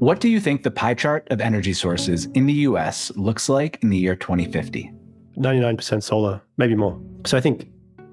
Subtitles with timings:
[0.00, 3.78] What do you think the pie chart of energy sources in the US looks like
[3.82, 4.90] in the year 2050?
[5.36, 6.98] 99% solar, maybe more.
[7.26, 7.68] So I think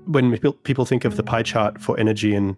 [0.06, 2.58] when people think of the pie chart for energy in,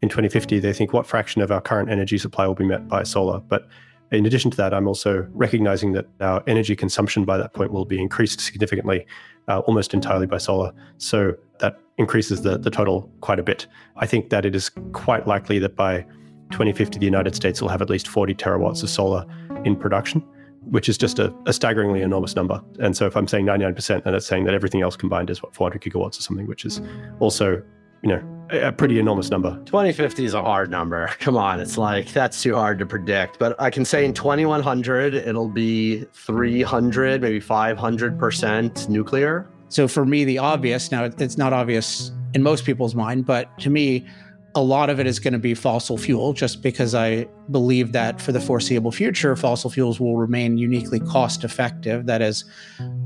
[0.00, 3.02] in 2050, they think what fraction of our current energy supply will be met by
[3.02, 3.40] solar.
[3.40, 3.66] But
[4.12, 7.84] in addition to that, I'm also recognizing that our energy consumption by that point will
[7.84, 9.08] be increased significantly,
[9.48, 10.72] uh, almost entirely by solar.
[10.98, 13.66] So that increases the, the total quite a bit.
[13.96, 16.06] I think that it is quite likely that by
[16.50, 19.24] 2050, the United States will have at least 40 terawatts of solar
[19.64, 20.20] in production,
[20.62, 22.62] which is just a, a staggeringly enormous number.
[22.80, 25.54] And so if I'm saying 99%, then it's saying that everything else combined is what
[25.54, 26.80] 400 gigawatts or something, which is
[27.20, 27.62] also,
[28.02, 29.60] you know, a pretty enormous number.
[29.66, 31.06] 2050 is a hard number.
[31.20, 33.38] Come on, it's like that's too hard to predict.
[33.38, 39.50] But I can say in 2100, it'll be 300, maybe 500% nuclear.
[39.68, 43.70] So for me, the obvious now, it's not obvious in most people's mind, but to
[43.70, 44.06] me,
[44.54, 48.20] a lot of it is going to be fossil fuel, just because I believe that
[48.20, 52.06] for the foreseeable future, fossil fuels will remain uniquely cost effective.
[52.06, 52.44] That is,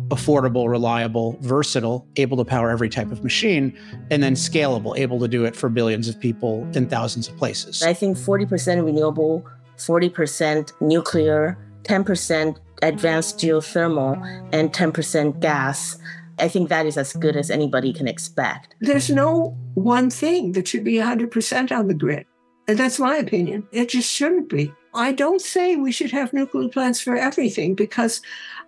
[0.09, 3.77] affordable, reliable, versatile, able to power every type of machine,
[4.11, 7.83] and then scalable, able to do it for billions of people in thousands of places.
[7.83, 9.45] I think 40% renewable,
[9.79, 15.99] 40% nuclear, 10% advanced geothermal, and 10% gas
[16.39, 18.75] I think that is as good as anybody can expect.
[18.81, 22.27] There's no one thing that should be 100% on the grid.
[22.69, 23.67] And that's my opinion.
[23.73, 24.73] It just shouldn't be.
[24.95, 28.21] I don't say we should have nuclear plants for everything because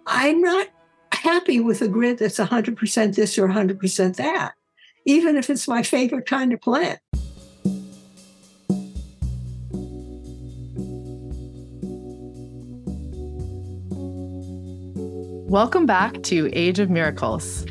[0.07, 0.69] I'm not
[1.13, 4.55] happy with a grid that's 100% this or 100% that,
[5.07, 6.99] even if it's my favorite kind of plant.
[15.49, 17.67] Welcome back to Age of Miracles.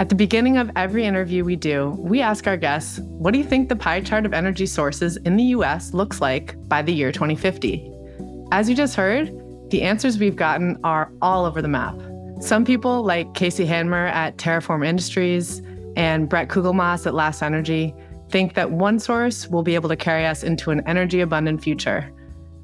[0.00, 3.44] At the beginning of every interview we do, we ask our guests, what do you
[3.44, 7.12] think the pie chart of energy sources in the US looks like by the year
[7.12, 7.86] 2050?
[8.52, 9.30] As you just heard,
[9.68, 11.94] the answers we've gotten are all over the map.
[12.40, 15.60] Some people, like Casey Handmer at Terraform Industries
[15.96, 17.94] and Bret Kugelmass at Last Energy,
[18.30, 22.10] think that one source will be able to carry us into an energy abundant future.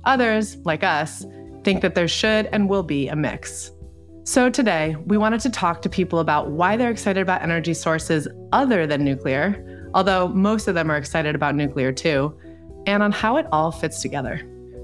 [0.04, 1.26] Others, like us,
[1.62, 3.70] think that there should and will be a mix.
[4.26, 8.26] So, today, we wanted to talk to people about why they're excited about energy sources
[8.50, 12.36] other than nuclear, although most of them are excited about nuclear too,
[12.88, 14.40] and on how it all fits together.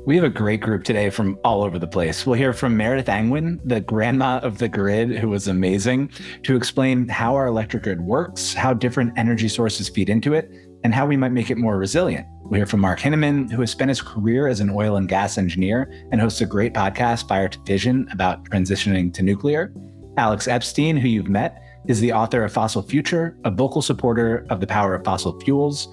[0.06, 2.25] We have a great group today from all over the place.
[2.25, 6.12] We'll hear from Meredith Angwin, the grandma of the grid, who was amazing,
[6.44, 10.52] to explain how our electric grid works, how different energy sources feed into it,
[10.84, 12.26] and how we might make it more resilient.
[12.44, 15.38] We hear from Mark Hinaman, who has spent his career as an oil and gas
[15.38, 19.72] engineer and hosts a great podcast, Fire2Fission, about transitioning to nuclear.
[20.19, 24.60] Alex Epstein, who you've met, is the author of Fossil Future, a vocal supporter of
[24.60, 25.88] the power of fossil fuels,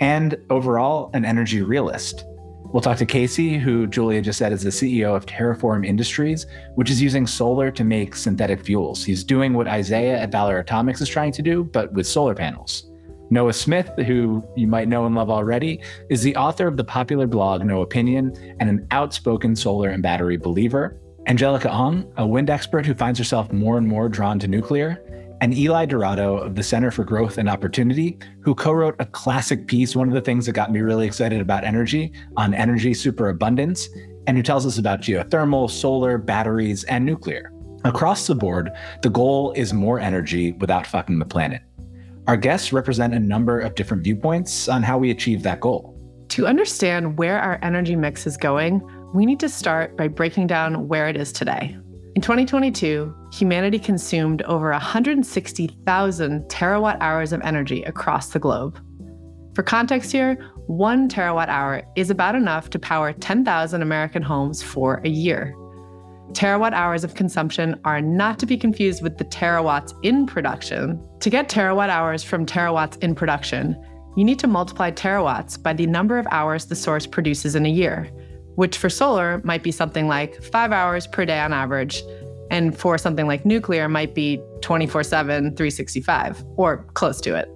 [0.00, 2.24] and overall, an energy realist.
[2.72, 6.90] We'll talk to Casey, who Julia just said is the CEO of Terraform Industries, which
[6.90, 9.04] is using solar to make synthetic fuels.
[9.04, 12.91] He's doing what Isaiah at Valar Atomics is trying to do, but with solar panels.
[13.32, 17.26] Noah Smith, who you might know and love already, is the author of the popular
[17.26, 21.00] blog Noahpinion and an outspoken solar and battery believer.
[21.26, 25.02] Angelica Oung, a wind expert who finds herself more and more drawn to nuclear.
[25.40, 29.66] And Eli Dourado of the Center for Growth and Opportunity, who co wrote a classic
[29.66, 33.88] piece, one of the things that got me really excited about energy, on energy superabundance,
[34.26, 37.50] and who tells us about geothermal, solar, batteries, and nuclear.
[37.84, 38.70] Across the board,
[39.00, 41.62] the goal is more energy without fucking the planet.
[42.28, 45.98] Our guests represent a number of different viewpoints on how we achieve that goal.
[46.28, 48.80] To understand where our energy mix is going,
[49.12, 51.76] we need to start by breaking down where it is today.
[52.14, 58.78] In 2022, humanity consumed over 160,000 terawatt hours of energy across the globe.
[59.54, 60.36] For context here,
[60.68, 65.54] one terawatt hour is about enough to power 10,000 American homes for a year.
[66.32, 70.98] Terawatt hours of consumption are not to be confused with the terawatts in production.
[71.20, 73.76] To get terawatt hours from terawatts in production,
[74.16, 77.70] you need to multiply terawatts by the number of hours the source produces in a
[77.70, 78.10] year,
[78.54, 82.02] which for solar might be something like five hours per day on average,
[82.50, 87.48] and for something like nuclear might be 24 7, 365, or close to it.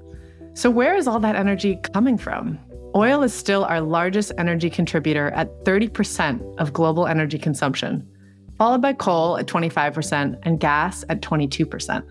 [0.53, 2.59] So, where is all that energy coming from?
[2.95, 8.07] Oil is still our largest energy contributor at 30% of global energy consumption,
[8.59, 12.03] followed by coal at 25% and gas at 22%.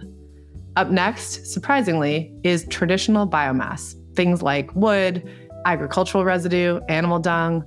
[0.75, 5.27] Up next, surprisingly, is traditional biomass, things like wood,
[5.65, 7.63] agricultural residue, animal dung,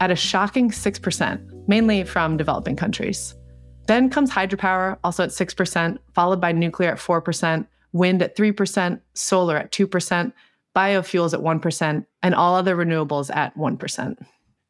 [0.00, 3.34] at a shocking 6%, mainly from developing countries.
[3.86, 9.56] Then comes hydropower, also at 6%, followed by nuclear at 4%, wind at 3%, solar
[9.56, 10.32] at 2%,
[10.74, 14.26] biofuels at 1%, and all other renewables at 1%.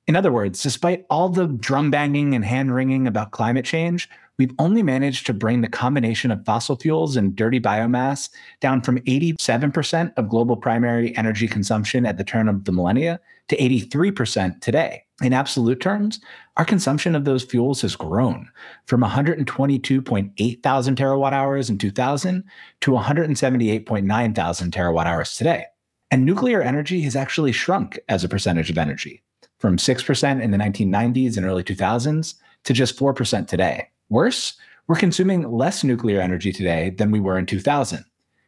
[0.08, 4.54] In other words, despite all the drum banging and hand wringing about climate change, we've
[4.58, 8.28] only managed to bring the combination of fossil fuels and dirty biomass
[8.60, 13.56] down from 87% of global primary energy consumption at the turn of the millennia to
[13.56, 15.04] 83% today.
[15.22, 16.18] In absolute terms,
[16.56, 18.50] our consumption of those fuels has grown
[18.86, 22.42] from 122.8 thousand terawatt hours in 2000
[22.80, 25.66] to 178.9 thousand terawatt hours today.
[26.10, 29.21] And nuclear energy has actually shrunk as a percentage of energy
[29.62, 33.88] from 6% in the 1990s and early 2000s to just 4% today.
[34.08, 34.54] Worse,
[34.88, 38.04] we're consuming less nuclear energy today than we were in 2000.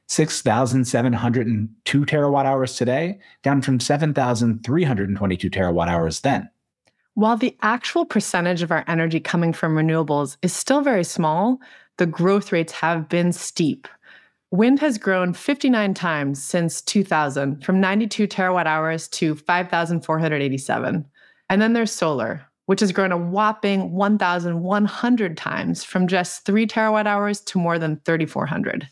[0.08, 6.50] 6,702 terawatt hours today, down from 7,322 terawatt hours then.
[7.14, 11.60] While the actual percentage of our energy coming from renewables is still very small,
[11.96, 13.86] the growth rates have been steep.
[14.54, 21.04] Wind has grown 59 times since 2000, from 92 terawatt hours to 5,487.
[21.50, 27.06] And then there's solar, which has grown a whopping 1,100 times, from just 3 terawatt
[27.06, 28.86] hours to more than 3,400.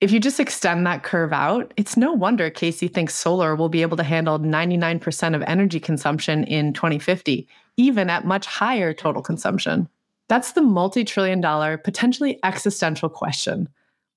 [0.00, 3.82] If you just extend that curve out, it's no wonder Casey thinks solar will be
[3.82, 9.90] able to handle 99% of energy consumption in 2050, even at much higher total consumption.
[10.30, 13.68] That's the multi trillion dollar, potentially existential question.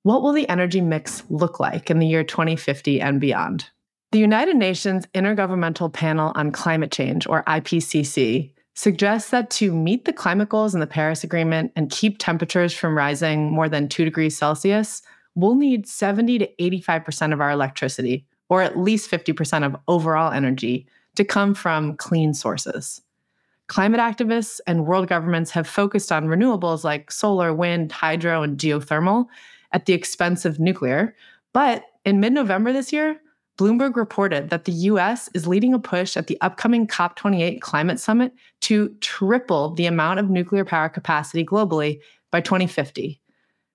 [0.06, 3.72] What will the energy mix look like in the year 2050 and beyond?
[4.12, 10.14] The United Nations Intergovernmental Panel on Climate Change, or IPCC, suggests that to meet the
[10.14, 14.38] climate goals in the Paris Agreement and keep temperatures from rising more than 2 degrees
[14.38, 15.02] Celsius,
[15.34, 20.86] we'll need 70 to 85% of our electricity, or at least 50% of overall energy,
[21.16, 23.02] to come from clean sources.
[23.66, 29.26] Climate activists and world governments have focused on renewables like solar, wind, hydro, and geothermal
[29.76, 31.16] at the expense of nuclear.
[31.54, 33.20] But in mid November this year,
[33.60, 38.34] Bloomberg reported that the US is leading a push at the upcoming COP28 climate summit
[38.62, 42.00] to triple the amount of nuclear power capacity globally
[42.32, 43.22] by 2050.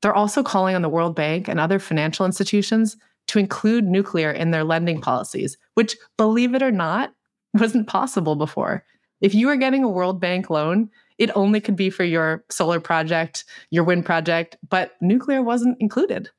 [0.01, 2.97] They're also calling on the World Bank and other financial institutions
[3.29, 7.13] to include nuclear in their lending policies, which, believe it or not,
[7.55, 8.85] wasn't possible before.
[9.21, 12.81] If you were getting a World Bank loan, it only could be for your solar
[12.81, 16.31] project, your wind project, but nuclear wasn't included.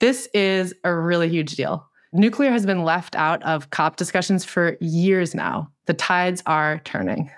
[0.00, 1.86] This is a really huge deal.
[2.12, 5.70] Nuclear has been left out of COP discussions for years now.
[5.86, 7.30] The tides are turning.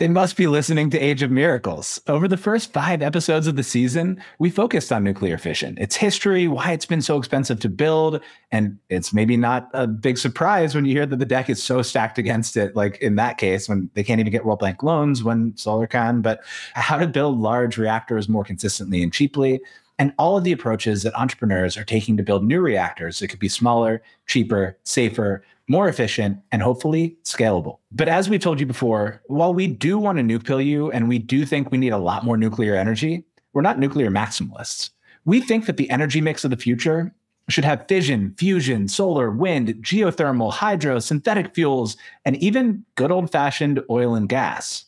[0.00, 2.00] They must be listening to Age of Miracles.
[2.06, 6.48] Over the first five episodes of the season, we focused on nuclear fission, its history,
[6.48, 10.86] why it's been so expensive to build, and it's maybe not a big surprise when
[10.86, 13.90] you hear that the deck is so stacked against it, like in that case, when
[13.92, 16.40] they can't even get World Bank loans when solar can, but
[16.72, 19.60] how to build large reactors more consistently and cheaply,
[19.98, 23.38] and all of the approaches that entrepreneurs are taking to build new reactors that could
[23.38, 27.78] be smaller, cheaper, safer, more efficient, and hopefully scalable.
[27.92, 31.08] But as we've told you before, while we do want to nuke pill you and
[31.08, 34.90] we do think we need a lot more nuclear energy, we're not nuclear maximalists.
[35.24, 37.14] We think that the energy mix of the future
[37.48, 43.80] should have fission, fusion, solar, wind, geothermal, hydro, synthetic fuels, and even good old fashioned
[43.88, 44.86] oil and gas.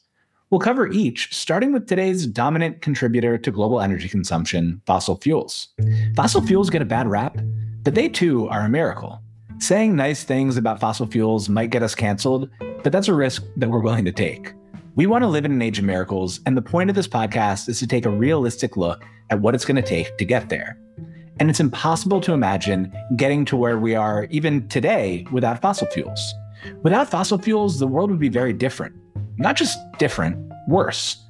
[0.50, 5.68] We'll cover each, starting with today's dominant contributor to global energy consumption fossil fuels.
[6.16, 7.38] Fossil fuels get a bad rap,
[7.84, 9.22] but they too are a miracle.
[9.62, 12.50] Saying nice things about fossil fuels might get us canceled,
[12.82, 14.54] but that's a risk that we're willing to take.
[14.96, 17.68] We want to live in an age of miracles, and the point of this podcast
[17.68, 20.76] is to take a realistic look at what it's going to take to get there.
[21.38, 26.34] And it's impossible to imagine getting to where we are even today without fossil fuels.
[26.82, 28.96] Without fossil fuels, the world would be very different.
[29.36, 31.24] Not just different, worse.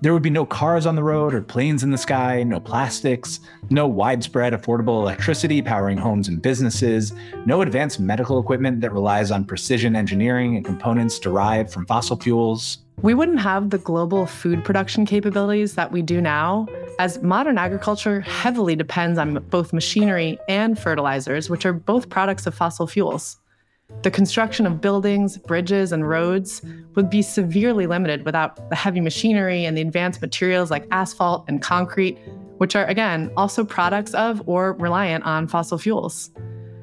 [0.00, 3.40] There would be no cars on the road or planes in the sky, no plastics,
[3.70, 7.12] no widespread affordable electricity powering homes and businesses,
[7.44, 12.78] no advanced medical equipment that relies on precision engineering and components derived from fossil fuels.
[13.02, 16.66] We wouldn't have the global food production capabilities that we do now,
[16.98, 22.54] as modern agriculture heavily depends on both machinery and fertilizers, which are both products of
[22.54, 23.36] fossil fuels.
[24.06, 26.62] The construction of buildings, bridges, and roads
[26.94, 31.60] would be severely limited without the heavy machinery and the advanced materials like asphalt and
[31.60, 32.16] concrete,
[32.58, 36.30] which are, again, also products of or reliant on fossil fuels.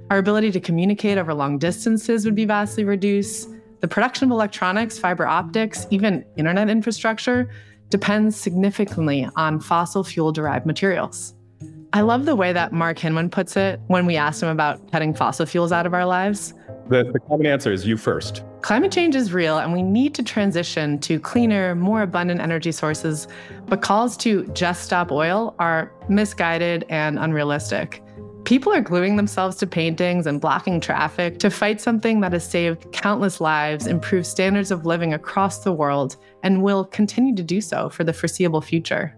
[0.09, 3.49] Our ability to communicate over long distances would be vastly reduced.
[3.79, 7.49] The production of electronics, fiber optics, even internet infrastructure
[7.89, 11.33] depends significantly on fossil fuel derived materials.
[11.93, 15.13] I love the way that Mark Hinaman puts it when we asked him about cutting
[15.13, 16.53] fossil fuels out of our lives.
[16.89, 18.43] The, the common answer is you first.
[18.61, 23.27] Climate change is real, and we need to transition to cleaner, more abundant energy sources.
[23.67, 28.03] But calls to just stop oil are misguided and unrealistic.
[28.43, 32.91] People are gluing themselves to paintings and blocking traffic to fight something that has saved
[32.91, 37.89] countless lives, improved standards of living across the world, and will continue to do so
[37.89, 39.15] for the foreseeable future.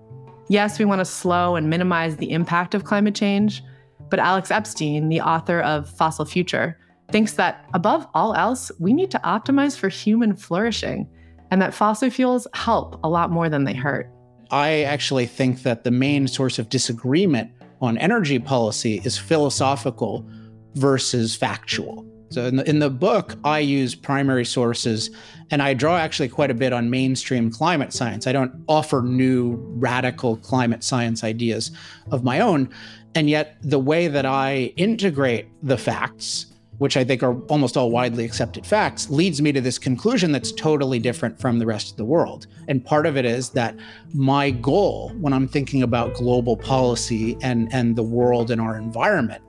[0.47, 3.63] Yes, we want to slow and minimize the impact of climate change,
[4.11, 6.77] but Alex Epstein, the author of Fossil Future,
[7.11, 11.07] thinks that above all else, we need to optimize for human flourishing
[11.51, 14.09] and that fossil fuels help a lot more than they hurt.
[14.51, 20.27] I actually think that the main source of disagreement on energy policy is philosophical
[20.75, 22.05] versus factual.
[22.29, 25.09] So in the, in the book, I use primary sources
[25.51, 28.27] and I draw actually quite a bit on mainstream climate science.
[28.27, 31.71] I don't offer new radical climate science ideas
[32.11, 32.69] of my own.
[33.13, 36.47] And yet, the way that I integrate the facts,
[36.77, 40.51] which I think are almost all widely accepted facts, leads me to this conclusion that's
[40.51, 42.47] totally different from the rest of the world.
[42.67, 43.75] And part of it is that
[44.13, 49.43] my goal when I'm thinking about global policy and, and the world and our environment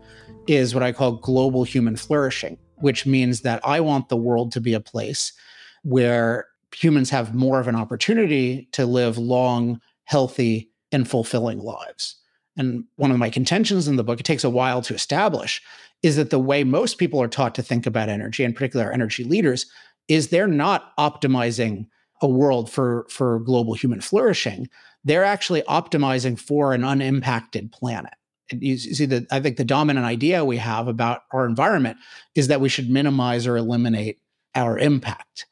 [0.47, 4.61] is what I call global human flourishing, which means that I want the world to
[4.61, 5.33] be a place
[5.83, 12.17] where humans have more of an opportunity to live long, healthy, and fulfilling lives.
[12.57, 15.63] And one of my contentions in the book, it takes a while to establish,
[16.07, 19.25] is that the way most people are taught to think about energy, in particular energy
[19.25, 19.67] leaders,
[20.07, 21.89] is they're not optimizing
[22.23, 24.69] a world for, for global human flourishing.
[25.03, 28.13] They're actually optimizing for an unimpacted planet.
[28.53, 31.97] You see that I think the dominant idea we have about our environment
[32.37, 34.21] is that we should minimize or eliminate
[34.55, 35.47] our impact.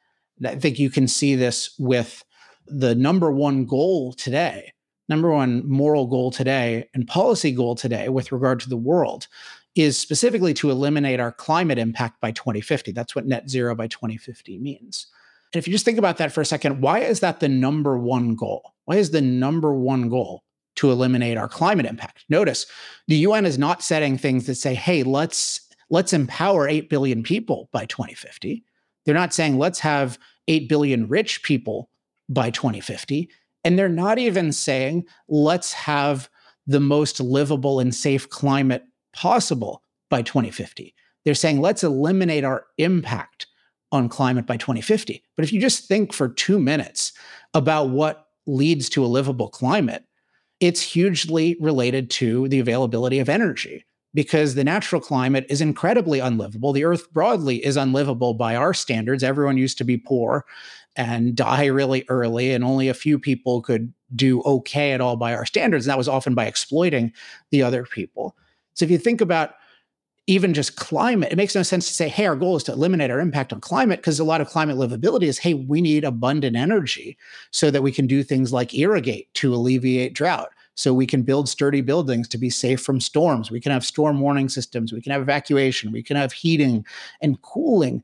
[0.46, 2.24] I think you can see this with
[2.68, 4.72] the number one goal today,
[5.08, 9.26] number one moral goal today and policy goal today with regard to the world
[9.74, 12.92] is specifically to eliminate our climate impact by 2050.
[12.92, 15.06] That's what net zero by 2050 means.
[15.52, 17.98] And if you just think about that for a second, why is that the number
[17.98, 18.74] one goal?
[18.84, 20.44] Why is the number one goal
[20.76, 22.24] to eliminate our climate impact?
[22.28, 22.66] Notice
[23.08, 27.68] the UN is not setting things that say, "Hey, let's let's empower 8 billion people
[27.72, 28.64] by 2050."
[29.04, 31.90] They're not saying let's have 8 billion rich people
[32.28, 33.30] by 2050.
[33.64, 36.28] And they're not even saying let's have
[36.66, 40.94] the most livable and safe climate possible by 2050.
[41.24, 43.46] They're saying let's eliminate our impact
[43.92, 45.22] on climate by 2050.
[45.36, 47.12] But if you just think for two minutes
[47.54, 50.04] about what leads to a livable climate,
[50.60, 56.72] it's hugely related to the availability of energy because the natural climate is incredibly unlivable.
[56.72, 59.24] The earth broadly is unlivable by our standards.
[59.24, 60.44] Everyone used to be poor
[60.96, 65.34] and die really early, and only a few people could do okay at all by
[65.34, 65.86] our standards.
[65.86, 67.12] And that was often by exploiting
[67.50, 68.36] the other people.
[68.74, 69.54] So if you think about
[70.26, 73.10] even just climate, it makes no sense to say, hey, our goal is to eliminate
[73.10, 76.56] our impact on climate, because a lot of climate livability is, hey, we need abundant
[76.56, 77.18] energy
[77.50, 81.48] so that we can do things like irrigate to alleviate drought so we can build
[81.48, 83.50] sturdy buildings to be safe from storms.
[83.50, 84.92] We can have storm warning systems.
[84.92, 85.92] We can have evacuation.
[85.92, 86.84] We can have heating
[87.20, 88.02] and cooling.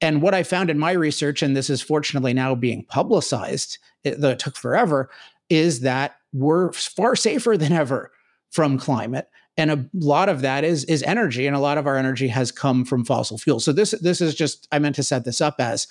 [0.00, 4.20] And what I found in my research, and this is fortunately now being publicized, it,
[4.20, 5.08] though it took forever,
[5.48, 8.12] is that we're far safer than ever
[8.50, 9.28] from climate.
[9.56, 12.50] And a lot of that is is energy, and a lot of our energy has
[12.50, 13.64] come from fossil fuels.
[13.64, 15.86] So this this is just I meant to set this up as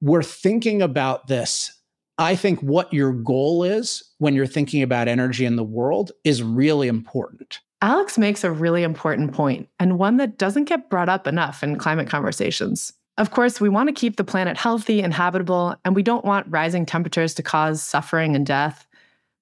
[0.00, 1.80] we're thinking about this
[2.20, 6.42] I think what your goal is when you're thinking about energy in the world is
[6.42, 7.60] really important.
[7.80, 11.78] Alex makes a really important point, and one that doesn't get brought up enough in
[11.78, 12.92] climate conversations.
[13.16, 16.46] Of course, we want to keep the planet healthy and habitable, and we don't want
[16.50, 18.86] rising temperatures to cause suffering and death.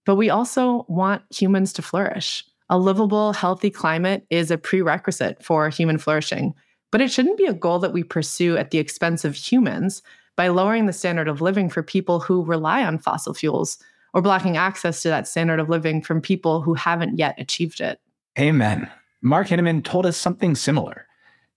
[0.06, 2.44] But we also want humans to flourish.
[2.70, 6.54] A livable, healthy climate is a prerequisite for human flourishing,
[6.90, 10.02] but it shouldn't be a goal that we pursue at the expense of humans
[10.36, 13.78] by lowering the standard of living for people who rely on fossil fuels
[14.12, 18.00] or blocking access to that standard of living from people who haven't yet achieved it.
[18.38, 18.90] Amen.
[19.22, 21.06] Mark Hinaman told us something similar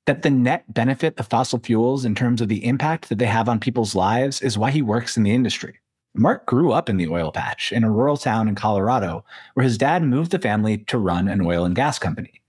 [0.06, 3.48] that the net benefit of fossil fuels in terms of the impact that they have
[3.48, 5.81] on people's lives is why he works in the industry.
[6.14, 9.78] Mark grew up in the oil patch in a rural town in Colorado where his
[9.78, 12.42] dad moved the family to run an oil and gas company.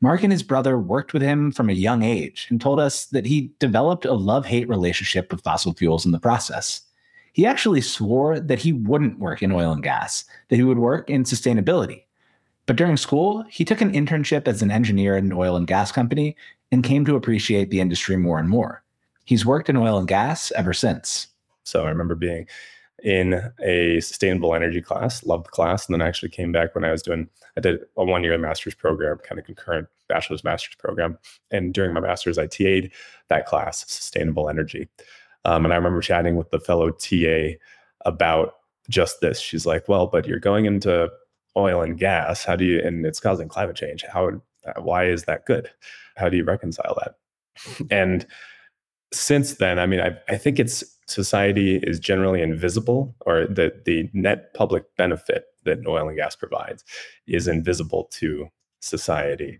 [0.00, 3.26] Mark and his brother worked with him from a young age and told us that
[3.26, 6.82] he developed a love hate relationship with fossil fuels in the process.
[7.32, 11.10] He actually swore that he wouldn't work in oil and gas, that he would work
[11.10, 12.04] in sustainability.
[12.66, 15.90] But during school, he took an internship as an engineer at an oil and gas
[15.90, 16.36] company
[16.70, 18.84] and came to appreciate the industry more and more.
[19.24, 21.28] He's worked in oil and gas ever since.
[21.64, 22.46] So I remember being
[23.02, 26.84] in a sustainable energy class, loved the class, and then I actually came back when
[26.84, 30.74] I was doing, I did a one year master's program, kind of concurrent bachelor's master's
[30.76, 31.18] program.
[31.50, 32.90] And during my master's, I TA'd
[33.28, 34.88] that class, sustainable energy.
[35.44, 37.56] Um, and I remember chatting with the fellow TA
[38.04, 38.54] about
[38.88, 39.38] just this.
[39.38, 41.10] She's like, well, but you're going into
[41.56, 42.44] oil and gas.
[42.44, 44.04] How do you, and it's causing climate change.
[44.04, 44.40] How,
[44.76, 45.70] why is that good?
[46.16, 47.14] How do you reconcile that?
[47.90, 48.26] And
[49.12, 54.10] since then, I mean, I, I think it's society is generally invisible, or the, the
[54.12, 56.84] net public benefit that oil and gas provides
[57.26, 58.48] is invisible to
[58.80, 59.58] society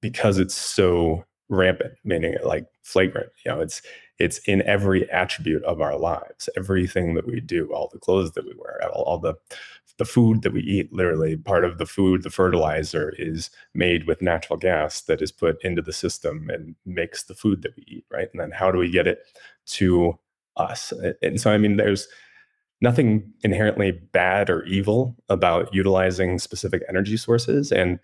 [0.00, 3.30] because it's so rampant, meaning like flagrant.
[3.44, 3.82] You know, it's
[4.18, 8.44] it's in every attribute of our lives, everything that we do, all the clothes that
[8.44, 9.34] we wear, all, all the
[9.98, 10.92] the food that we eat.
[10.92, 15.62] Literally, part of the food, the fertilizer, is made with natural gas that is put
[15.64, 18.04] into the system and makes the food that we eat.
[18.10, 19.20] Right, and then how do we get it
[19.66, 20.18] to
[20.56, 20.92] us?
[21.22, 22.08] And so, I mean, there's
[22.82, 27.98] nothing inherently bad or evil about utilizing specific energy sources and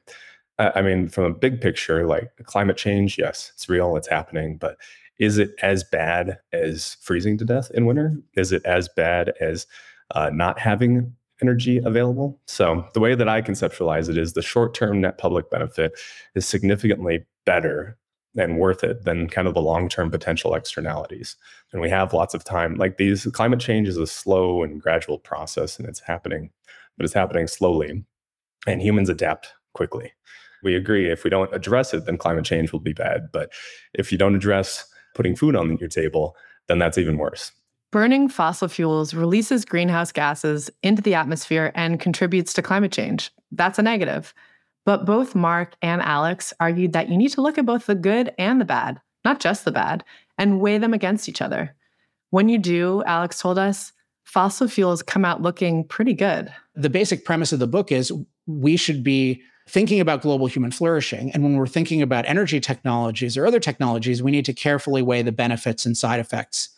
[0.59, 4.59] uh, I mean, from a big picture, like climate change, yes, it's real, it's happening,
[4.59, 4.77] but
[5.23, 8.13] is it as bad as freezing to death in winter?
[8.35, 9.69] Is it as bad as
[10.17, 12.41] uh, not having energy available?
[12.49, 15.93] So, the way that I conceptualize it is the short term net public benefit
[16.35, 17.97] is significantly better
[18.37, 21.37] and worth it than kind of the long term potential externalities.
[21.73, 22.75] And we have lots of time.
[22.75, 26.51] Like these, climate change is a slow and gradual process, and it's happening,
[26.97, 28.05] but it's happening slowly.
[28.67, 30.15] And humans adapt quickly.
[30.65, 33.29] We agree if we don't address it, then climate change will be bad.
[33.33, 33.53] But
[33.95, 36.37] if you don't address putting food on your table,
[36.69, 37.53] then that's even worse.
[37.91, 43.31] Burning fossil fuels releases greenhouse gases into the atmosphere and contributes to climate change.
[43.51, 44.33] That's a negative.
[44.85, 48.33] But both Mark and Alex argued that you need to look at both the good
[48.39, 50.05] and the bad, not just the bad,
[50.39, 51.75] and weigh them against each other.
[52.31, 53.93] When you do, Alex told us,
[54.25, 56.53] fossil fuels come out looking pretty good.
[56.75, 58.11] The basic premise of the book is
[58.47, 59.43] we should be
[59.73, 61.31] thinking about global human flourishing.
[61.33, 65.23] And when we're thinking about energy technologies or other technologies, we need to carefully weigh
[65.23, 66.69] the benefits and side effects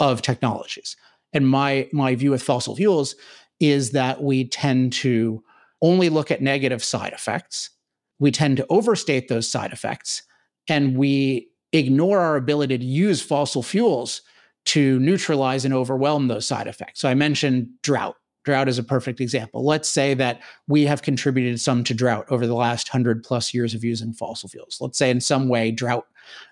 [0.00, 0.96] of technologies.
[1.32, 3.14] And my, my view with fossil fuels
[3.60, 5.44] is that we tend to
[5.80, 7.70] only look at negative side effects.
[8.18, 10.24] We tend to overstate those side effects.
[10.66, 14.22] And we ignore our ability to use fossil fuels
[14.64, 17.00] to neutralize and overwhelm those side effects.
[17.00, 18.16] So I mentioned drought.
[18.44, 19.64] Drought is a perfect example.
[19.64, 23.74] Let's say that we have contributed some to drought over the last 100 plus years
[23.74, 24.78] of using fossil fuels.
[24.80, 26.06] Let's say in some way drought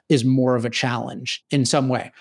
[0.09, 2.13] is more of a challenge in some way.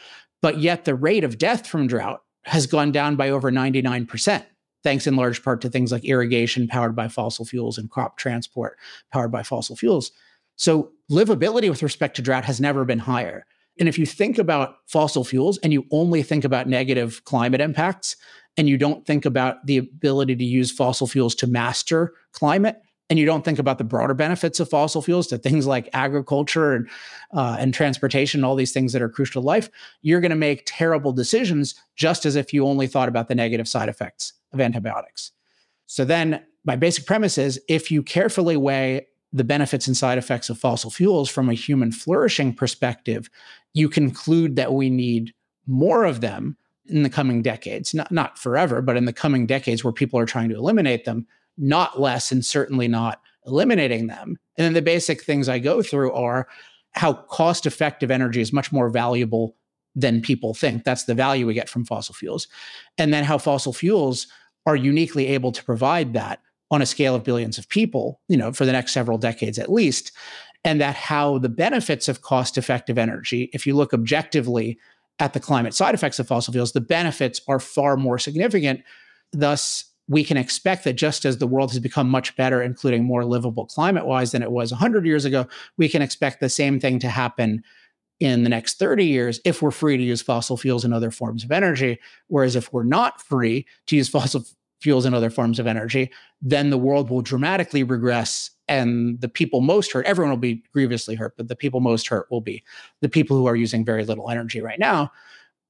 [0.41, 4.43] But yet the rate of death from drought has gone down by over 99%,
[4.84, 8.77] thanks in large part to things like irrigation powered by fossil fuels and crop transport
[9.12, 10.12] powered by fossil fuels.
[10.55, 13.45] So livability with respect to drought has never been higher.
[13.79, 18.15] And if you think about fossil fuels and you only think about negative climate impacts,
[18.57, 23.19] and you don't think about the ability to use fossil fuels to master climate, and
[23.19, 26.89] you don't think about the broader benefits of fossil fuels to things like agriculture and
[27.33, 29.69] uh, and transportation, all these things that are crucial to life,
[30.01, 33.67] you're going to make terrible decisions just as if you only thought about the negative
[33.67, 35.31] side effects of antibiotics.
[35.87, 40.49] So then, my basic premise is if you carefully weigh the benefits and side effects
[40.49, 43.29] of fossil fuels from a human flourishing perspective,
[43.73, 45.33] you conclude that we need
[45.67, 46.55] more of them
[46.91, 50.25] in the coming decades, not, not forever, but in the coming decades where people are
[50.25, 51.25] trying to eliminate them,
[51.58, 54.38] not less and certainly not eliminating them.
[54.58, 56.47] And then the basic things I go through are
[56.91, 59.56] how cost effective energy is much more valuable
[59.95, 60.84] than people think.
[60.84, 62.47] That's the value we get from fossil fuels.
[62.97, 64.27] And then how fossil fuels
[64.65, 68.54] are uniquely able to provide that on a scale of billions of people, you know,
[68.54, 70.12] for the next several decades at least.
[70.63, 74.77] And that how the benefits of cost effective energy, if you look objectively
[75.21, 78.81] at the climate side effects of fossil fuels, the benefits are far more significant.
[79.31, 83.23] Thus, we can expect that just as the world has become much better, including more
[83.23, 86.97] livable climate wise than it was 100 years ago, we can expect the same thing
[86.99, 87.63] to happen
[88.19, 91.43] in the next 30 years if we're free to use fossil fuels and other forms
[91.43, 91.99] of energy.
[92.27, 94.43] Whereas if we're not free to use fossil
[94.81, 99.62] fuels and other forms of energy, then the world will dramatically regress and the people
[99.62, 102.63] most hurt everyone will be grievously hurt but the people most hurt will be
[103.01, 105.12] the people who are using very little energy right now.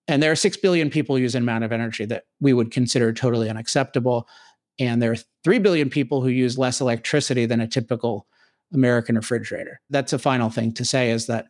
[0.07, 3.13] And there are 6 billion people using an amount of energy that we would consider
[3.13, 4.27] totally unacceptable.
[4.79, 8.27] And there are 3 billion people who use less electricity than a typical
[8.73, 9.81] american refrigerator.
[9.89, 11.47] That's a final thing to say is that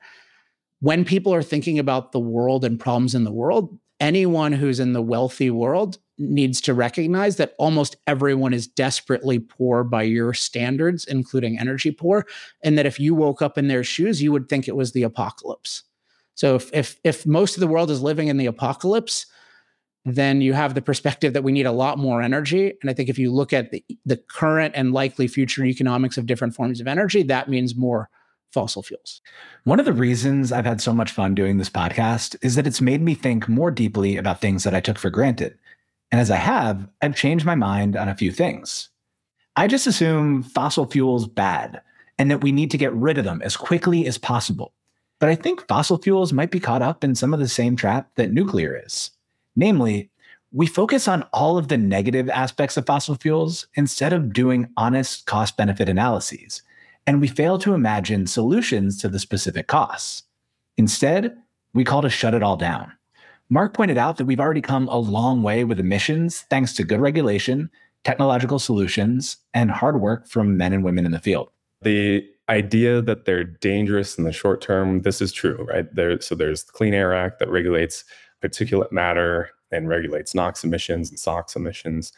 [0.80, 4.94] when people are thinking about the world and problems in the world anyone who's in
[4.94, 11.06] the wealthy world needs to recognize that almost everyone is desperately poor by your standards,
[11.06, 12.26] including energy poor,
[12.64, 15.04] and that if you woke up in their shoes, you would think it was the
[15.04, 15.84] apocalypse.
[16.36, 19.26] So if if if most of the world is living in the apocalypse,
[20.06, 22.74] then you have the perspective that we need a lot more energy.
[22.82, 26.26] And I think if you look at the, the current and likely future economics of
[26.26, 28.10] different forms of energy, that means more
[28.52, 29.22] fossil fuels.
[29.64, 32.82] One of the reasons I've had so much fun doing this podcast is that it's
[32.82, 35.58] made me think more deeply about things that I took for granted.
[36.12, 38.90] And as I have, I've changed my mind on a few things.
[39.56, 41.82] I just assume fossil fuels bad
[42.18, 44.74] and that we need to get rid of them as quickly as possible.
[45.20, 48.10] But I think fossil fuels might be caught up in some of the same trap
[48.16, 49.12] that nuclear is.
[49.56, 50.10] Namely,
[50.52, 55.26] we focus on all of the negative aspects of fossil fuels instead of doing honest
[55.26, 56.62] cost benefit analyses
[57.08, 60.24] and we fail to imagine solutions to the specific costs.
[60.78, 61.36] Instead,
[61.74, 62.92] we call to shut it all down.
[63.54, 67.02] Mark pointed out that we've already come a long way with emissions thanks to good
[67.02, 67.70] regulation,
[68.06, 71.50] technological solutions, and hard work from men and women in the field.
[71.82, 75.94] The idea that they're dangerous in the short term, this is true, right?
[75.94, 78.06] There, so there's the Clean Air Act that regulates
[78.42, 82.14] particulate matter and regulates NOx emissions and SOx emissions.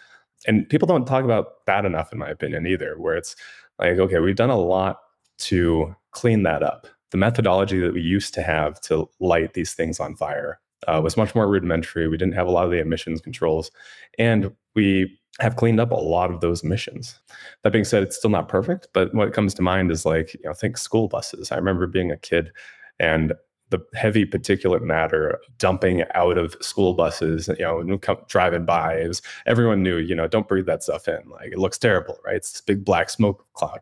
[0.46, 3.36] And people don't talk about that enough, in my opinion, either, where it's
[3.80, 5.00] like, okay, we've done a lot
[5.40, 6.86] to clean that up.
[7.10, 11.18] The methodology that we used to have to light these things on fire uh, was
[11.18, 12.08] much more rudimentary.
[12.08, 13.72] We didn't have a lot of the emissions controls,
[14.18, 17.20] and we have cleaned up a lot of those emissions.
[17.64, 20.42] That being said, it's still not perfect, but what comes to mind is like, you
[20.44, 21.52] know, think school buses.
[21.52, 22.52] I remember being a kid
[23.00, 23.34] and
[23.70, 29.10] the heavy particulate matter dumping out of school buses, you know, and driving by.
[29.48, 31.28] Everyone knew, you know, don't breathe that stuff in.
[31.28, 32.36] Like it looks terrible, right?
[32.36, 33.80] It's this big black smoke cloud.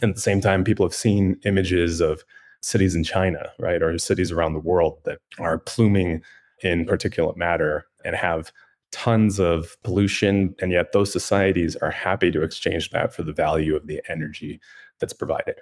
[0.00, 2.24] And at the same time, people have seen images of
[2.64, 6.22] cities in China, right, or cities around the world that are pluming
[6.62, 8.50] in particulate matter and have
[8.90, 10.54] tons of pollution.
[10.60, 14.60] And yet those societies are happy to exchange that for the value of the energy
[15.00, 15.56] that's provided.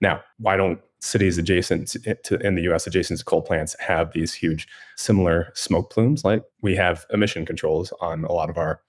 [0.00, 4.12] Now, why don't cities adjacent to, eh, in the US adjacent to coal plants have
[4.12, 6.24] these huge similar smoke plumes?
[6.24, 8.80] Like we have emission controls on a lot of our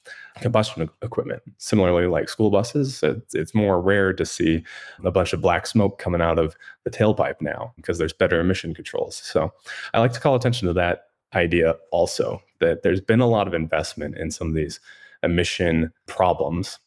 [0.42, 1.42] combustion equipment.
[1.58, 4.64] Similarly like school buses it's, it's more rare to see
[5.04, 8.74] a bunch of black smoke coming out of the tailpipe now because there's better emission
[8.74, 9.16] controls.
[9.16, 9.52] So
[9.94, 13.54] i like to call attention to that idea also that there's been a lot of
[13.54, 14.80] investment in some of these
[15.24, 16.80] emission problems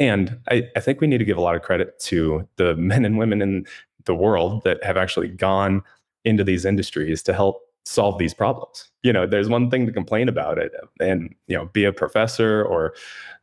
[0.00, 3.04] and I, I, think we need to give a lot of credit to the men
[3.04, 3.66] and women in
[4.06, 5.82] the world that have actually gone
[6.24, 8.90] into these industries to help solve these problems.
[9.02, 12.64] You know, there's one thing to complain about it and, you know, be a professor
[12.64, 12.94] or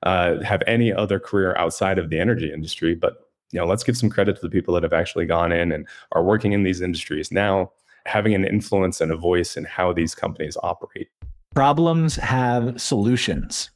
[0.03, 2.95] uh, have any other career outside of the energy industry.
[2.95, 5.71] But, you know, let's give some credit to the people that have actually gone in
[5.71, 7.71] and are working in these industries now,
[8.05, 11.09] having an influence and a voice in how these companies operate.
[11.55, 13.71] Problems have solutions.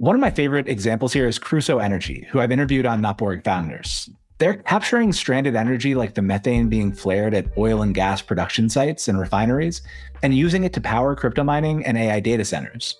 [0.00, 3.42] One of my favorite examples here is Crusoe Energy, who I've interviewed on Not Boring
[3.42, 4.08] Founders.
[4.38, 9.08] They're capturing stranded energy like the methane being flared at oil and gas production sites
[9.08, 9.82] and refineries
[10.22, 12.96] and using it to power crypto mining and AI data centers.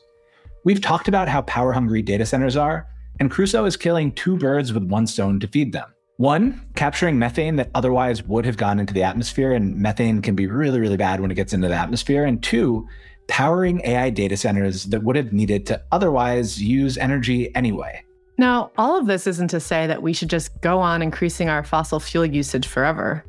[0.62, 2.86] We've talked about how power hungry data centers are,
[3.18, 5.88] and Crusoe is killing two birds with one stone to feed them.
[6.18, 10.46] One, capturing methane that otherwise would have gone into the atmosphere, and methane can be
[10.46, 12.26] really, really bad when it gets into the atmosphere.
[12.26, 12.86] And two,
[13.28, 18.02] powering AI data centers that would have needed to otherwise use energy anyway.
[18.38, 21.62] Now, all of this isn't to say that we should just go on increasing our
[21.62, 23.24] fossil fuel usage forever.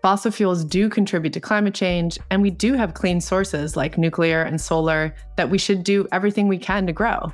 [0.00, 4.42] Fossil fuels do contribute to climate change, and we do have clean sources like nuclear
[4.42, 7.32] and solar that we should do everything we can to grow.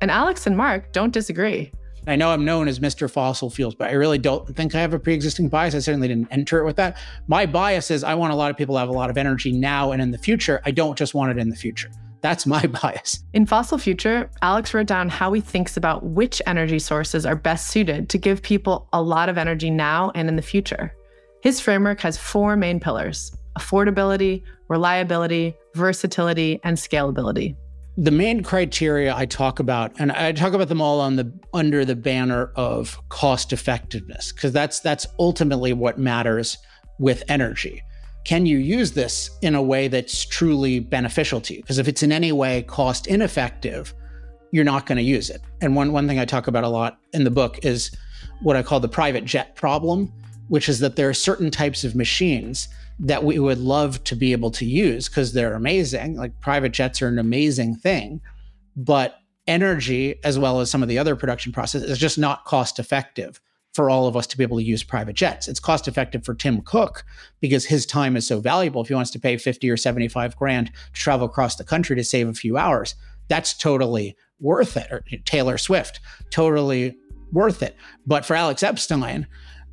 [0.00, 1.72] And Alex and Mark don't disagree.
[2.08, 3.10] I know I'm known as Mr.
[3.10, 5.74] Fossil Fuels, but I really don't think I have a pre existing bias.
[5.74, 6.96] I certainly didn't enter it with that.
[7.26, 9.52] My bias is I want a lot of people to have a lot of energy
[9.52, 10.62] now and in the future.
[10.64, 11.90] I don't just want it in the future.
[12.20, 13.24] That's my bias.
[13.34, 17.68] In Fossil Future, Alex wrote down how he thinks about which energy sources are best
[17.68, 20.94] suited to give people a lot of energy now and in the future.
[21.42, 27.56] His framework has four main pillars affordability, reliability, versatility, and scalability.
[27.98, 31.84] The main criteria I talk about, and I talk about them all on the under
[31.84, 36.56] the banner of cost effectiveness, because that's that's ultimately what matters
[36.98, 37.82] with energy
[38.28, 41.62] can you use this in a way that's truly beneficial to you?
[41.62, 43.94] Because if it's in any way cost ineffective,
[44.50, 45.40] you're not going to use it.
[45.62, 47.90] And one, one thing I talk about a lot in the book is
[48.42, 50.12] what I call the private jet problem,
[50.48, 52.68] which is that there are certain types of machines
[53.00, 56.16] that we would love to be able to use because they're amazing.
[56.16, 58.20] Like private jets are an amazing thing,
[58.76, 62.78] but energy, as well as some of the other production processes, is just not cost
[62.78, 63.40] effective
[63.74, 65.46] for all of us to be able to use private jets.
[65.46, 67.04] It's cost effective for Tim Cook
[67.40, 68.82] because his time is so valuable.
[68.82, 72.04] If he wants to pay 50 or 75 grand to travel across the country to
[72.04, 72.94] save a few hours,
[73.28, 74.90] that's totally worth it.
[74.90, 76.96] Or Taylor Swift, totally
[77.30, 77.76] worth it.
[78.06, 79.26] But for Alex Epstein,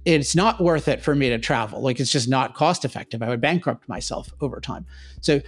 [0.06, 1.82] it's not worth it for me to travel.
[1.82, 3.22] Like it's just not cost effective.
[3.22, 4.86] I would bankrupt myself over time.
[5.22, 5.42] So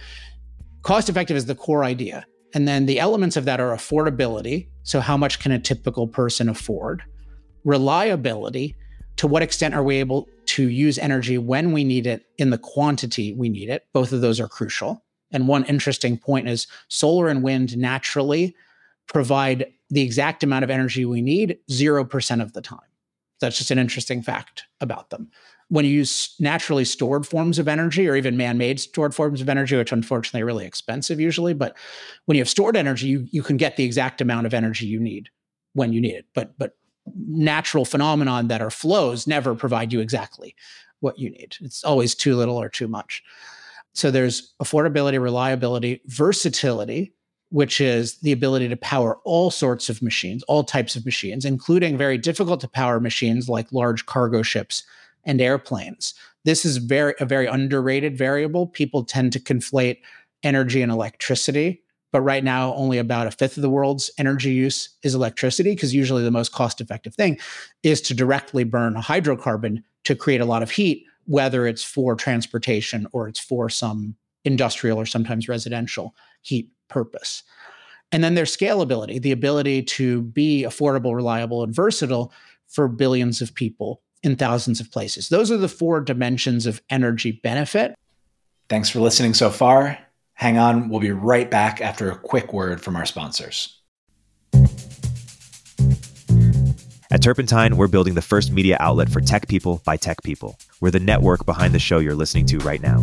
[0.82, 2.26] cost effective is the core idea.
[2.54, 4.68] And then the elements of that are affordability.
[4.82, 7.02] So how much can a typical person afford?
[7.64, 8.74] Reliability.
[9.16, 12.58] To what extent are we able to use energy when we need it in the
[12.58, 13.86] quantity we need it?
[13.92, 15.04] Both of those are crucial.
[15.30, 18.56] And one interesting point is solar and wind naturally
[19.06, 22.80] provide the exact amount of energy we need 0% of the time.
[23.40, 25.30] That's just an interesting fact about them.
[25.68, 29.48] When you use naturally stored forms of energy or even man made stored forms of
[29.48, 31.76] energy, which unfortunately are really expensive usually, but
[32.24, 34.98] when you have stored energy, you, you can get the exact amount of energy you
[34.98, 35.28] need
[35.74, 36.26] when you need it.
[36.34, 36.76] But, but
[37.14, 40.54] natural phenomenon that are flows never provide you exactly
[41.00, 41.56] what you need.
[41.60, 43.22] It's always too little or too much.
[43.94, 47.12] So there's affordability, reliability, versatility,
[47.50, 51.96] which is the ability to power all sorts of machines, all types of machines, including
[51.96, 54.82] very difficult to power machines like large cargo ships
[55.24, 56.14] and airplanes.
[56.44, 58.66] This is very a very underrated variable.
[58.66, 59.98] People tend to conflate
[60.42, 61.82] energy and electricity,
[62.12, 65.94] but right now only about a fifth of the world's energy use is electricity because
[65.94, 67.38] usually the most cost-effective thing
[67.82, 72.14] is to directly burn a hydrocarbon to create a lot of heat, whether it's for
[72.14, 77.42] transportation or it's for some industrial or sometimes residential heat purpose.
[78.10, 82.32] And then there's scalability, the ability to be affordable, reliable, and versatile
[82.66, 85.28] for billions of people in thousands of places.
[85.28, 87.94] Those are the four dimensions of energy benefit.
[88.68, 89.98] Thanks for listening so far.
[90.34, 93.74] Hang on, we'll be right back after a quick word from our sponsors.
[97.10, 100.58] At Turpentine, we're building the first media outlet for tech people by tech people.
[100.80, 103.02] We're the network behind the show you're listening to right now.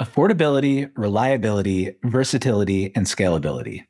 [0.00, 3.84] Affordability, reliability, versatility, and scalability.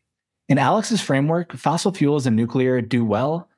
[0.48, 3.48] In Alex's framework, fossil fuels and nuclear do well,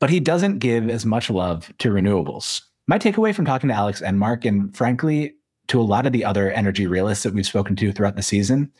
[0.00, 2.62] but he doesn't give as much love to renewables.
[2.88, 5.34] My takeaway from talking to Alex and Mark, and frankly,
[5.68, 8.72] to a lot of the other energy realists that we've spoken to throughout the season,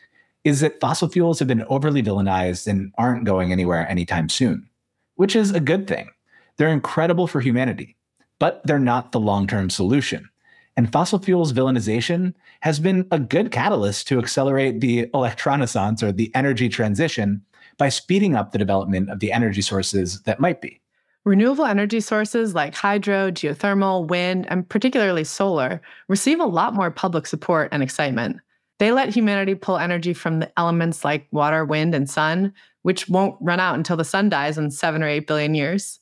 [0.42, 4.68] is that fossil fuels have been overly villainized and aren't going anywhere anytime soon,
[5.14, 6.10] which is a good thing.
[6.56, 7.96] They're incredible for humanity,
[8.40, 10.28] but they're not the long term solution.
[10.76, 16.30] And fossil fuels villainization has been a good catalyst to accelerate the electronaissance or the
[16.34, 17.42] energy transition
[17.76, 20.80] by speeding up the development of the energy sources that might be.
[21.24, 27.26] Renewable energy sources like hydro, geothermal, wind, and particularly solar receive a lot more public
[27.26, 28.38] support and excitement.
[28.78, 33.36] They let humanity pull energy from the elements like water, wind, and sun, which won't
[33.42, 35.99] run out until the sun dies in seven or eight billion years.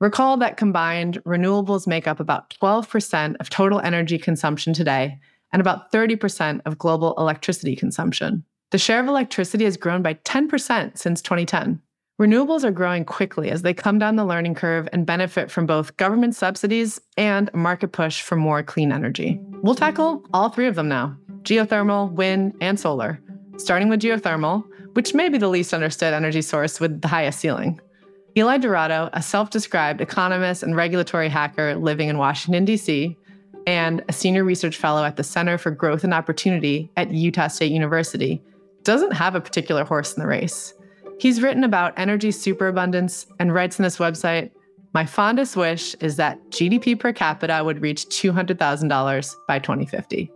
[0.00, 5.18] Recall that combined, renewables make up about 12% of total energy consumption today
[5.52, 8.44] and about 30% of global electricity consumption.
[8.70, 11.80] The share of electricity has grown by 10% since 2010.
[12.20, 15.96] Renewables are growing quickly as they come down the learning curve and benefit from both
[15.96, 19.40] government subsidies and a market push for more clean energy.
[19.62, 23.20] We'll tackle all three of them now geothermal, wind, and solar,
[23.56, 27.80] starting with geothermal, which may be the least understood energy source with the highest ceiling.
[28.36, 33.16] Eli Dourado, a self described economist and regulatory hacker living in Washington, D.C.,
[33.66, 37.70] and a senior research fellow at the Center for Growth and Opportunity at Utah State
[37.70, 38.42] University,
[38.82, 40.72] doesn't have a particular horse in the race.
[41.20, 44.52] He's written about energy superabundance and writes on his website
[44.94, 50.30] My fondest wish is that GDP per capita would reach $200,000 by 2050.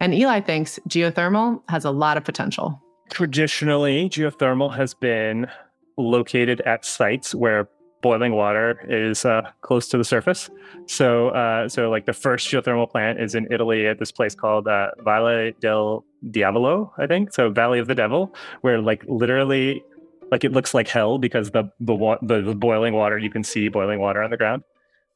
[0.00, 2.80] And Eli thinks geothermal has a lot of potential.
[3.10, 5.48] Traditionally, geothermal has been
[5.96, 7.68] located at sites where
[8.02, 10.50] boiling water is uh, close to the surface.
[10.86, 14.68] So, uh, so like the first geothermal plant is in Italy at this place called
[14.68, 17.32] uh, Valle del Diavolo, I think.
[17.32, 19.82] So Valley of the Devil, where like literally,
[20.30, 23.68] like it looks like hell because the the, the the boiling water you can see
[23.68, 24.62] boiling water on the ground.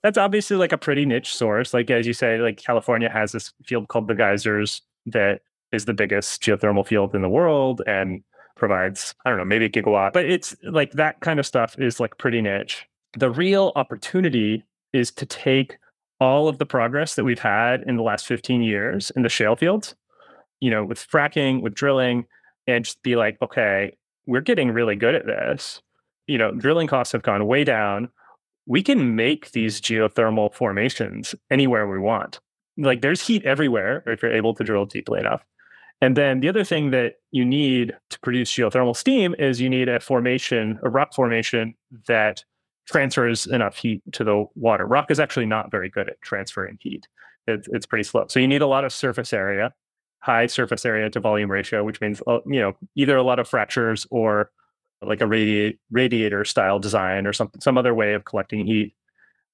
[0.02, 1.74] That's obviously like a pretty niche source.
[1.74, 5.40] Like as you say, like California has this field called the Geysers that
[5.72, 8.22] is the biggest geothermal field in the world, and
[8.56, 12.00] provides, I don't know, maybe a gigawatt, but it's like that kind of stuff is
[12.00, 12.86] like pretty niche.
[13.16, 15.78] The real opportunity is to take
[16.20, 19.56] all of the progress that we've had in the last 15 years in the shale
[19.56, 19.94] fields,
[20.60, 22.26] you know, with fracking, with drilling,
[22.66, 25.82] and just be like, okay, we're getting really good at this.
[26.26, 28.08] You know, drilling costs have gone way down.
[28.66, 32.40] We can make these geothermal formations anywhere we want.
[32.76, 35.44] Like there's heat everywhere if you're able to drill deeply enough.
[36.00, 39.88] And then the other thing that you need to produce geothermal steam is you need
[39.88, 41.74] a formation, a rock formation
[42.06, 42.44] that
[42.86, 44.86] transfers enough heat to the water.
[44.86, 47.06] Rock is actually not very good at transferring heat.
[47.46, 48.26] It's, it's pretty slow.
[48.28, 49.72] So you need a lot of surface area,
[50.20, 53.48] high surface area to volume ratio, which means uh, you know either a lot of
[53.48, 54.50] fractures or
[55.02, 58.94] like a radi- radiator style design or something, some other way of collecting heat.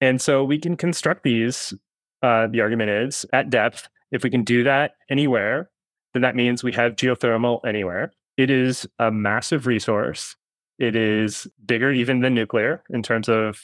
[0.01, 1.75] And so we can construct these.
[2.23, 3.89] Uh, the argument is at depth.
[4.11, 5.71] If we can do that anywhere,
[6.13, 8.13] then that means we have geothermal anywhere.
[8.37, 10.37] It is a massive resource.
[10.79, 13.61] It is bigger even than nuclear in terms of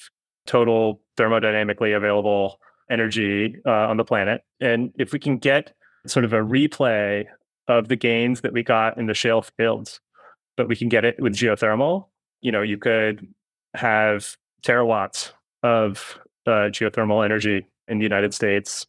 [0.47, 2.59] total thermodynamically available
[2.91, 4.43] energy uh, on the planet.
[4.61, 5.75] And if we can get
[6.07, 7.27] sort of a replay
[7.67, 10.01] of the gains that we got in the shale fields,
[10.57, 12.07] but we can get it with geothermal,
[12.41, 13.27] you know, you could
[13.75, 15.33] have terawatts
[15.63, 18.87] of uh, geothermal energy in the United States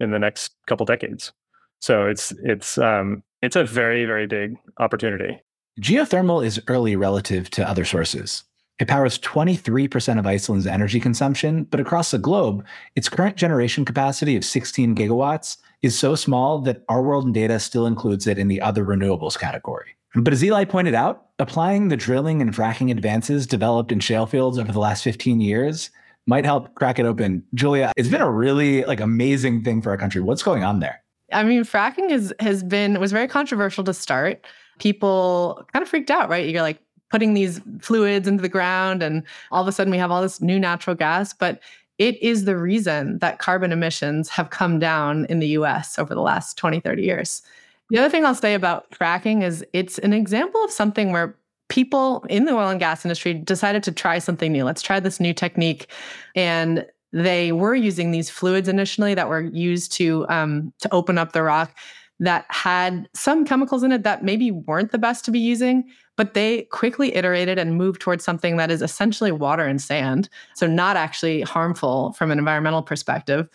[0.00, 1.32] in the next couple decades.
[1.80, 5.40] So it's it's um, it's a very very big opportunity.
[5.80, 8.44] Geothermal is early relative to other sources.
[8.80, 12.64] It powers 23% of Iceland's energy consumption, but across the globe,
[12.96, 17.60] its current generation capacity of 16 gigawatts is so small that our world in data
[17.60, 19.94] still includes it in the other renewables category.
[20.14, 24.58] But as Eli pointed out, applying the drilling and fracking advances developed in shale fields
[24.58, 25.90] over the last 15 years
[26.26, 27.44] might help crack it open.
[27.54, 30.20] Julia, it's been a really like amazing thing for our country.
[30.20, 31.02] What's going on there?
[31.32, 34.46] I mean, fracking is has been was very controversial to start.
[34.78, 36.48] People kind of freaked out, right?
[36.48, 40.10] You're like putting these fluids into the ground and all of a sudden we have
[40.10, 41.60] all this new natural gas, but
[41.98, 46.22] it is the reason that carbon emissions have come down in the US over the
[46.22, 47.42] last 20, 30 years.
[47.90, 51.36] The other thing I'll say about fracking is it's an example of something where
[51.68, 54.64] people in the oil and gas industry decided to try something new.
[54.64, 55.88] Let's try this new technique.
[56.34, 61.32] And they were using these fluids initially that were used to um, to open up
[61.32, 61.76] the rock
[62.20, 65.84] that had some chemicals in it that maybe weren't the best to be using
[66.16, 70.66] but they quickly iterated and moved towards something that is essentially water and sand so
[70.66, 73.48] not actually harmful from an environmental perspective.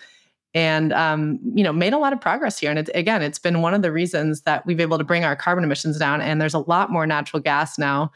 [0.55, 2.69] And um, you know made a lot of progress here.
[2.69, 5.23] And it, again it's been one of the reasons that we've been able to bring
[5.23, 8.11] our carbon emissions down and there's a lot more natural gas now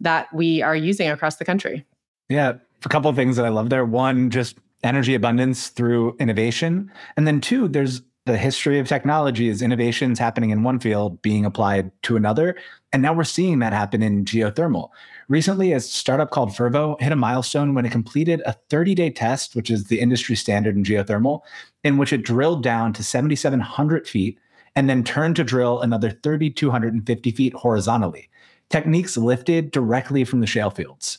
[0.00, 1.84] that we are using across the country.
[2.28, 3.84] Yeah a couple of things that i love there.
[3.84, 6.90] One just energy abundance through innovation.
[7.16, 11.44] And then two, there's the history of technology is innovations happening in one field being
[11.44, 12.56] applied to another.
[12.92, 14.90] And now we're seeing that happen in geothermal.
[15.28, 19.56] Recently, a startup called Fervo hit a milestone when it completed a 30 day test,
[19.56, 21.40] which is the industry standard in geothermal,
[21.82, 24.38] in which it drilled down to 7,700 feet
[24.76, 28.30] and then turned to drill another 3,250 feet horizontally.
[28.70, 31.18] Techniques lifted directly from the shale fields.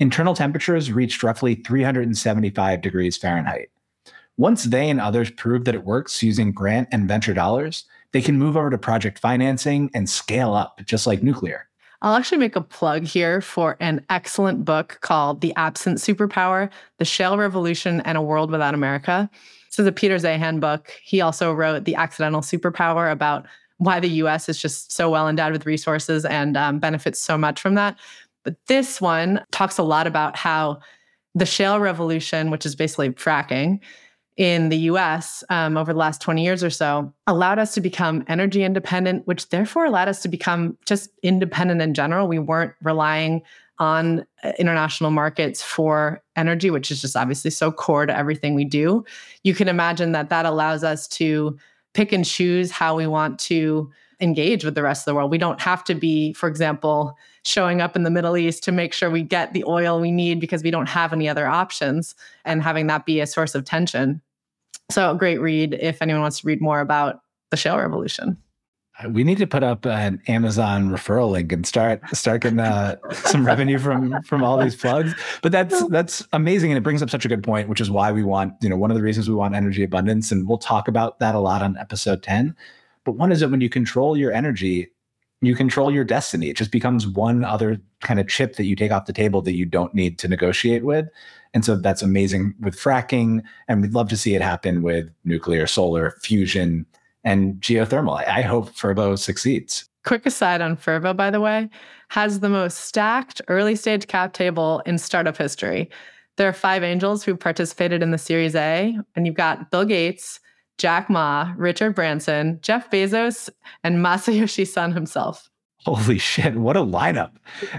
[0.00, 3.70] Internal temperatures reached roughly 375 degrees Fahrenheit.
[4.36, 8.36] Once they and others prove that it works using grant and venture dollars, they can
[8.36, 11.68] move over to project financing and scale up, just like nuclear.
[12.02, 17.04] I'll actually make a plug here for an excellent book called The Absent Superpower The
[17.04, 19.30] Shale Revolution and a World Without America.
[19.70, 20.92] This is a Peter Zeihan book.
[21.02, 23.46] He also wrote The Accidental Superpower about
[23.78, 27.60] why the US is just so well endowed with resources and um, benefits so much
[27.60, 27.96] from that.
[28.44, 30.80] But this one talks a lot about how
[31.34, 33.80] the shale revolution, which is basically fracking
[34.36, 38.24] in the US um, over the last 20 years or so, allowed us to become
[38.28, 42.28] energy independent, which therefore allowed us to become just independent in general.
[42.28, 43.42] We weren't relying
[43.78, 48.64] on uh, international markets for energy, which is just obviously so core to everything we
[48.64, 49.04] do.
[49.42, 51.58] You can imagine that that allows us to
[51.92, 55.30] pick and choose how we want to engage with the rest of the world.
[55.30, 58.92] We don't have to be, for example, showing up in the Middle East to make
[58.92, 62.62] sure we get the oil we need because we don't have any other options and
[62.62, 64.20] having that be a source of tension.
[64.90, 68.36] So, a great read if anyone wants to read more about the shale revolution.
[69.10, 73.44] We need to put up an Amazon referral link and start start getting uh, some
[73.46, 75.14] revenue from from all these plugs.
[75.42, 78.12] But that's that's amazing, and it brings up such a good point, which is why
[78.12, 80.86] we want you know one of the reasons we want energy abundance, and we'll talk
[80.86, 82.54] about that a lot on episode ten.
[83.02, 84.88] But one is that when you control your energy,
[85.46, 86.48] you control your destiny.
[86.48, 89.54] It just becomes one other kind of chip that you take off the table that
[89.54, 91.08] you don't need to negotiate with.
[91.54, 93.42] And so that's amazing with fracking.
[93.68, 96.86] And we'd love to see it happen with nuclear, solar, fusion,
[97.22, 98.16] and geothermal.
[98.16, 99.88] I, I hope Fervo succeeds.
[100.04, 101.70] Quick aside on Fervo, by the way,
[102.08, 105.88] has the most stacked early stage cap table in startup history.
[106.36, 110.40] There are five angels who participated in the Series A, and you've got Bill Gates,
[110.78, 113.48] Jack Ma, Richard Branson, Jeff Bezos,
[113.82, 115.50] and Masayoshi Son himself.
[115.84, 117.32] Holy shit, what a lineup.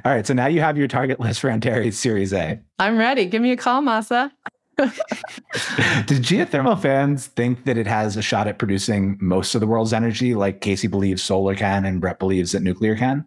[0.05, 2.59] All right, so now you have your target list for Antares Series A.
[2.77, 3.25] I'm ready.
[3.25, 4.31] Give me a call, Masa.
[4.77, 9.93] Do geothermal fans think that it has a shot at producing most of the world's
[9.93, 13.25] energy, like Casey believes solar can and Bret believes that nuclear can?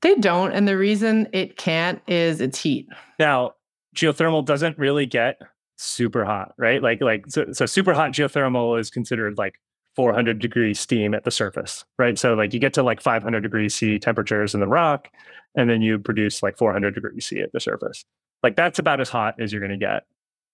[0.00, 0.52] They don't.
[0.52, 2.86] And the reason it can't is its heat.
[3.18, 3.54] Now,
[3.94, 5.40] geothermal doesn't really get
[5.78, 6.82] super hot, right?
[6.82, 9.58] Like, like so, so super hot geothermal is considered like
[9.96, 12.18] 400 degree steam at the surface, right?
[12.18, 15.08] So like you get to like 500 degrees C temperatures in the rock,
[15.56, 18.04] and then you produce like 400 degrees C at the surface.
[18.42, 20.04] Like that's about as hot as you're going to get.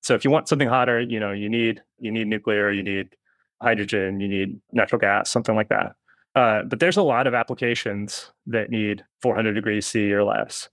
[0.03, 3.09] So if you want something hotter, you know, you need you need nuclear, you need
[3.63, 5.95] hydrogen, you need natural gas, something like that.
[6.35, 10.69] Uh, but there's a lot of applications that need 400 degrees C or less.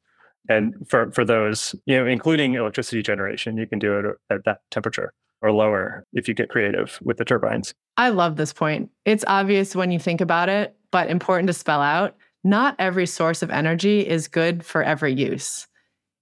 [0.50, 4.60] And for for those, you know, including electricity generation, you can do it at that
[4.72, 7.74] temperature or lower if you get creative with the turbines.
[7.98, 8.90] I love this point.
[9.06, 12.16] It's obvious when you think about it, but important to spell out.
[12.44, 15.68] Not every source of energy is good for every use.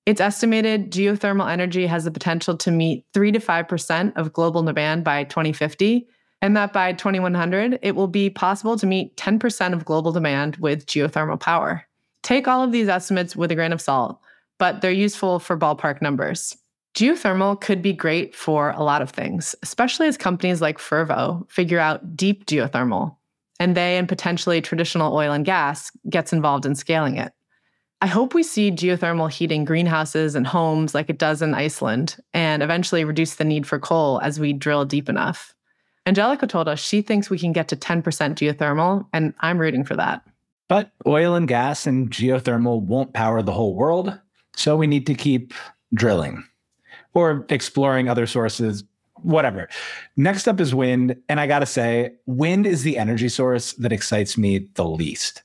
[0.06, 5.04] It's estimated geothermal energy has the potential to meet 3 to 5% of global demand
[5.04, 6.08] by 2050,
[6.42, 10.86] and that by 2100, it will be possible to meet 10% of global demand with
[10.88, 11.86] geothermal power.
[12.24, 14.20] Take all of these estimates with a grain of salt,
[14.58, 16.56] but they're useful for ballpark numbers.
[16.96, 21.80] Geothermal could be great for a lot of things, especially as companies like Fervo figure
[21.80, 23.16] out deep geothermal,
[23.60, 27.32] and they and potentially traditional oil and gas gets involved in scaling it.
[28.02, 32.64] I hope we see geothermal heating greenhouses and homes like it does in Iceland and
[32.64, 35.54] eventually reduce the need for coal as we drill deep enough.
[36.06, 39.98] Angelica told us she thinks we can get to 10% geothermal, and I'm rooting for
[39.98, 40.24] that.
[40.70, 44.18] But oil and gas and geothermal won't power the whole world,
[44.56, 45.54] so we need to keep
[45.94, 46.44] drilling
[47.14, 48.84] or exploring other sources,
[49.16, 49.68] whatever.
[50.16, 51.16] Next up is wind.
[51.28, 55.42] And I got to say, wind is the energy source that excites me the least.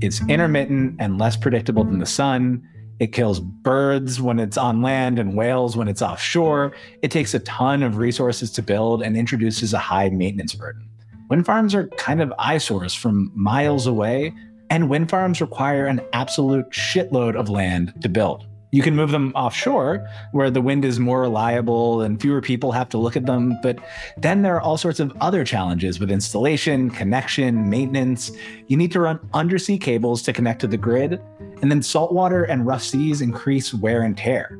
[0.00, 2.68] It's intermittent and less predictable than the sun.
[2.98, 6.72] It kills birds when it's on land and whales when it's offshore.
[7.02, 10.88] It takes a ton of resources to build and introduces a high maintenance burden.
[11.30, 14.34] Wind farms are kind of eyesores from miles away,
[14.74, 18.44] and wind farms require an absolute shitload of land to build.
[18.72, 22.88] You can move them offshore where the wind is more reliable and fewer people have
[22.88, 23.56] to look at them.
[23.62, 23.78] But
[24.16, 28.32] then there are all sorts of other challenges with installation, connection, maintenance.
[28.66, 31.20] You need to run undersea cables to connect to the grid.
[31.62, 34.58] And then saltwater and rough seas increase wear and tear.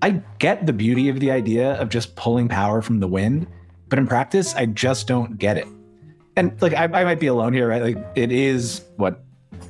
[0.00, 3.46] I get the beauty of the idea of just pulling power from the wind,
[3.90, 5.68] but in practice, I just don't get it.
[6.34, 7.82] And like, I, I might be alone here, right?
[7.82, 9.23] Like, it is what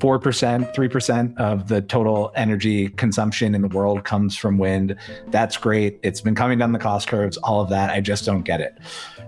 [0.05, 4.97] 4%, 3% of the total energy consumption in the world comes from wind.
[5.29, 5.99] That's great.
[6.03, 7.89] It's been coming down the cost curves, all of that.
[7.89, 8.77] I just don't get it.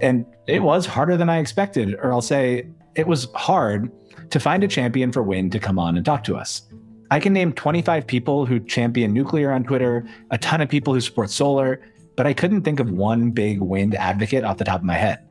[0.03, 3.91] And it was harder than I expected, or I'll say it was hard
[4.29, 6.69] to find a champion for wind to come on and talk to us.
[7.11, 11.01] I can name 25 people who champion nuclear on Twitter, a ton of people who
[11.01, 11.81] support solar,
[12.19, 15.27] but I couldn't think of one big wind advocate off the top of my head.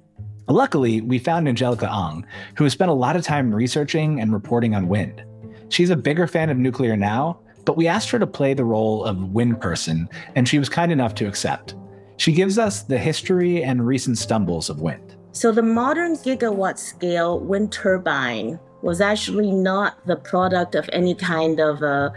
[0.48, 2.24] Luckily, we found Angelica Oung,
[2.56, 5.24] who has spent a lot of time researching and reporting on wind.
[5.70, 9.04] She's a bigger fan of nuclear now, but we asked her to play the role
[9.04, 11.76] of wind person, and she was kind enough to accept.
[12.18, 15.16] She gives us the history and recent stumbles of wind.
[15.32, 21.60] So the modern gigawatt scale wind turbine was actually not the product of any kind
[21.60, 22.14] of a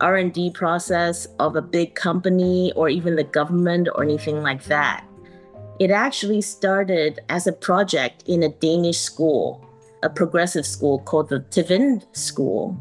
[0.00, 5.04] R&D process of a big company or even the government or anything like that.
[5.78, 9.64] It actually started as a project in a Danish school,
[10.02, 12.76] a progressive school called the Tvind School.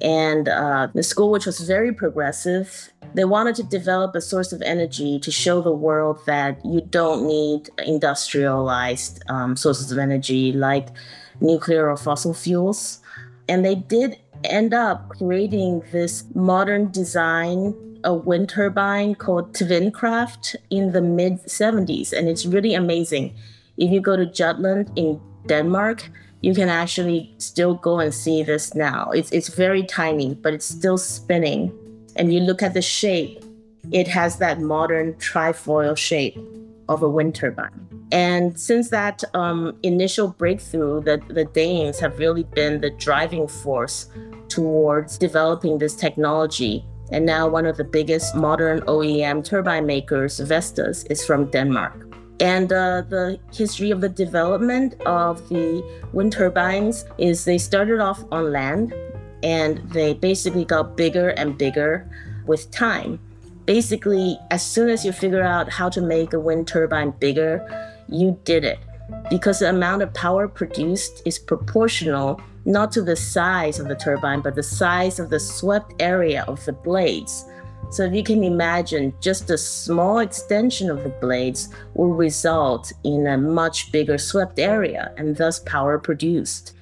[0.00, 4.60] And uh, the school, which was very progressive, they wanted to develop a source of
[4.62, 10.88] energy to show the world that you don't need industrialized um, sources of energy like
[11.40, 13.00] nuclear or fossil fuels.
[13.48, 17.74] And they did end up creating this modern design
[18.04, 23.34] a wind turbine called Tvindkraft in the mid 70s, and it's really amazing.
[23.76, 26.08] If you go to Jutland in Denmark,
[26.46, 29.10] you can actually still go and see this now.
[29.10, 31.72] It's, it's very tiny, but it's still spinning.
[32.14, 33.44] And you look at the shape,
[33.90, 36.38] it has that modern trifoil shape
[36.88, 37.88] of a wind turbine.
[38.12, 44.08] And since that um, initial breakthrough, the, the Danes have really been the driving force
[44.46, 51.04] towards developing this technology and now, one of the biggest modern OEM turbine makers, Vestas,
[51.04, 52.05] is from Denmark.
[52.40, 55.82] And uh, the history of the development of the
[56.12, 58.94] wind turbines is they started off on land
[59.42, 62.08] and they basically got bigger and bigger
[62.46, 63.18] with time.
[63.64, 67.66] Basically, as soon as you figure out how to make a wind turbine bigger,
[68.08, 68.78] you did it
[69.30, 74.40] because the amount of power produced is proportional not to the size of the turbine,
[74.40, 77.44] but the size of the swept area of the blades.
[77.90, 83.38] So you can imagine, just a small extension of the blades will result in a
[83.38, 86.72] much bigger swept area and thus power produced.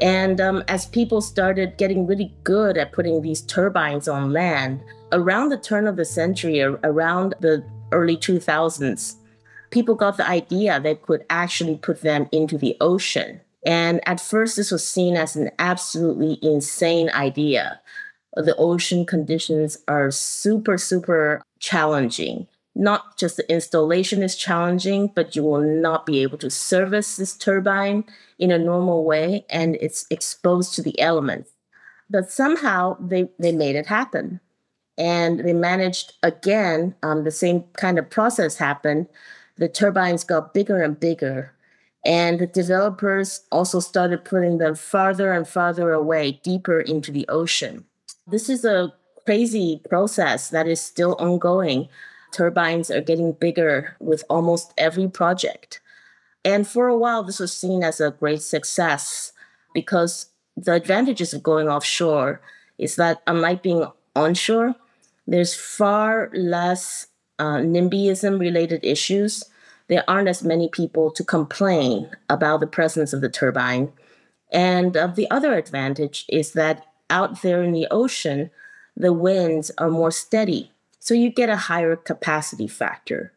[0.00, 4.82] And um, as people started getting really good at putting these turbines on land,
[5.12, 9.16] around the turn of the century, around the early 2000s,
[9.70, 13.40] people got the idea they could actually put them into the ocean.
[13.64, 17.80] And at first, this was seen as an absolutely insane idea.
[18.34, 22.46] The ocean conditions are super, super challenging.
[22.74, 27.36] Not just the installation is challenging, but you will not be able to service this
[27.36, 28.04] turbine
[28.38, 31.50] in a normal way, and it's exposed to the elements.
[32.08, 34.40] But somehow they, they made it happen.
[34.96, 39.08] And they managed again, um, the same kind of process happened.
[39.56, 41.52] The turbines got bigger and bigger
[42.04, 47.84] and the developers also started putting them farther and farther away, deeper into the ocean.
[48.26, 48.92] This is a
[49.26, 51.88] crazy process that is still ongoing.
[52.32, 55.80] Turbines are getting bigger with almost every project.
[56.44, 59.32] And for a while, this was seen as a great success
[59.74, 62.40] because the advantages of going offshore
[62.78, 64.74] is that, unlike being onshore,
[65.26, 67.06] there's far less
[67.38, 69.44] uh, NIMBYism related issues
[69.88, 73.92] there aren't as many people to complain about the presence of the turbine.
[74.50, 78.50] And uh, the other advantage is that out there in the ocean,
[78.96, 80.72] the winds are more steady.
[80.98, 83.32] So you get a higher capacity factor.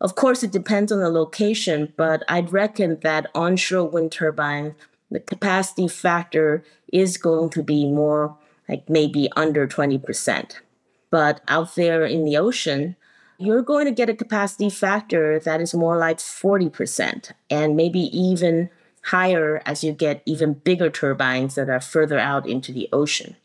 [0.00, 4.74] Of course, it depends on the location, but I'd reckon that onshore wind turbine,
[5.10, 6.62] the capacity factor
[6.92, 8.36] is going to be more
[8.68, 10.60] like maybe under 20%.
[11.10, 12.96] But out there in the ocean,
[13.38, 18.68] you're going to get a capacity factor that is more like 40% and maybe even
[19.06, 23.36] higher as you get even bigger turbines that are further out into the ocean.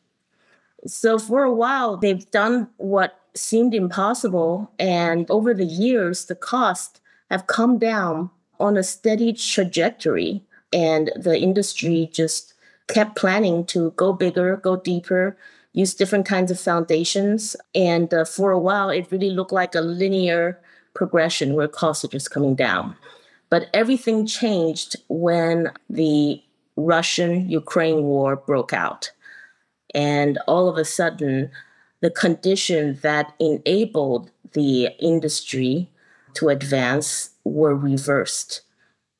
[0.87, 4.71] So for a while, they've done what seemed impossible.
[4.79, 6.99] And over the years, the costs
[7.29, 10.43] have come down on a steady trajectory.
[10.73, 12.55] And the industry just
[12.87, 15.37] kept planning to go bigger, go deeper,
[15.73, 17.55] use different kinds of foundations.
[17.75, 20.59] And uh, for a while, it really looked like a linear
[20.95, 22.95] progression where costs are just coming down.
[23.51, 26.41] But everything changed when the
[26.75, 29.11] Russian Ukraine war broke out.
[29.93, 31.51] And all of a sudden,
[32.01, 35.91] the condition that enabled the industry
[36.33, 38.61] to advance were reversed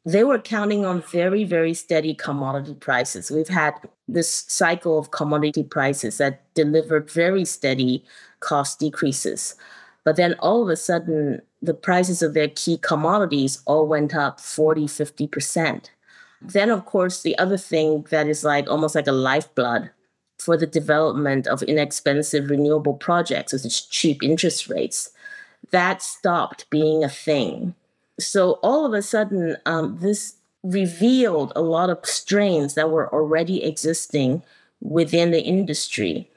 [0.06, 3.30] they were counting on very, very steady commodity prices.
[3.30, 3.76] We've had
[4.08, 8.04] this cycle of commodity prices that delivered very steady
[8.40, 9.56] cost decreases.
[10.04, 14.40] But then all of a sudden, the prices of their key commodities all went up
[14.40, 15.90] 40, 50%.
[16.42, 19.92] Then, of course, the other thing that is like almost like a lifeblood
[20.40, 25.12] for the development of inexpensive renewable projects, is cheap interest rates,
[25.70, 27.76] that stopped being a thing
[28.22, 33.64] so all of a sudden, um, this revealed a lot of strains that were already
[33.64, 34.44] existing
[34.80, 36.30] within the industry.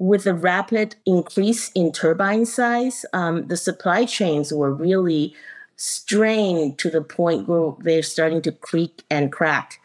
[0.00, 5.34] With the rapid increase in turbine size, um, the supply chains were really
[5.76, 9.78] strained to the point where they're starting to creak and crack.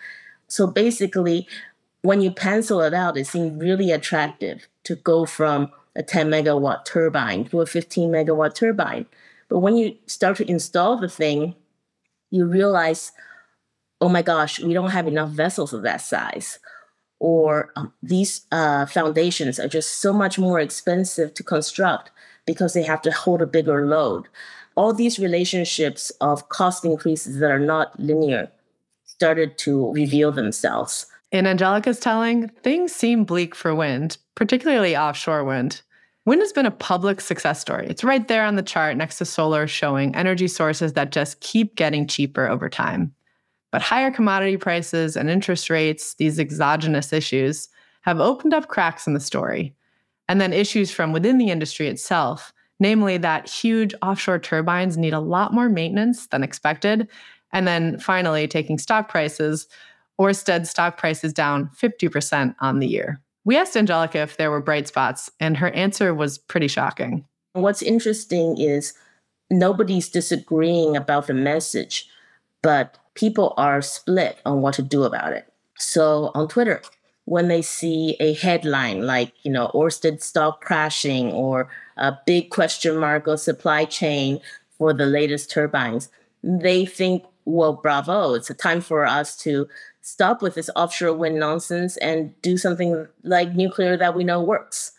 [0.48, 1.50] So basically,
[2.02, 6.86] when you pencil it out, it seemed really attractive to go from a 10 megawatt
[6.86, 9.08] turbine to a 15 megawatt turbine.
[9.50, 11.56] But when you start to install the thing,
[12.32, 13.12] you realize,
[14.00, 16.58] oh my gosh, we don't have enough vessels of that size.
[17.20, 22.12] Or um, these uh, foundations are just so much more expensive to construct
[22.46, 24.28] because they have to hold a bigger load.
[24.76, 28.52] All these relationships of cost increases that are not linear
[29.06, 31.06] started to reveal themselves.
[31.32, 35.82] In Angelica's telling, things seem bleak for wind, particularly offshore wind.
[36.26, 37.86] Wind has been a public success story.
[37.88, 41.76] It's right there on the chart next to solar, showing energy sources that just keep
[41.76, 43.14] getting cheaper over time.
[43.76, 47.68] But higher commodity prices and interest rates, these exogenous issues,
[48.04, 49.76] have opened up cracks in the story.
[50.30, 55.20] And then issues from within the industry itself, namely that huge offshore turbines need a
[55.20, 57.10] lot more maintenance than expected.
[57.52, 59.68] And then finally, taking stock prices,
[60.22, 63.20] Ørsted stock prices down 50% on the year.
[63.44, 67.26] We asked Angelica if there were bright spots, and her answer was pretty shocking.
[67.52, 68.94] What's interesting is
[69.52, 72.08] nobody's disagreeing about the message,
[72.66, 75.46] but people are split on what to do about it.
[75.78, 76.82] So on Twitter,
[77.26, 82.98] when they see a headline like, you know, Orsted stock crashing or a big question
[82.98, 84.40] mark of supply chain
[84.80, 86.10] for the latest turbines,
[86.42, 89.68] they think well, bravo, it's a time for us to
[90.02, 94.94] stop with this offshore wind nonsense and do something like nuclear that we know works.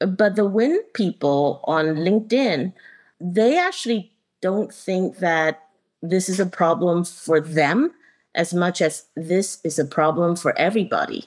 [0.00, 2.74] But the wind people on LinkedIn,
[3.18, 4.12] they actually
[4.42, 5.65] don't think that
[6.02, 7.92] this is a problem for them
[8.34, 11.24] as much as this is a problem for everybody.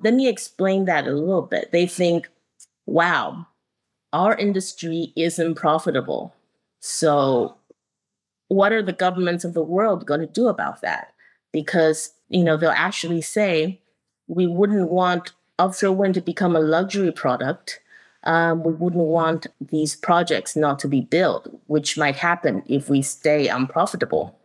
[0.00, 1.70] Let me explain that a little bit.
[1.70, 2.28] They think,
[2.86, 3.46] wow,
[4.12, 6.34] our industry isn't profitable.
[6.80, 7.56] So,
[8.48, 11.14] what are the governments of the world going to do about that?
[11.52, 13.80] Because, you know, they'll actually say,
[14.26, 17.80] we wouldn't want offshore wind to become a luxury product.
[18.24, 23.02] Um, we wouldn't want these projects not to be built, which might happen if we
[23.02, 24.38] stay unprofitable.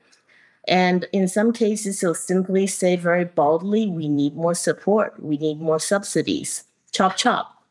[0.68, 5.62] And in some cases, they'll simply say very boldly, we need more support, we need
[5.62, 7.64] more subsidies, chop, chop.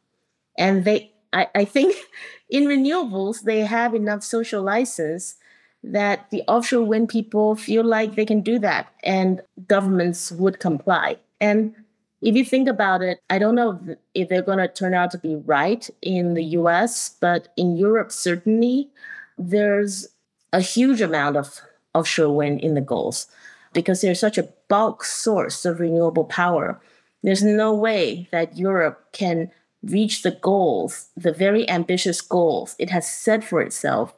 [0.57, 1.96] And they, I, I think
[2.50, 5.36] in renewables, they have enough social license
[5.82, 11.16] that the offshore wind people feel like they can do that and governments would comply.
[11.40, 11.74] And
[12.22, 13.78] if you think about it, I don't know
[14.14, 18.10] if they're going to turn out to be right in the US, but in Europe,
[18.10, 18.88] certainly,
[19.36, 20.08] there's
[20.52, 21.60] a huge amount of
[21.94, 23.26] offshore wind in the Gulf
[23.72, 26.80] because there's such a bulk source of renewable power.
[27.22, 29.50] There's no way that Europe can
[29.82, 34.14] reach the goals, the very ambitious goals it has set for itself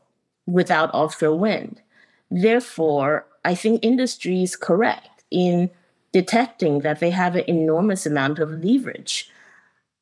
[0.46, 1.82] without offshore wind.
[2.30, 5.70] Therefore, I think industry is correct in
[6.12, 9.30] detecting that they have an enormous amount of leverage.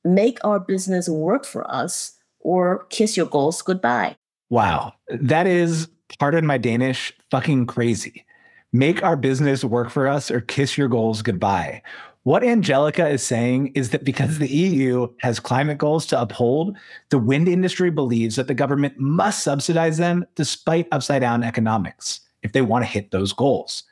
[0.04, 4.16] Make our business work for us or kiss your goals goodbye.
[4.50, 4.92] Wow.
[5.08, 5.88] That is,
[6.18, 8.24] pardon my Danish, fucking crazy.
[8.72, 11.82] Make our business work for us or kiss your goals goodbye.
[12.22, 16.76] What Angelica is saying is that because the EU has climate goals to uphold,
[17.10, 22.52] the wind industry believes that the government must subsidize them despite upside down economics if
[22.52, 23.84] they want to hit those goals.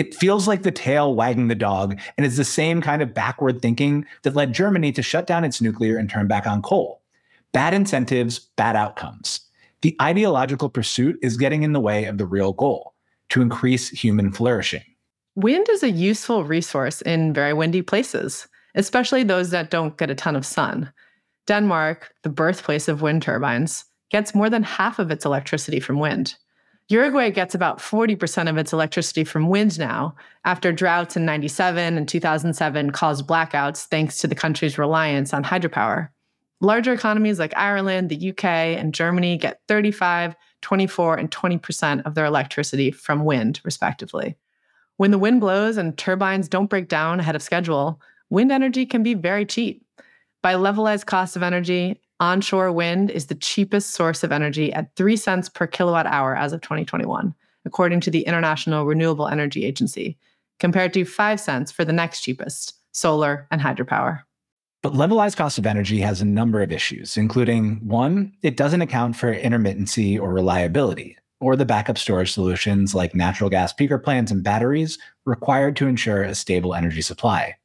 [0.00, 3.60] It feels like the tail wagging the dog, and it's the same kind of backward
[3.60, 7.02] thinking that led Germany to shut down its nuclear and turn back on coal.
[7.52, 9.40] Bad incentives, bad outcomes.
[9.82, 12.94] The ideological pursuit is getting in the way of the real goal
[13.28, 14.84] to increase human flourishing.
[15.34, 20.14] Wind is a useful resource in very windy places, especially those that don't get a
[20.14, 20.90] ton of sun.
[21.46, 26.36] Denmark, the birthplace of wind turbines, gets more than half of its electricity from wind.
[26.90, 32.08] Uruguay gets about 40% of its electricity from wind now, after droughts in 97 and
[32.08, 36.08] 2007 caused blackouts thanks to the country's reliance on hydropower.
[36.60, 42.24] Larger economies like Ireland, the UK, and Germany get 35, 24, and 20% of their
[42.24, 44.36] electricity from wind, respectively.
[44.96, 49.04] When the wind blows and turbines don't break down ahead of schedule, wind energy can
[49.04, 49.86] be very cheap.
[50.42, 55.16] By levelized cost of energy, onshore wind is the cheapest source of energy at 3
[55.16, 60.18] cents per kilowatt hour as of 2021, according to the International Renewable Energy Agency,
[60.58, 64.20] compared to 5 cents for the next cheapest, solar and hydropower.
[64.82, 69.16] But levelized cost of energy has a number of issues, including one, it doesn't account
[69.16, 74.42] for intermittency or reliability, or the backup storage solutions like natural gas peaker plants and
[74.42, 77.56] batteries required to ensure a stable energy supply.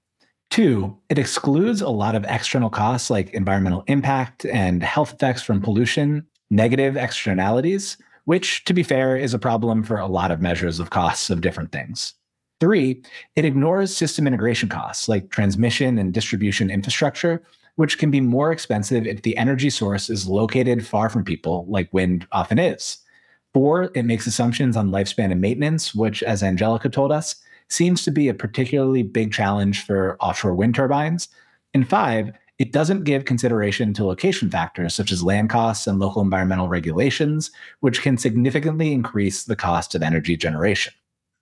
[0.49, 5.61] Two, it excludes a lot of external costs like environmental impact and health effects from
[5.61, 10.79] pollution, negative externalities, which, to be fair, is a problem for a lot of measures
[10.79, 12.13] of costs of different things.
[12.59, 13.03] Three,
[13.35, 17.43] it ignores system integration costs like transmission and distribution infrastructure,
[17.75, 21.93] which can be more expensive if the energy source is located far from people, like
[21.93, 22.99] wind often is.
[23.53, 27.35] Four, it makes assumptions on lifespan and maintenance, which, as Angelica told us,
[27.70, 31.30] seems to be a particularly big challenge for offshore wind turbines.
[31.74, 36.22] And five, it doesn't give consideration to location factors such as land costs and local
[36.22, 37.51] environmental regulations,
[37.82, 40.93] which can significantly increase the cost of energy generation.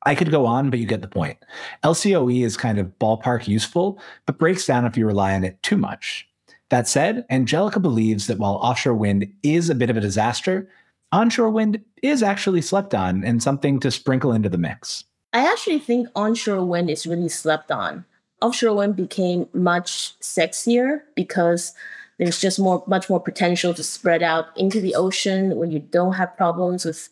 [0.05, 1.37] I could go on, but you get the point.
[1.83, 5.77] LCOE is kind of ballpark useful, but breaks down if you rely on it too
[5.77, 6.27] much.
[6.69, 10.69] That said, Angelica believes that while offshore wind is a bit of a disaster,
[11.11, 15.05] onshore wind is actually slept on and something to sprinkle into the mix.
[15.33, 18.05] I actually think onshore wind is really slept on.
[18.41, 21.73] Offshore wind became much sexier because
[22.19, 26.13] there's just more much more potential to spread out into the ocean when you don't
[26.13, 27.09] have problems with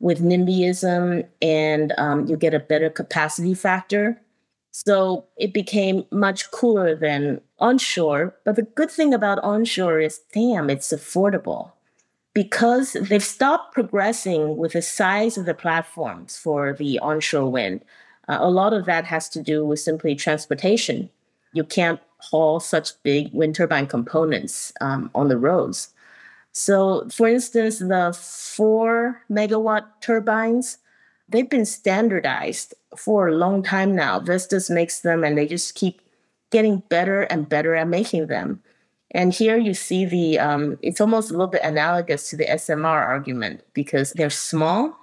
[0.00, 4.20] with NIMBYism and um, you get a better capacity factor.
[4.72, 8.34] So it became much cooler than onshore.
[8.44, 11.72] But the good thing about onshore is, damn, it's affordable
[12.34, 17.84] because they've stopped progressing with the size of the platforms for the onshore wind.
[18.28, 21.10] Uh, a lot of that has to do with simply transportation.
[21.52, 25.88] You can't haul such big wind turbine components um, on the roads.
[26.52, 30.78] So, for instance, the four megawatt turbines,
[31.28, 34.20] they've been standardized for a long time now.
[34.20, 36.00] Vestas makes them and they just keep
[36.50, 38.62] getting better and better at making them.
[39.12, 42.84] And here you see the, um, it's almost a little bit analogous to the SMR
[43.06, 44.96] argument because they're small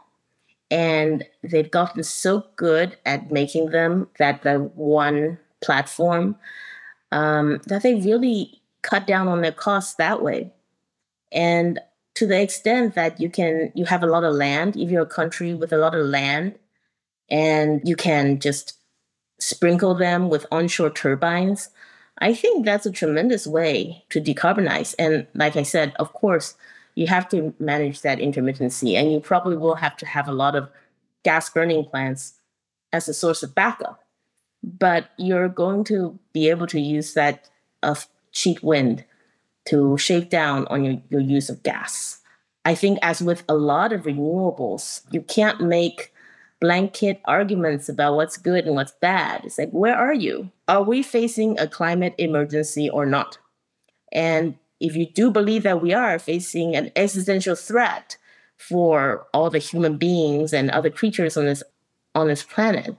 [0.71, 6.35] and they've gotten so good at making them that the one platform
[7.11, 10.51] um, that they really cut down on their costs that way.
[11.31, 11.79] And
[12.15, 15.05] to the extent that you can, you have a lot of land, if you're a
[15.05, 16.55] country with a lot of land,
[17.29, 18.73] and you can just
[19.39, 21.69] sprinkle them with onshore turbines.
[22.19, 24.95] I think that's a tremendous way to decarbonize.
[24.97, 26.55] And like I said, of course,
[26.95, 30.55] you have to manage that intermittency, and you probably will have to have a lot
[30.55, 30.69] of
[31.23, 32.33] gas burning plants
[32.91, 34.03] as a source of backup.
[34.63, 37.49] But you're going to be able to use that
[37.83, 39.05] of cheap wind
[39.65, 42.19] to shave down on your, your use of gas.
[42.65, 46.13] I think, as with a lot of renewables, you can't make
[46.59, 49.45] blanket arguments about what's good and what's bad.
[49.45, 50.51] It's like, where are you?
[50.67, 53.37] Are we facing a climate emergency or not?
[54.11, 58.17] And if you do believe that we are facing an existential threat
[58.57, 61.63] for all the human beings and other creatures on this
[62.15, 62.95] on this planet,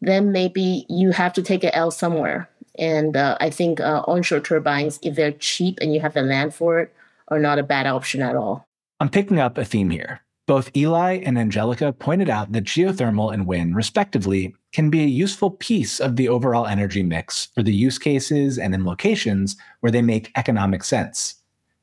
[0.00, 2.48] then maybe you have to take an L somewhere.
[2.78, 6.54] And uh, I think uh, onshore turbines, if they're cheap and you have the land
[6.54, 6.94] for it,
[7.28, 8.66] are not a bad option at all.
[8.98, 10.22] I'm picking up a theme here.
[10.52, 15.52] Both Eli and Angelica pointed out that geothermal and wind, respectively, can be a useful
[15.52, 20.02] piece of the overall energy mix for the use cases and in locations where they
[20.02, 21.36] make economic sense.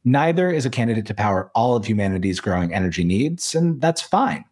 [0.06, 4.46] Neither is a candidate to power all of humanity's growing energy needs, and that's fine.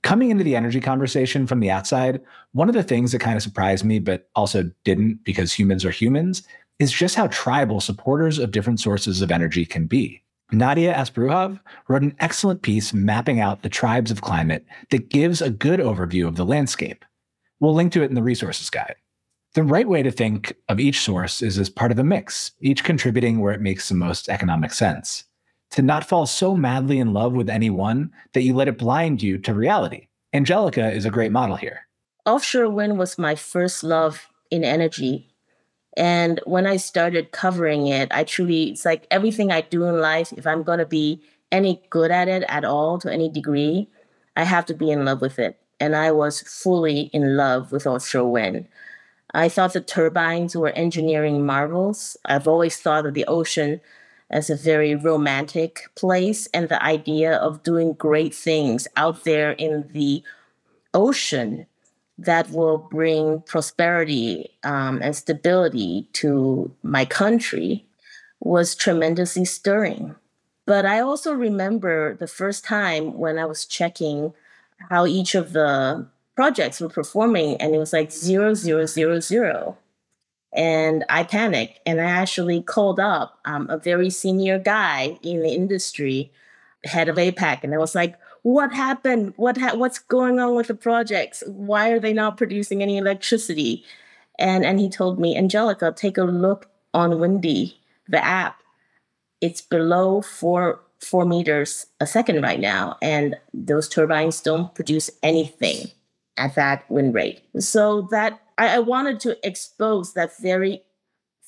[0.00, 2.22] Coming into the energy conversation from the outside,
[2.52, 5.90] one of the things that kind of surprised me, but also didn't because humans are
[5.90, 6.42] humans,
[6.78, 10.22] is just how tribal supporters of different sources of energy can be.
[10.52, 15.50] Nadia Asparouhova wrote an excellent piece mapping out the tribes of climate that gives a
[15.50, 17.04] good overview of the landscape.
[17.58, 18.96] We'll link to it in the resources guide.
[19.54, 22.84] The right way to think of each source is as part of a mix, each
[22.84, 25.24] contributing where it makes the most economic sense.
[25.72, 29.22] To not fall so madly in love with any one that you let it blind
[29.22, 30.08] you to reality.
[30.34, 31.80] Angelica is a great model here.
[32.26, 35.31] Offshore wind was my first love in energy.
[35.96, 40.32] And when I started covering it, I truly, it's like everything I do in life,
[40.36, 43.88] if I'm going to be any good at it at all to any degree,
[44.36, 45.58] I have to be in love with it.
[45.78, 48.68] And I was fully in love with offshore wind.
[49.34, 52.16] I thought the turbines were engineering marvels.
[52.24, 53.80] I've always thought of the ocean
[54.30, 59.88] as a very romantic place, and the idea of doing great things out there in
[59.92, 60.22] the
[60.94, 61.66] ocean
[62.18, 67.84] that will bring prosperity um, and stability to my country
[68.40, 70.14] was tremendously stirring.
[70.66, 74.32] But I also remember the first time when I was checking
[74.90, 79.76] how each of the projects were performing and it was like zero zero zero zero
[80.52, 85.50] and i panicked and i actually called up um, a very senior guy in the
[85.50, 86.32] industry
[86.84, 89.34] head of apac and i was like what happened?
[89.36, 91.42] What ha- what's going on with the projects?
[91.46, 93.84] Why are they not producing any electricity?
[94.38, 97.78] And and he told me angelica take a look on windy
[98.08, 98.62] the app.
[99.40, 105.90] It's below four four meters a second right now and those turbines don't produce anything
[106.36, 107.42] at that wind rate.
[107.58, 110.82] So that I, I wanted to expose that very,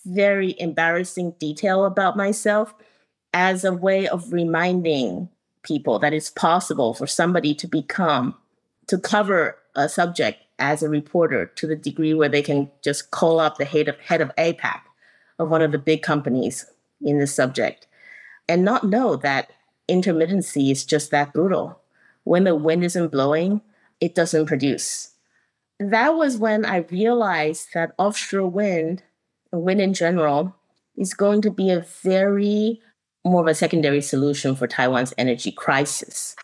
[0.04, 2.74] very embarrassing detail about myself
[3.32, 5.28] as a way of reminding
[5.64, 8.36] people that it's possible for somebody to become,
[8.86, 13.40] to cover a subject as a reporter to the degree where they can just call
[13.40, 14.80] up the head of, head of APAC
[15.38, 16.66] of one of the big companies
[17.02, 17.88] in this subject
[18.48, 19.50] and not know that
[19.88, 21.80] intermittency is just that brutal.
[22.24, 23.60] When the wind isn't blowing,
[24.00, 25.10] it doesn't produce.
[25.80, 29.02] That was when I realized that offshore wind,
[29.52, 30.54] wind in general,
[30.96, 32.80] is going to be a very
[33.24, 36.36] more of a secondary solution for Taiwan's energy crisis.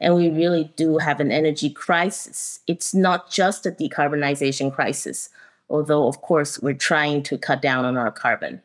[0.00, 2.60] And we really do have an energy crisis.
[2.66, 5.28] It's not just a decarbonization crisis,
[5.70, 8.60] although, of course, we're trying to cut down on our carbon.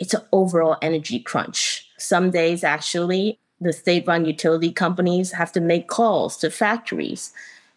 [0.00, 1.88] It's an overall energy crunch.
[1.98, 7.32] Some days, actually, the state run utility companies have to make calls to factories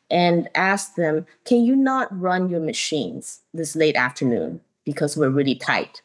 [0.09, 5.55] and ask them, can you not run your machines this late afternoon because we're really
[5.55, 6.01] tight?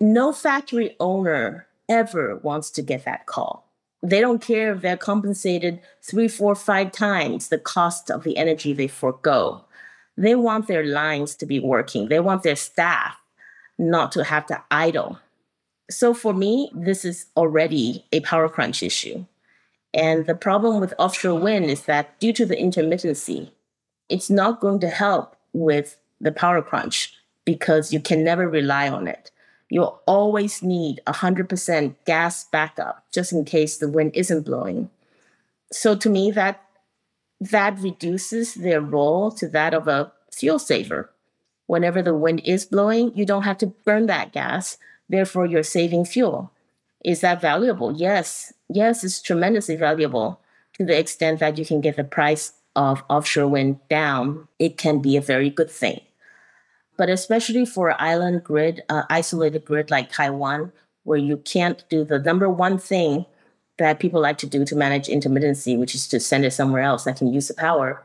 [0.00, 3.66] No factory owner ever wants to get that call.
[4.02, 8.72] They don't care if they're compensated three, four, five times the cost of the energy
[8.72, 9.64] they forego.
[10.16, 12.08] They want their lines to be working.
[12.08, 13.16] They want their staff
[13.78, 15.18] not to have to idle.
[15.90, 19.26] So for me, this is already a power crunch issue.
[19.92, 23.50] And the problem with offshore wind is that due to the intermittency,
[24.08, 27.14] it's not going to help with the power crunch
[27.44, 29.30] because you can never rely on it.
[29.70, 34.90] You'll always need 100% gas backup just in case the wind isn't blowing.
[35.72, 36.62] So to me, that
[37.40, 41.10] that reduces their role to that of a fuel saver.
[41.66, 44.76] Whenever the wind is blowing, you don't have to burn that gas.
[45.08, 46.52] Therefore, you're saving fuel.
[47.04, 47.92] Is that valuable?
[47.92, 48.52] Yes.
[48.68, 50.40] Yes, it's tremendously valuable
[50.74, 54.48] to the extent that you can get the price of offshore wind down.
[54.58, 56.00] It can be a very good thing.
[57.00, 60.70] But especially for island grid, uh, isolated grid like Taiwan,
[61.04, 63.24] where you can't do the number one thing
[63.78, 67.04] that people like to do to manage intermittency, which is to send it somewhere else
[67.04, 68.02] that can use the power,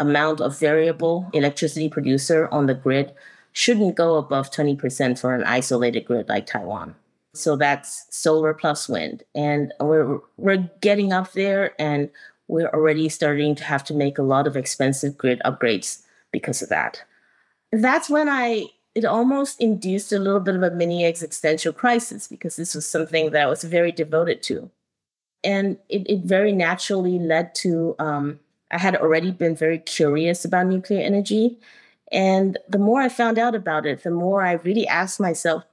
[0.00, 3.12] amount of variable electricity producer on the grid
[3.52, 6.96] shouldn't go above 20% for an isolated grid like Taiwan.
[7.34, 9.22] So that's solar plus wind.
[9.36, 12.10] And we're we're getting up there and
[12.48, 16.68] we're already starting to have to make a lot of expensive grid upgrades because of
[16.70, 17.04] that.
[17.82, 22.56] That's when I it almost induced a little bit of a mini existential crisis because
[22.56, 24.70] this was something that I was very devoted to.
[25.42, 30.66] And it, it very naturally led to um, i had already been very curious about
[30.66, 31.58] nuclear energy.
[32.12, 35.64] And the more i found out about it the more i really asked myself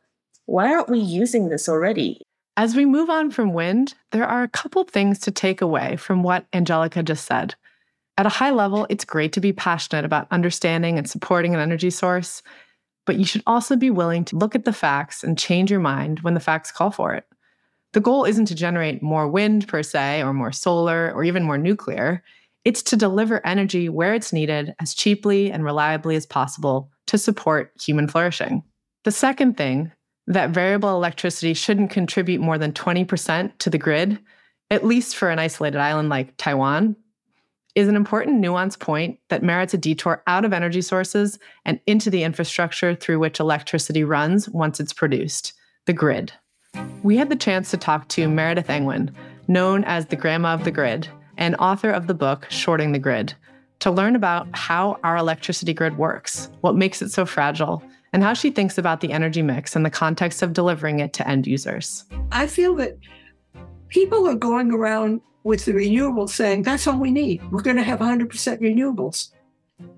[0.46, 2.20] why aren't we using this already?
[2.58, 6.24] As we move on from wind there are a couple things to take away from
[6.24, 7.56] what angelica just said
[8.18, 11.90] at a high level it's great to be passionate about understanding and supporting an energy
[11.90, 12.42] source
[13.06, 16.20] but you should also be willing to look at the facts and change your mind
[16.20, 17.26] when the facts call for it
[17.94, 21.58] the goal isn't to generate more wind per se, or more solar, or even more
[21.58, 22.24] nuclear.
[22.64, 27.74] It's to deliver energy where it's needed as cheaply and reliably as possible to support
[27.82, 28.64] human flourishing.
[29.04, 29.92] The second thing,
[30.28, 34.20] that variable electricity shouldn't contribute more than 20% to the grid,
[34.70, 36.96] at least for an isolated island like Taiwan,
[37.76, 42.10] is an important nuance point that merits a detour out of energy sources and into
[42.10, 45.54] the infrastructure through which electricity runs once it's produced
[45.86, 46.34] the grid.
[47.04, 49.12] We had the chance to talk to Meredith Angwin,
[49.48, 51.08] known as the Grandma of the Grid,
[51.38, 53.34] and author of the book Shorting the Grid,
[53.80, 58.34] to learn about how our electricity grid works, what makes it so fragile, and how
[58.34, 62.06] she thinks about the energy mix in the context of delivering it to end users.
[62.32, 62.98] I feel that
[63.88, 67.42] people are going around with the renewables saying that's all we need.
[67.52, 68.28] We're going to have 100%
[68.62, 69.30] renewables.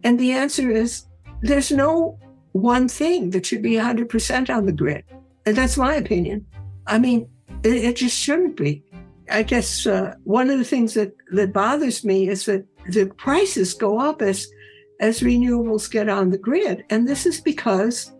[0.03, 1.05] And the answer is
[1.41, 2.17] there's no
[2.53, 5.03] one thing that should be 100% on the grid.
[5.45, 6.45] And that's my opinion.
[6.87, 7.29] I mean,
[7.63, 8.83] it, it just shouldn't be.
[9.29, 13.73] I guess uh, one of the things that, that bothers me is that the prices
[13.73, 14.47] go up as
[14.99, 18.13] as renewables get on the grid, and this is because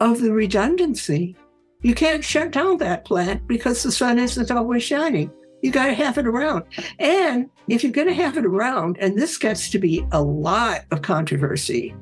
[0.00, 1.36] of the redundancy.
[1.82, 5.30] You can't shut down that plant because the sun isn't always shining.
[5.62, 6.64] You got to have it around.
[6.98, 10.84] And if you're going to have it around, and this gets to be a lot
[10.90, 11.94] of controversy,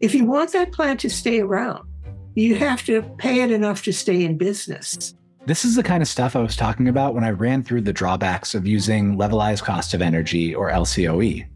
[0.00, 1.86] if you want that plant to stay around,
[2.34, 5.14] you have to pay it enough to stay in business.
[5.46, 7.92] This is the kind of stuff I was talking about when I ran through the
[7.92, 11.46] drawbacks of using levelized cost of energy or LCOE.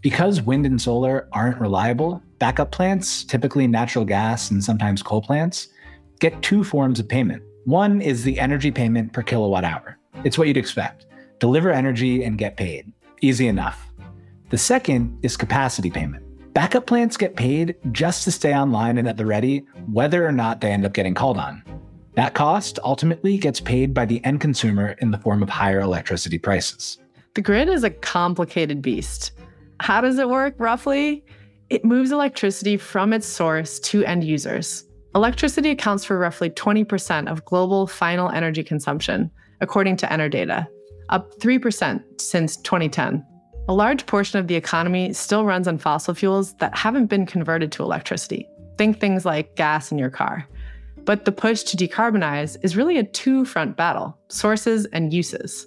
[0.00, 5.68] Because wind and solar aren't reliable, backup plants, typically natural gas and sometimes coal plants,
[6.20, 7.42] get two forms of payment.
[7.64, 9.98] One is the energy payment per kilowatt hour.
[10.22, 11.06] It's what you'd expect
[11.40, 12.92] deliver energy and get paid.
[13.20, 13.90] Easy enough.
[14.50, 16.24] The second is capacity payment.
[16.54, 20.60] Backup plants get paid just to stay online and at the ready, whether or not
[20.60, 21.62] they end up getting called on.
[22.14, 26.38] That cost ultimately gets paid by the end consumer in the form of higher electricity
[26.38, 26.98] prices.
[27.34, 29.32] The grid is a complicated beast.
[29.80, 31.24] How does it work roughly?
[31.70, 34.84] It moves electricity from its source to end users.
[35.16, 39.30] Electricity accounts for roughly 20% of global final energy consumption,
[39.60, 40.66] according to Enerdata,
[41.08, 43.24] up 3% since 2010.
[43.68, 47.72] A large portion of the economy still runs on fossil fuels that haven't been converted
[47.72, 48.48] to electricity.
[48.76, 50.46] Think things like gas in your car.
[51.04, 55.66] But the push to decarbonize is really a two front battle sources and uses.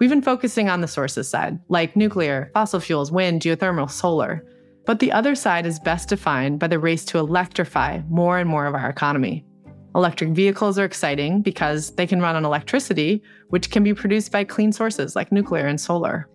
[0.00, 4.44] We've been focusing on the sources side, like nuclear, fossil fuels, wind, geothermal, solar.
[4.86, 8.66] But the other side is best defined by the race to electrify more and more
[8.66, 9.46] of our economy.
[9.94, 14.42] Electric vehicles are exciting because they can run on electricity, which can be produced by
[14.42, 16.28] clean sources like nuclear and solar.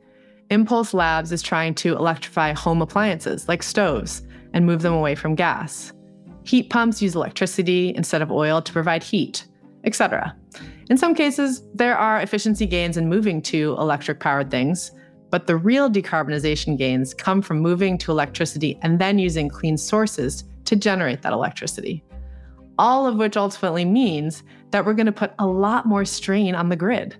[0.50, 5.36] Impulse Labs is trying to electrify home appliances like stoves and move them away from
[5.36, 5.92] gas.
[6.46, 9.46] Heat pumps use electricity instead of oil to provide heat,
[9.84, 10.36] etc.
[10.90, 14.92] In some cases, there are efficiency gains in moving to electric powered things,
[15.30, 20.46] but the real decarbonization gains come from moving to electricity and then using clean sources
[20.66, 22.04] to generate that electricity.
[22.80, 26.70] All of which ultimately means that we're going to put a lot more strain on
[26.70, 27.18] the grid,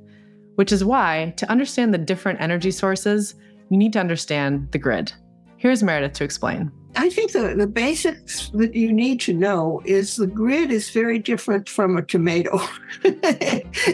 [0.56, 3.36] which is why, to understand the different energy sources,
[3.70, 5.12] you need to understand the grid.
[5.58, 6.72] Here's Meredith to explain.
[6.96, 11.20] I think the, the basics that you need to know is the grid is very
[11.20, 12.62] different from a tomato.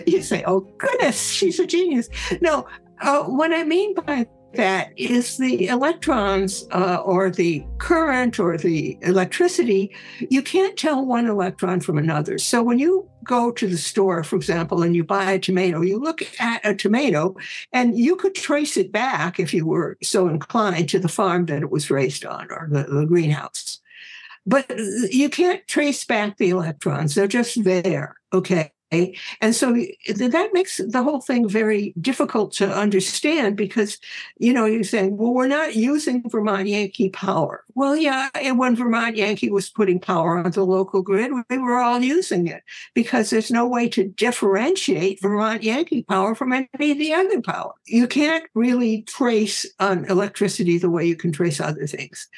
[0.05, 2.09] you say, oh, goodness, she's a genius.
[2.41, 2.68] No,
[3.01, 8.97] uh, what I mean by that is the electrons uh, or the current or the
[9.01, 9.95] electricity,
[10.30, 12.38] you can't tell one electron from another.
[12.38, 15.99] So when you go to the store, for example, and you buy a tomato, you
[15.99, 17.36] look at a tomato
[17.74, 21.62] and you could trace it back if you were so inclined to the farm that
[21.62, 23.80] it was raised on or the, the greenhouse.
[24.45, 24.72] But
[25.12, 28.16] you can't trace back the electrons, they're just there.
[28.32, 28.72] Okay.
[28.92, 29.76] And so
[30.16, 33.98] that makes the whole thing very difficult to understand because,
[34.38, 37.66] you know, you're saying, well, we're not using Vermont Yankee power.
[37.74, 41.80] Well, yeah, and when Vermont Yankee was putting power on the local grid, we were
[41.80, 42.64] all using it
[42.94, 47.74] because there's no way to differentiate Vermont Yankee power from any of the other power.
[47.86, 52.30] You can't really trace on electricity the way you can trace other things.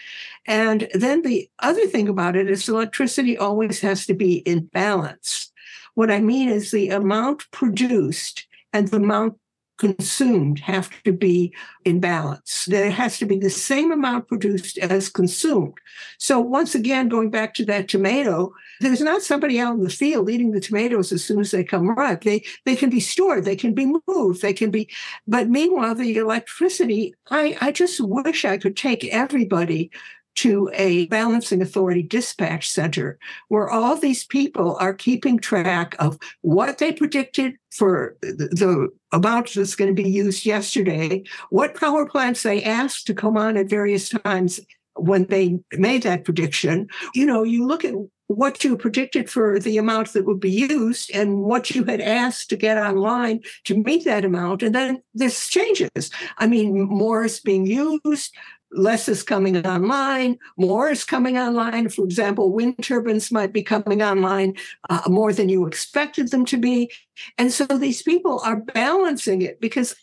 [0.47, 5.51] And then the other thing about it is electricity always has to be in balance.
[5.97, 9.39] What I mean is the amount produced and the amount
[9.79, 11.51] consumed have to be
[11.85, 12.65] in balance.
[12.65, 15.73] There has to be the same amount produced as consumed.
[16.19, 20.29] So once again, going back to that tomato, there's not somebody out in the field
[20.29, 22.23] eating the tomatoes as soon as they come ripe.
[22.23, 24.87] They they can be stored, they can be moved, they can be.
[25.27, 29.89] But meanwhile, the electricity, I, I just wish I could take everybody
[30.37, 33.17] to a balancing authority dispatch center
[33.47, 39.75] where all these people are keeping track of what they predicted for the amount that's
[39.75, 44.09] going to be used yesterday, what power plants they asked to come on at various
[44.09, 44.59] times
[44.95, 46.87] when they made that prediction.
[47.13, 47.93] You know, you look at
[48.27, 52.49] what you predicted for the amount that would be used and what you had asked
[52.49, 54.63] to get online to meet that amount.
[54.63, 56.11] And then this changes.
[56.37, 58.35] I mean, more is being used,
[58.77, 61.89] less is coming online, more is coming online.
[61.89, 64.55] For example, wind turbines might be coming online
[64.89, 66.91] uh, more than you expected them to be.
[67.37, 69.95] And so these people are balancing it because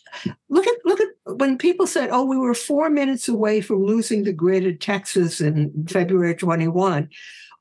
[0.49, 1.07] look at look at
[1.37, 5.41] when people said, "Oh, we were 4 minutes away from losing the grid in Texas
[5.41, 7.09] in February 21."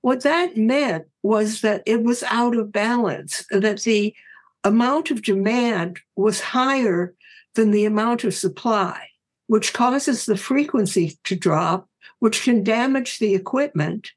[0.00, 4.14] What that meant was that it was out of balance, that the
[4.62, 7.14] amount of demand was higher
[7.54, 9.08] than the amount of supply
[9.46, 11.88] which causes the frequency to drop,
[12.18, 14.10] which can damage the equipment.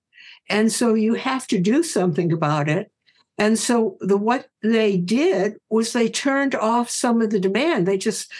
[0.49, 2.91] And so you have to do something about it.
[3.37, 7.87] And so the what they did was they turned off some of the demand.
[7.87, 8.31] They just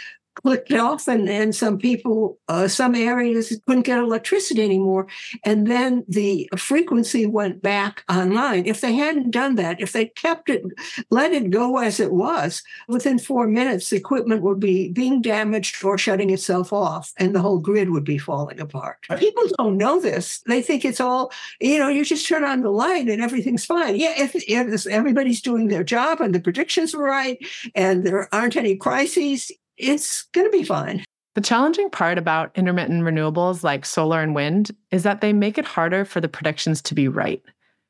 [0.44, 5.08] clicked off and, and some people uh, some areas couldn't get electricity anymore
[5.44, 8.66] and then the frequency went back online.
[8.66, 10.64] If they hadn't done that if they kept it
[11.10, 15.84] let it go as it was within four minutes the equipment would be being damaged
[15.84, 18.98] or shutting itself off and the whole grid would be falling apart.
[19.18, 20.40] People don't know this.
[20.48, 21.32] They think it's all
[21.62, 23.96] you know you just turn on the light and everything's fine.
[23.96, 27.38] Yeah if, if everybody's doing their job and the predictions were right
[27.76, 31.04] and there aren't any crises it's going to be fine.
[31.36, 35.66] The challenging part about intermittent renewables like solar and wind is that they make it
[35.66, 37.44] harder for the predictions to be right.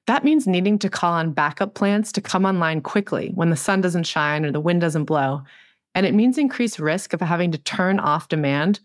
[0.05, 3.81] That means needing to call on backup plants to come online quickly when the sun
[3.81, 5.43] doesn't shine or the wind doesn't blow.
[5.95, 8.79] And it means increased risk of having to turn off demand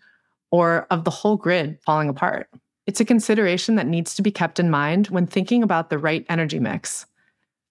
[0.51, 2.49] or of the whole grid falling apart.
[2.87, 6.27] It's a consideration that needs to be kept in mind when thinking about the right
[6.29, 7.07] energy mix.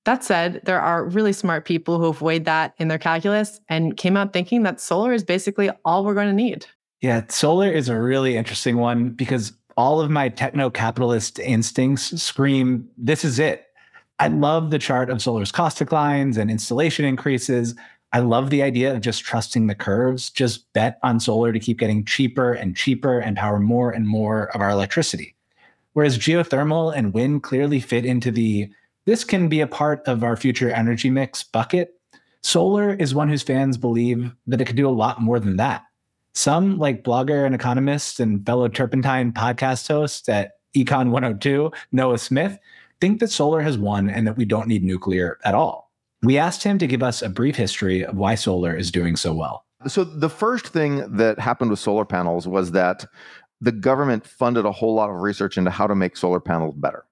[0.05, 3.95] That said, there are really smart people who have weighed that in their calculus and
[3.95, 6.65] came out thinking that solar is basically all we're going to need.
[7.01, 12.89] Yeah, solar is a really interesting one because all of my techno capitalist instincts scream,
[12.97, 13.67] this is it.
[14.19, 17.75] I love the chart of solar's cost declines and installation increases.
[18.13, 21.79] I love the idea of just trusting the curves, just bet on solar to keep
[21.79, 25.35] getting cheaper and cheaper and power more and more of our electricity.
[25.93, 28.69] Whereas geothermal and wind clearly fit into the
[29.05, 31.93] this can be a part of our future energy mix bucket.
[32.43, 35.83] Solar is one whose fans believe that it could do a lot more than that.
[36.33, 42.57] Some, like blogger and economist and fellow Turpentine podcast host at Econ 102, Noah Smith,
[43.01, 45.91] think that solar has won and that we don't need nuclear at all.
[46.23, 49.33] We asked him to give us a brief history of why solar is doing so
[49.33, 49.65] well.
[49.87, 53.05] So, the first thing that happened with solar panels was that
[53.61, 57.05] the government funded a whole lot of research into how to make solar panels better.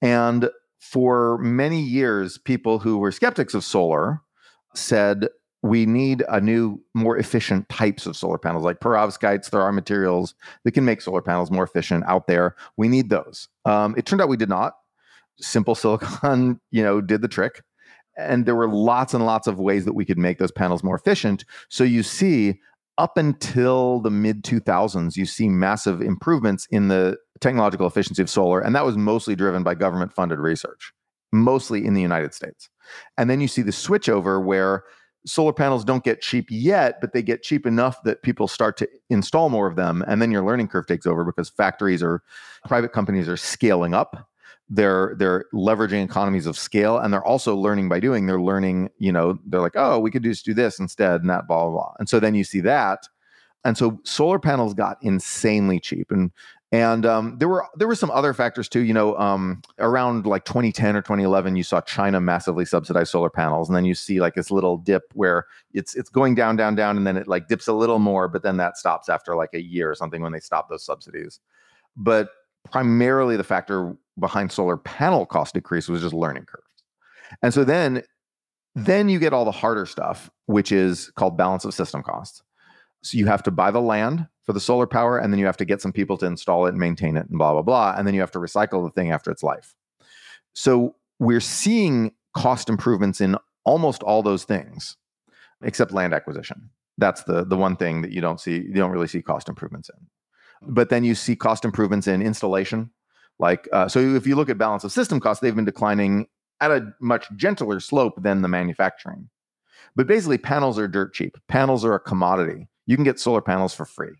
[0.00, 0.48] And
[0.78, 4.20] for many years, people who were skeptics of solar
[4.74, 5.28] said
[5.62, 9.50] we need a new, more efficient types of solar panels, like perovskites.
[9.50, 12.54] There are materials that can make solar panels more efficient out there.
[12.76, 13.48] We need those.
[13.64, 14.74] Um, it turned out we did not.
[15.40, 17.62] Simple silicon, you know, did the trick.
[18.16, 20.96] and there were lots and lots of ways that we could make those panels more
[20.96, 21.44] efficient.
[21.68, 22.60] So you see,
[22.98, 28.60] up until the mid 2000s, you see massive improvements in the technological efficiency of solar,
[28.60, 30.92] and that was mostly driven by government funded research,
[31.32, 32.68] mostly in the United States.
[33.16, 34.84] And then you see the switch over where
[35.26, 38.88] solar panels don't get cheap yet, but they get cheap enough that people start to
[39.10, 40.04] install more of them.
[40.06, 42.22] And then your learning curve takes over because factories or
[42.66, 44.28] private companies are scaling up.
[44.70, 48.26] They're they're leveraging economies of scale and they're also learning by doing.
[48.26, 51.48] They're learning, you know, they're like, oh, we could just do this instead and that,
[51.48, 51.92] blah, blah, blah.
[51.98, 53.08] And so then you see that.
[53.64, 56.10] And so solar panels got insanely cheap.
[56.10, 56.30] And
[56.70, 58.80] and um, there were there were some other factors too.
[58.80, 63.68] You know, um, around like 2010 or 2011, you saw China massively subsidize solar panels,
[63.68, 66.98] and then you see like this little dip where it's it's going down, down, down,
[66.98, 69.62] and then it like dips a little more, but then that stops after like a
[69.62, 71.40] year or something when they stop those subsidies.
[71.96, 72.28] But
[72.70, 76.84] primarily, the factor behind solar panel cost decrease was just learning curves,
[77.40, 78.02] and so then
[78.74, 82.42] then you get all the harder stuff, which is called balance of system costs.
[83.02, 85.56] So you have to buy the land for the solar power, and then you have
[85.58, 88.06] to get some people to install it and maintain it, and blah blah blah, and
[88.06, 89.74] then you have to recycle the thing after its life.
[90.54, 94.96] So we're seeing cost improvements in almost all those things,
[95.62, 96.70] except land acquisition.
[96.96, 98.56] That's the the one thing that you don't see.
[98.56, 100.06] You don't really see cost improvements in.
[100.62, 102.90] But then you see cost improvements in installation.
[103.38, 106.26] Like uh, so, if you look at balance of system costs, they've been declining
[106.60, 109.28] at a much gentler slope than the manufacturing.
[109.94, 111.38] But basically, panels are dirt cheap.
[111.46, 114.16] Panels are a commodity you can get solar panels for free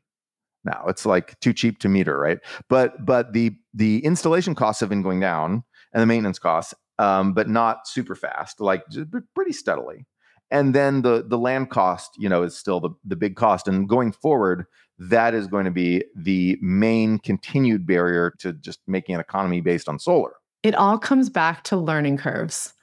[0.65, 0.85] now.
[0.87, 2.39] It's like too cheap to meter right?
[2.69, 7.33] But but the the installation costs have been going down and the maintenance costs um,
[7.33, 8.85] but not super fast like
[9.35, 10.07] pretty steadily.
[10.51, 13.67] And then the the land cost you know is still the, the big cost.
[13.67, 14.67] And going forward
[15.01, 19.89] that is going to be the main continued barrier to just making an economy based
[19.89, 20.33] on solar.
[20.63, 22.75] It all comes back to learning curves.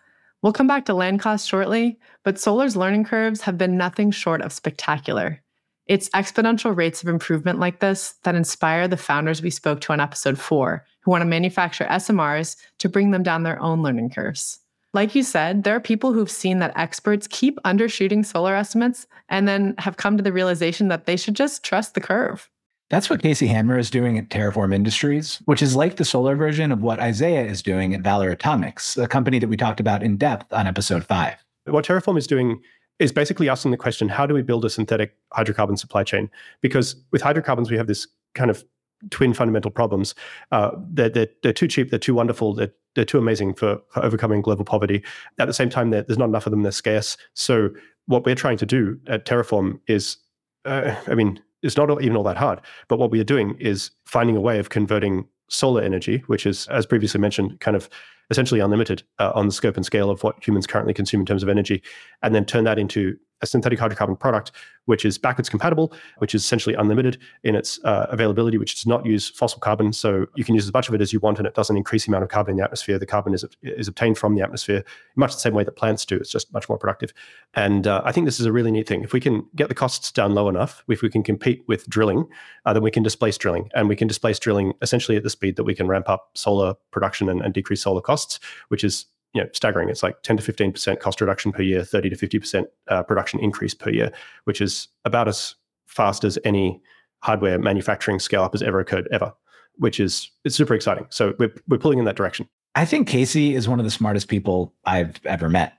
[0.41, 4.41] We'll come back to land costs shortly but solar's learning curves have been nothing short
[4.41, 5.41] of spectacular
[5.87, 9.99] it's exponential rates of improvement like this that inspire the founders we spoke to on
[9.99, 14.59] episode four, who want to manufacture SMRs to bring them down their own learning curves.
[14.93, 19.47] Like you said, there are people who've seen that experts keep undershooting solar estimates and
[19.47, 22.49] then have come to the realization that they should just trust the curve.
[22.89, 26.71] That's what Casey Handmer is doing at Terraform Industries, which is like the solar version
[26.71, 30.17] of what Isaiah is doing at Valar Atomics, a company that we talked about in
[30.17, 31.43] depth on episode five.
[31.65, 32.61] What Terraform is doing
[32.99, 36.29] is basically asking the question how do we build a synthetic hydrocarbon supply chain?
[36.61, 38.63] Because with hydrocarbons, we have this kind of
[39.09, 40.15] twin fundamental problems.
[40.51, 44.03] Uh, they're, they're, they're, too cheap, they're too wonderful, they're, they're too amazing for, for
[44.03, 45.03] overcoming global poverty.
[45.39, 47.17] At the same time, there's not enough of them, they're scarce.
[47.33, 47.69] So,
[48.07, 50.17] what we're trying to do at Terraform is,
[50.63, 53.89] uh, I mean, it's not even all that hard, but what we are doing is
[54.05, 57.89] finding a way of converting solar energy, which is, as previously mentioned, kind of
[58.29, 61.43] essentially unlimited uh, on the scope and scale of what humans currently consume in terms
[61.43, 61.81] of energy,
[62.21, 64.51] and then turn that into a synthetic hydrocarbon product,
[64.85, 69.05] which is backwards compatible, which is essentially unlimited in its uh, availability, which does not
[69.05, 69.91] use fossil carbon.
[69.93, 72.05] So you can use as much of it as you want, and it doesn't increase
[72.05, 72.99] the amount of carbon in the atmosphere.
[72.99, 74.83] The carbon is, is obtained from the atmosphere
[75.15, 76.17] much the same way that plants do.
[76.17, 77.13] It's just much more productive.
[77.53, 79.03] And uh, I think this is a really neat thing.
[79.03, 82.27] If we can get the costs down low enough, if we can compete with drilling,
[82.65, 83.69] uh, then we can displace drilling.
[83.73, 86.75] And we can displace drilling essentially at the speed that we can ramp up solar
[86.91, 89.05] production and, and decrease solar costs, which is
[89.35, 89.89] you know staggering.
[89.89, 93.03] It's like 10 to 15 percent cost reduction per year, 30 to 50 percent uh,
[93.03, 94.11] production increase per year,
[94.45, 95.53] which is about as
[95.85, 96.81] fast as any
[97.19, 99.31] hardware manufacturing scale up has ever occurred ever.
[99.77, 101.05] Which is it's super exciting.
[101.09, 102.47] So we're we're pulling in that direction.
[102.75, 105.73] I think Casey is one of the smartest people I've ever met.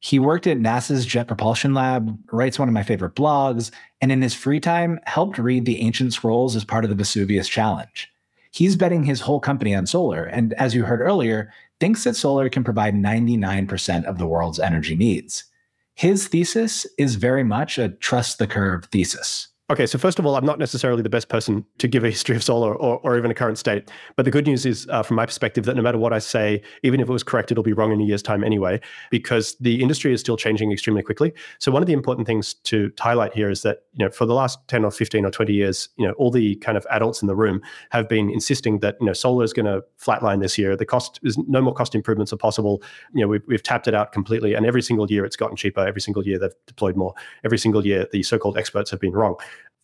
[0.00, 3.70] He worked at NASA's Jet Propulsion Lab, writes one of my favorite blogs,
[4.00, 7.48] and in his free time helped read the ancient scrolls as part of the Vesuvius
[7.48, 8.08] Challenge.
[8.52, 12.48] He's betting his whole company on solar, and as you heard earlier, thinks that solar
[12.48, 15.44] can provide 99% of the world's energy needs.
[15.94, 19.48] His thesis is very much a trust the curve thesis.
[19.68, 22.36] Okay, so first of all, I'm not necessarily the best person to give a history
[22.36, 23.90] of solar or, or even a current state.
[24.14, 26.62] But the good news is, uh, from my perspective, that no matter what I say,
[26.84, 28.80] even if it was correct, it'll be wrong in a year's time anyway,
[29.10, 31.32] because the industry is still changing extremely quickly.
[31.58, 34.34] So one of the important things to highlight here is that you know for the
[34.34, 37.26] last 10 or 15 or 20 years, you know all the kind of adults in
[37.26, 37.60] the room
[37.90, 40.76] have been insisting that you know solar is going to flatline this year.
[40.76, 42.84] The cost is no more cost improvements are possible.
[43.14, 45.84] You know we've, we've tapped it out completely, and every single year it's gotten cheaper.
[45.84, 47.14] Every single year they've deployed more.
[47.44, 49.34] Every single year the so-called experts have been wrong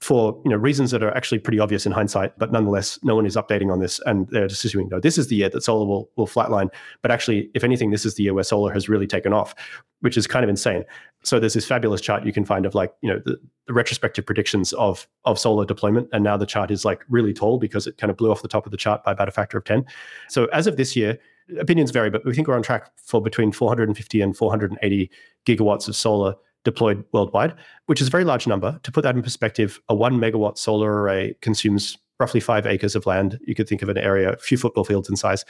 [0.03, 3.25] for you know reasons that are actually pretty obvious in hindsight, but nonetheless, no one
[3.25, 5.87] is updating on this, and they're just assuming no, this is the year that solar
[5.87, 6.71] will will flatline.
[7.03, 9.55] But actually, if anything, this is the year where solar has really taken off,
[10.01, 10.85] which is kind of insane.
[11.23, 13.39] So there's this fabulous chart you can find of like you know the,
[13.69, 17.59] the retrospective predictions of of solar deployment, and now the chart is like really tall
[17.59, 19.57] because it kind of blew off the top of the chart by about a factor
[19.57, 19.85] of ten.
[20.29, 21.17] So as of this year,
[21.61, 25.11] opinions vary, but we think we're on track for between 450 and 480
[25.47, 26.35] gigawatts of solar
[26.65, 27.55] deployed worldwide,
[27.87, 28.79] which is a very large number.
[28.83, 33.07] To put that in perspective, a one megawatt solar array consumes roughly five acres of
[33.07, 33.39] land.
[33.47, 35.45] You could think of an area, a few football fields in size.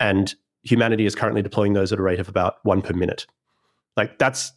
[0.00, 3.26] And humanity is currently deploying those at a rate of about one per minute.
[3.96, 4.52] Like that's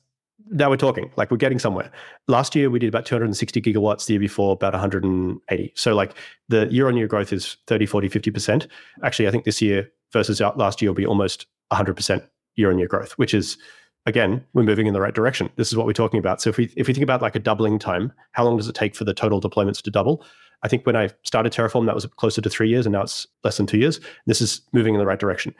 [0.51, 1.91] now we're talking like we're getting somewhere
[2.27, 6.15] last year we did about 260 gigawatts the year before about 180 so like
[6.47, 8.67] the year on year growth is 30 40 50%
[9.03, 12.87] actually i think this year versus last year will be almost 100% year on year
[12.87, 13.57] growth which is
[14.09, 16.57] again we're moving in the right direction this is what we're talking about so if
[16.57, 19.05] we if we think about like a doubling time how long does it take for
[19.05, 20.25] the total deployments to double
[20.63, 23.25] i think when i started terraform that was closer to three years and now it's
[23.43, 25.55] less than two years this is moving in the right direction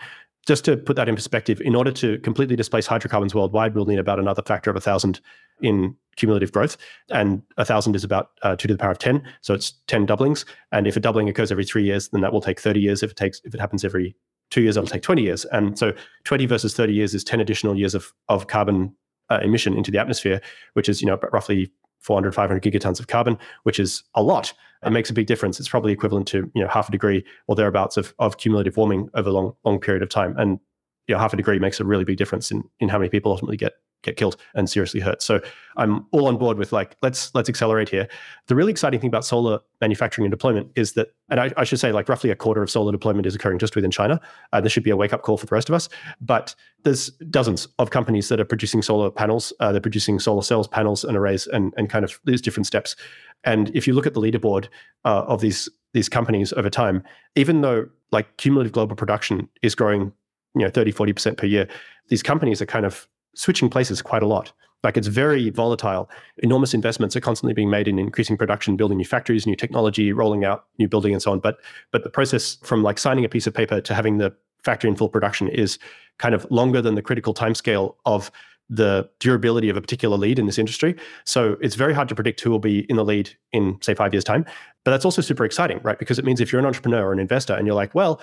[0.49, 3.99] just to put that in perspective, in order to completely displace hydrocarbons worldwide, we'll need
[3.99, 5.19] about another factor of a thousand
[5.61, 6.75] in cumulative growth,
[7.11, 10.07] and a thousand is about uh, two to the power of ten, so it's ten
[10.07, 10.45] doublings.
[10.71, 13.03] And if a doubling occurs every three years, then that will take thirty years.
[13.03, 14.15] If it takes, if it happens every
[14.49, 15.45] two years, it'll take twenty years.
[15.45, 15.93] And so,
[16.23, 18.95] twenty versus thirty years is ten additional years of of carbon
[19.29, 20.41] uh, emission into the atmosphere,
[20.73, 24.53] which is you know roughly 400, 500 gigatons of carbon, which is a lot.
[24.85, 25.59] It makes a big difference.
[25.59, 29.09] It's probably equivalent to you know half a degree or thereabouts of, of cumulative warming
[29.13, 30.35] over a long long period of time.
[30.37, 30.59] And
[31.07, 33.31] you know half a degree makes a really big difference in in how many people
[33.31, 35.21] ultimately get get killed and seriously hurt.
[35.21, 35.41] So
[35.77, 38.07] I'm all on board with like let's let's accelerate here.
[38.47, 41.79] The really exciting thing about solar manufacturing and deployment is that, and I, I should
[41.79, 44.19] say like roughly a quarter of solar deployment is occurring just within China.
[44.51, 45.89] Uh, this should be a wake up call for the rest of us.
[46.21, 49.53] But there's dozens of companies that are producing solar panels.
[49.59, 52.95] Uh, they're producing solar cells, panels, and arrays, and and kind of these different steps.
[53.43, 54.67] And if you look at the leaderboard
[55.05, 57.03] uh, of these these companies over time,
[57.35, 60.11] even though like cumulative global production is growing,
[60.55, 61.67] you know, 30, 40% per year,
[62.09, 64.51] these companies are kind of switching places quite a lot.
[64.83, 66.09] Like it's very volatile.
[66.37, 70.45] Enormous investments are constantly being made in increasing production, building new factories, new technology, rolling
[70.45, 71.39] out new building, and so on.
[71.39, 71.57] But
[71.91, 74.33] but the process from like signing a piece of paper to having the
[74.63, 75.79] factory in full production is
[76.17, 78.31] kind of longer than the critical timescale of
[78.69, 80.95] the durability of a particular lead in this industry.
[81.25, 84.13] So it's very hard to predict who will be in the lead in say five
[84.13, 84.45] years' time.
[84.85, 85.97] But that's also super exciting, right?
[85.97, 88.21] Because it means if you're an entrepreneur or an investor and you're like, well,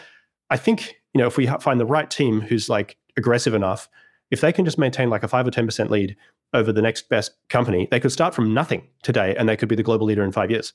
[0.49, 3.89] I think you know if we find the right team who's like aggressive enough
[4.31, 6.17] if they can just maintain like a 5 or 10% lead
[6.53, 9.77] over the next best company, they could start from nothing today and they could be
[9.77, 10.73] the global leader in 5 years.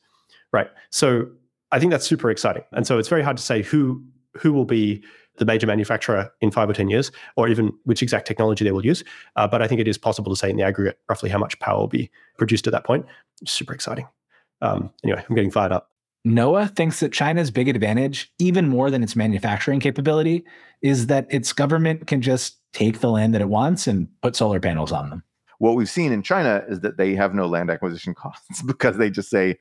[0.53, 0.69] Right?
[0.90, 1.28] So
[1.72, 2.64] I think that's super exciting.
[2.72, 4.03] And so it's very hard to say who
[4.38, 5.03] who will be
[5.38, 8.86] the major manufacturer in five or 10 years, or even which exact technology they will
[8.86, 9.03] use.
[9.36, 11.57] Uh, but I think it is possible to say in the aggregate roughly how much
[11.60, 13.06] power will be produced at that point.
[13.45, 14.07] Super exciting.
[14.61, 15.90] Um, anyway, I'm getting fired up.
[16.23, 20.45] Noah thinks that China's big advantage, even more than its manufacturing capability,
[20.82, 24.60] is that its government can just take the land that it wants and put solar
[24.60, 25.23] panels on them.
[25.60, 29.10] What we've seen in China is that they have no land acquisition costs because they
[29.10, 29.57] just say,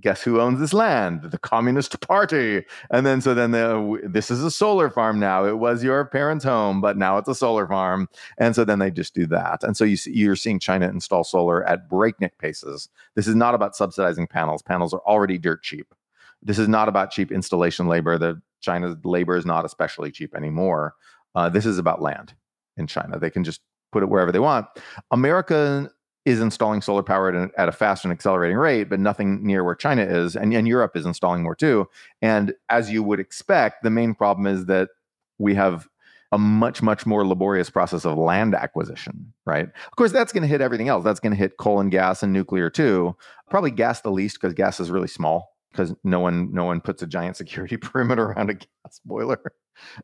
[0.00, 1.22] guess who owns this land?
[1.30, 2.64] The Communist Party.
[2.90, 5.44] And then so then the, this is a solar farm now.
[5.44, 8.08] It was your parents' home, but now it's a solar farm.
[8.38, 9.62] And so then they just do that.
[9.62, 12.88] And so you see, you're seeing China install solar at breakneck paces.
[13.14, 14.62] This is not about subsidizing panels.
[14.62, 15.94] Panels are already dirt cheap.
[16.42, 18.18] This is not about cheap installation labor.
[18.18, 20.94] The China's labor is not especially cheap anymore.
[21.34, 22.34] Uh, this is about land
[22.76, 23.18] in China.
[23.18, 23.60] They can just
[23.90, 24.66] put it wherever they want.
[25.10, 25.90] America
[26.24, 29.74] is installing solar power at, at a fast and accelerating rate, but nothing near where
[29.74, 30.36] China is.
[30.36, 31.88] And, and Europe is installing more too.
[32.20, 34.90] And as you would expect, the main problem is that
[35.38, 35.88] we have
[36.30, 39.66] a much, much more laborious process of land acquisition, right?
[39.66, 41.04] Of course, that's going to hit everything else.
[41.04, 43.14] That's going to hit coal and gas and nuclear too.
[43.50, 47.02] Probably gas the least because gas is really small because no one no one puts
[47.02, 49.40] a giant security perimeter around a gas boiler.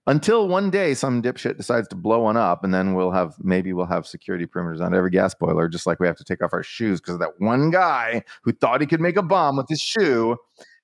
[0.07, 3.73] Until one day some dipshit decides to blow one up and then we'll have maybe
[3.73, 6.53] we'll have security perimeters on every gas boiler just like we have to take off
[6.53, 9.69] our shoes because of that one guy who thought he could make a bomb with
[9.69, 10.36] his shoe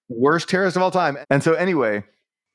[0.09, 1.16] worst terrorist of all time.
[1.31, 2.05] And so anyway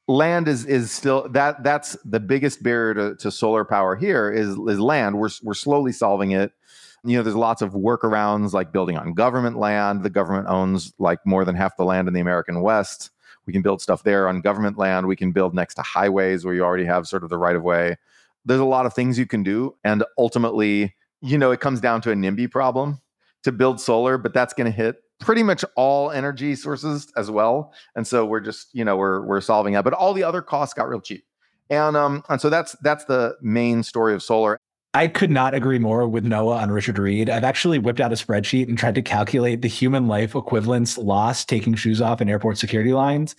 [0.10, 4.50] land is is still that that's the biggest barrier to, to solar power here is
[4.68, 5.18] is land.
[5.18, 6.52] We're we're slowly solving it
[7.04, 10.04] you know, there's lots of workarounds like building on government land.
[10.04, 13.12] The government owns like more than half the land in the American West.
[13.46, 15.08] We can build stuff there on government land.
[15.08, 17.64] We can build next to highways where you already have sort of the right of
[17.64, 17.98] way.
[18.46, 19.76] There's a lot of things you can do.
[19.84, 23.02] And ultimately, you know, it comes down to a NIMBY problem
[23.44, 27.74] to build solar, but that's going to hit pretty much all energy sources as well.
[27.96, 29.84] And so we're just, you know, we're we're solving that.
[29.84, 31.26] But all the other costs got real cheap.
[31.70, 34.60] And um, and so that's that's the main story of solar.
[34.96, 37.30] I could not agree more with Noah on Richard Reid.
[37.30, 41.48] I've actually whipped out a spreadsheet and tried to calculate the human life equivalence lost
[41.48, 43.36] taking shoes off in airport security lines.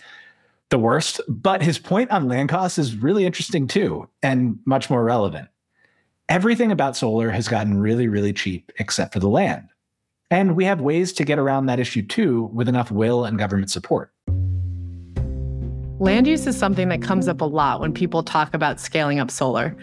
[0.69, 1.19] The worst.
[1.27, 5.49] But his point on land costs is really interesting too, and much more relevant.
[6.29, 9.67] Everything about solar has gotten really, really cheap except for the land.
[10.29, 13.69] And we have ways to get around that issue too with enough will and government
[13.69, 14.13] support.
[15.99, 19.29] Land use is something that comes up a lot when people talk about scaling up
[19.29, 19.75] solar.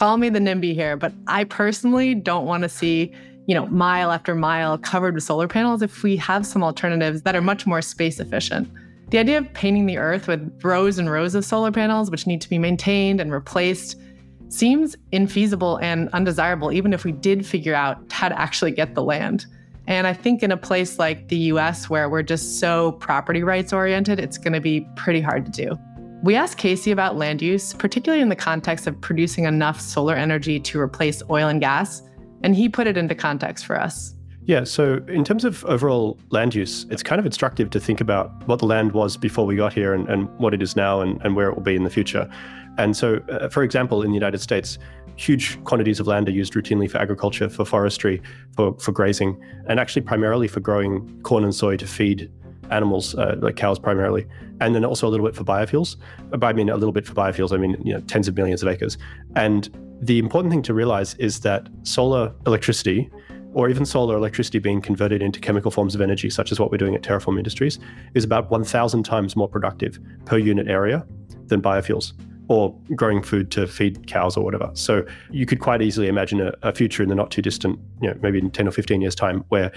[0.00, 3.12] Call me the NIMBY here, but I personally don't want to see,
[3.46, 7.36] you know, mile after mile covered with solar panels if we have some alternatives that
[7.36, 8.72] are much more space efficient.
[9.10, 12.40] The idea of painting the earth with rows and rows of solar panels, which need
[12.40, 14.00] to be maintained and replaced,
[14.48, 19.02] seems infeasible and undesirable, even if we did figure out how to actually get the
[19.02, 19.44] land.
[19.86, 23.70] And I think in a place like the US, where we're just so property rights
[23.70, 25.78] oriented, it's going to be pretty hard to do.
[26.22, 30.60] We asked Casey about land use, particularly in the context of producing enough solar energy
[30.60, 32.02] to replace oil and gas,
[32.42, 34.14] and he put it into context for us.
[34.44, 38.46] Yeah, so in terms of overall land use, it's kind of instructive to think about
[38.46, 41.18] what the land was before we got here and, and what it is now and,
[41.22, 42.28] and where it will be in the future.
[42.76, 44.78] And so, uh, for example, in the United States,
[45.16, 48.20] huge quantities of land are used routinely for agriculture, for forestry,
[48.56, 52.30] for, for grazing, and actually primarily for growing corn and soy to feed
[52.70, 54.26] animals, uh, like cows primarily,
[54.60, 55.96] and then also a little bit for biofuels.
[56.38, 58.62] By I mean a little bit for biofuels, I mean you know tens of millions
[58.62, 58.98] of acres.
[59.36, 59.68] And
[60.02, 63.10] the important thing to realize is that solar electricity,
[63.52, 66.78] or even solar electricity being converted into chemical forms of energy, such as what we're
[66.78, 67.78] doing at Terraform Industries,
[68.14, 71.04] is about 1,000 times more productive per unit area
[71.46, 72.12] than biofuels
[72.48, 74.70] or growing food to feed cows or whatever.
[74.74, 78.08] So you could quite easily imagine a, a future in the not too distant, you
[78.08, 79.70] know, maybe in 10 or 15 years' time, where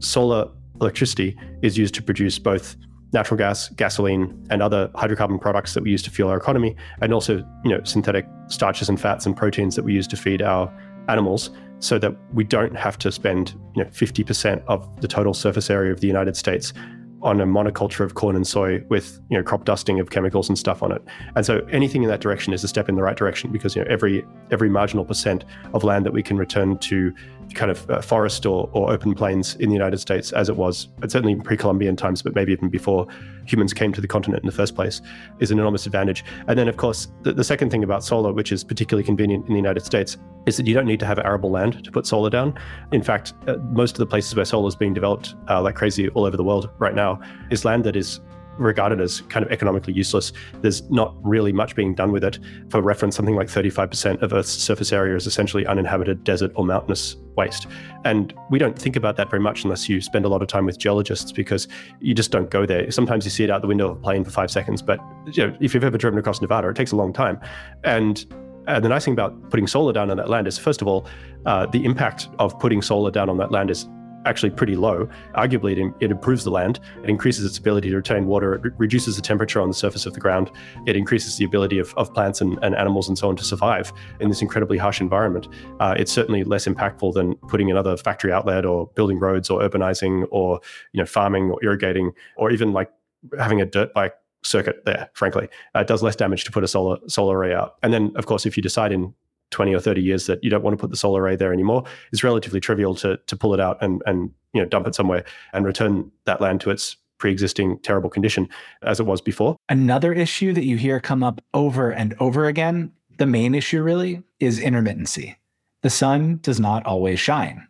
[0.00, 0.50] solar
[0.80, 2.76] electricity is used to produce both
[3.12, 7.12] natural gas, gasoline, and other hydrocarbon products that we use to fuel our economy, and
[7.12, 10.72] also you know synthetic starches and fats and proteins that we use to feed our
[11.08, 15.70] animals, so that we don't have to spend you know 50% of the total surface
[15.70, 16.72] area of the United States
[17.20, 20.58] on a monoculture of corn and soy with you know crop dusting of chemicals and
[20.58, 21.02] stuff on it.
[21.34, 23.82] And so anything in that direction is a step in the right direction because you
[23.82, 25.44] know every every marginal percent
[25.74, 27.12] of land that we can return to
[27.54, 30.88] kind of uh, forest or, or open plains in the United States as it was,
[31.02, 33.06] certainly in pre-Columbian times, but maybe even before
[33.46, 35.00] humans came to the continent in the first place,
[35.38, 36.24] is an enormous advantage.
[36.46, 39.52] And then, of course, the, the second thing about solar, which is particularly convenient in
[39.52, 40.16] the United States,
[40.46, 42.58] is that you don't need to have arable land to put solar down.
[42.92, 46.08] In fact, uh, most of the places where solar is being developed uh, like crazy
[46.10, 47.20] all over the world right now
[47.50, 48.20] is land that is
[48.58, 50.32] regarded as kind of economically useless.
[50.60, 52.38] There's not really much being done with it.
[52.70, 57.16] For reference, something like 35% of Earth's surface area is essentially uninhabited desert or mountainous
[57.36, 57.66] waste.
[58.04, 60.66] And we don't think about that very much unless you spend a lot of time
[60.66, 61.68] with geologists because
[62.00, 62.90] you just don't go there.
[62.90, 65.00] Sometimes you see it out the window of a plane for five seconds, but
[65.32, 67.40] you know, if you've ever driven across Nevada, it takes a long time.
[67.84, 68.26] And
[68.66, 71.06] uh, the nice thing about putting solar down on that land is, first of all,
[71.46, 73.88] uh, the impact of putting solar down on that land is
[74.28, 75.08] actually pretty low.
[75.34, 76.78] Arguably, it, it, improves the land.
[77.02, 78.54] It increases its ability to retain water.
[78.54, 80.50] It re- reduces the temperature on the surface of the ground.
[80.86, 83.92] It increases the ability of, of plants and, and animals and so on to survive
[84.20, 85.48] in this incredibly harsh environment.
[85.80, 90.26] Uh, it's certainly less impactful than putting another factory outlet or building roads or urbanizing
[90.30, 90.60] or
[90.92, 92.90] you know farming or irrigating or even like
[93.38, 96.68] having a dirt bike circuit there frankly uh, it does less damage to put a
[96.68, 99.12] solar solar array out and then of course if you decide in
[99.50, 101.84] 20 or 30 years that you don't want to put the solar array there anymore,
[102.12, 105.24] it's relatively trivial to to pull it out and and you know dump it somewhere
[105.52, 108.48] and return that land to its pre-existing terrible condition
[108.82, 109.56] as it was before.
[109.68, 114.22] Another issue that you hear come up over and over again, the main issue really
[114.38, 115.34] is intermittency.
[115.82, 117.66] The sun does not always shine.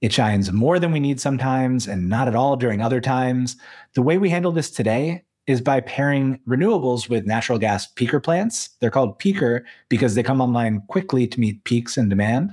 [0.00, 3.56] It shines more than we need sometimes and not at all during other times.
[3.94, 8.70] The way we handle this today is by pairing renewables with natural gas peaker plants.
[8.80, 12.52] They're called peaker because they come online quickly to meet peaks in demand.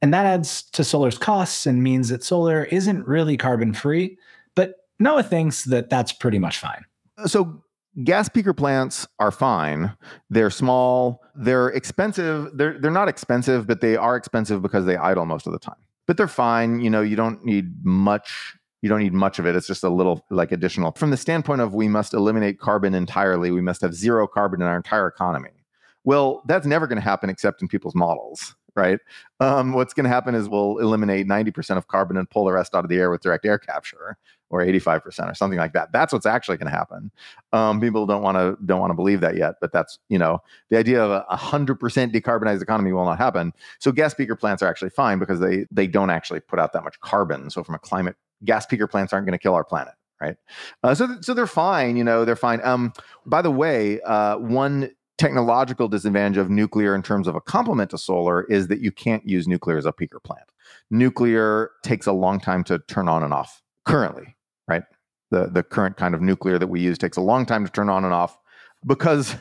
[0.00, 4.18] And that adds to solar's costs and means that solar isn't really carbon free.
[4.54, 6.84] But Noah thinks that that's pretty much fine.
[7.26, 7.62] So,
[8.02, 9.96] gas peaker plants are fine.
[10.30, 12.50] They're small, they're expensive.
[12.54, 15.76] They're, they're not expensive, but they are expensive because they idle most of the time.
[16.06, 16.80] But they're fine.
[16.80, 19.56] You know, you don't need much you don't need much of it.
[19.56, 20.92] It's just a little like additional.
[20.92, 24.68] From the standpoint of we must eliminate carbon entirely, we must have zero carbon in
[24.68, 25.64] our entire economy.
[26.04, 28.98] Well, that's never going to happen except in people's models, right?
[29.40, 32.74] Um, what's going to happen is we'll eliminate 90% of carbon and pull the rest
[32.74, 34.18] out of the air with direct air capture
[34.50, 35.90] or 85% or something like that.
[35.90, 37.10] That's what's actually going to happen.
[37.54, 40.42] Um, people don't want to don't want to believe that yet, but that's you know
[40.68, 41.78] the idea of a 100%
[42.12, 43.54] decarbonized economy will not happen.
[43.78, 46.84] So gas peaker plants are actually fine because they they don't actually put out that
[46.84, 47.48] much carbon.
[47.48, 50.36] So from a climate gas peaker plants aren't going to kill our planet, right?
[50.82, 51.96] Uh, so, th- so they're fine.
[51.96, 52.60] You know, they're fine.
[52.64, 52.92] Um,
[53.26, 57.98] by the way, uh, one technological disadvantage of nuclear in terms of a complement to
[57.98, 60.48] solar is that you can't use nuclear as a peaker plant.
[60.90, 63.62] Nuclear takes a long time to turn on and off.
[63.84, 64.34] Currently,
[64.66, 64.82] right?
[65.30, 67.88] The the current kind of nuclear that we use takes a long time to turn
[67.88, 68.38] on and off
[68.86, 69.36] because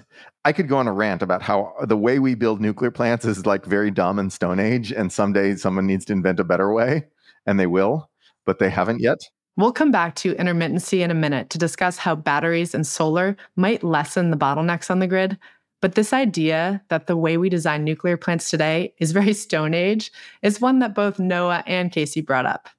[0.46, 3.46] I could go on a rant about how the way we build nuclear plants is
[3.46, 7.06] like very dumb and stone age and someday someone needs to invent a better way
[7.46, 8.10] and they will
[8.46, 9.20] but they haven't yet.
[9.56, 13.84] We'll come back to intermittency in a minute to discuss how batteries and solar might
[13.84, 15.38] lessen the bottlenecks on the grid.
[15.80, 20.12] But this idea that the way we design nuclear plants today is very Stone Age
[20.42, 22.70] is one that both Noah and Casey brought up.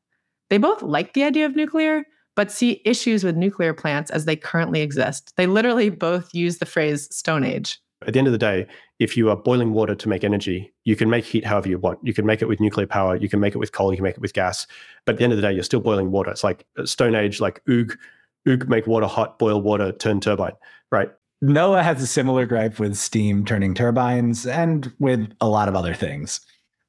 [0.50, 2.04] They both like the idea of nuclear,
[2.34, 5.32] but see issues with nuclear plants as they currently exist.
[5.36, 7.78] They literally both use the phrase Stone Age.
[8.06, 8.66] At the end of the day,
[8.98, 11.98] if you are boiling water to make energy, you can make heat however you want.
[12.02, 14.04] You can make it with nuclear power, you can make it with coal, you can
[14.04, 14.66] make it with gas.
[15.04, 16.30] But at the end of the day, you're still boiling water.
[16.30, 17.96] It's like Stone Age, like oog,
[18.46, 20.54] oog, make water hot, boil water, turn turbine,
[20.90, 21.10] right?
[21.40, 25.94] Noah has a similar gripe with steam turning turbines and with a lot of other
[25.94, 26.40] things.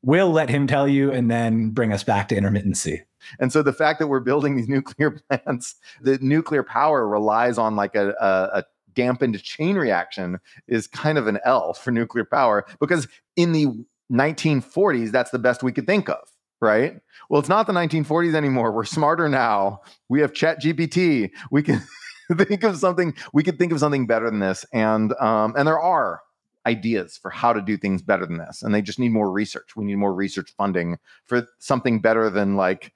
[0.02, 3.02] We'll let him tell you and then bring us back to intermittency.
[3.40, 7.76] And so the fact that we're building these nuclear plants, the nuclear power relies on
[7.76, 8.64] like a, a, a
[8.96, 13.68] dampened chain reaction is kind of an L for nuclear power because in the
[14.12, 16.22] 1940s, that's the best we could think of,
[16.62, 17.00] right?
[17.30, 18.72] Well, it's not the 1940s anymore.
[18.72, 19.82] We're smarter now.
[20.10, 21.32] We have Chat GPT.
[21.52, 21.82] We can
[22.38, 23.14] think of something.
[23.34, 26.22] We could think of something better than this, and um, and there are
[26.66, 29.76] ideas for how to do things better than this, and they just need more research.
[29.76, 32.94] We need more research funding for something better than like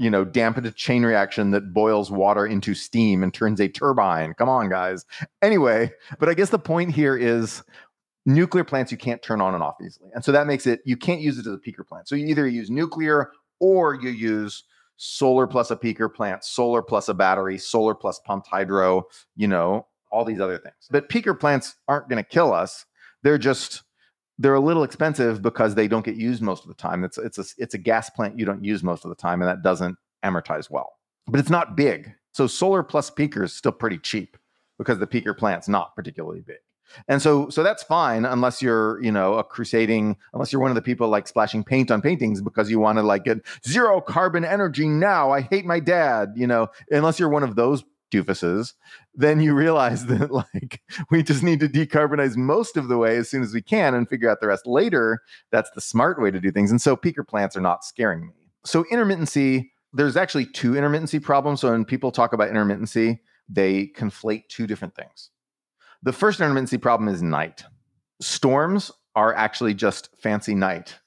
[0.00, 4.32] you know, dampen a chain reaction that boils water into steam and turns a turbine.
[4.32, 5.04] Come on, guys.
[5.42, 7.62] Anyway, but I guess the point here is
[8.24, 10.08] nuclear plants you can't turn on and off easily.
[10.14, 12.08] And so that makes it, you can't use it as a peaker plant.
[12.08, 14.64] So you either use nuclear or you use
[14.96, 19.04] solar plus a peaker plant, solar plus a battery, solar plus pumped hydro,
[19.36, 20.88] you know, all these other things.
[20.90, 22.86] But peaker plants aren't going to kill us.
[23.22, 23.82] They're just
[24.40, 27.04] they're a little expensive because they don't get used most of the time.
[27.04, 29.48] It's it's a it's a gas plant you don't use most of the time, and
[29.48, 30.94] that doesn't amortize well.
[31.26, 32.12] But it's not big.
[32.32, 34.38] So solar plus peaker is still pretty cheap
[34.78, 36.56] because the peaker plant's not particularly big.
[37.06, 40.74] And so so that's fine unless you're, you know, a crusading, unless you're one of
[40.74, 44.44] the people like splashing paint on paintings because you want to like get zero carbon
[44.44, 45.30] energy now.
[45.32, 48.74] I hate my dad, you know, unless you're one of those doofuses,
[49.14, 53.30] then you realize that like we just need to decarbonize most of the way as
[53.30, 55.20] soon as we can and figure out the rest later.
[55.50, 56.70] That's the smart way to do things.
[56.70, 58.32] And so peaker plants are not scaring me.
[58.64, 61.60] So intermittency, there's actually two intermittency problems.
[61.60, 65.30] So when people talk about intermittency, they conflate two different things.
[66.02, 67.64] The first intermittency problem is night.
[68.20, 70.98] Storms are actually just fancy night.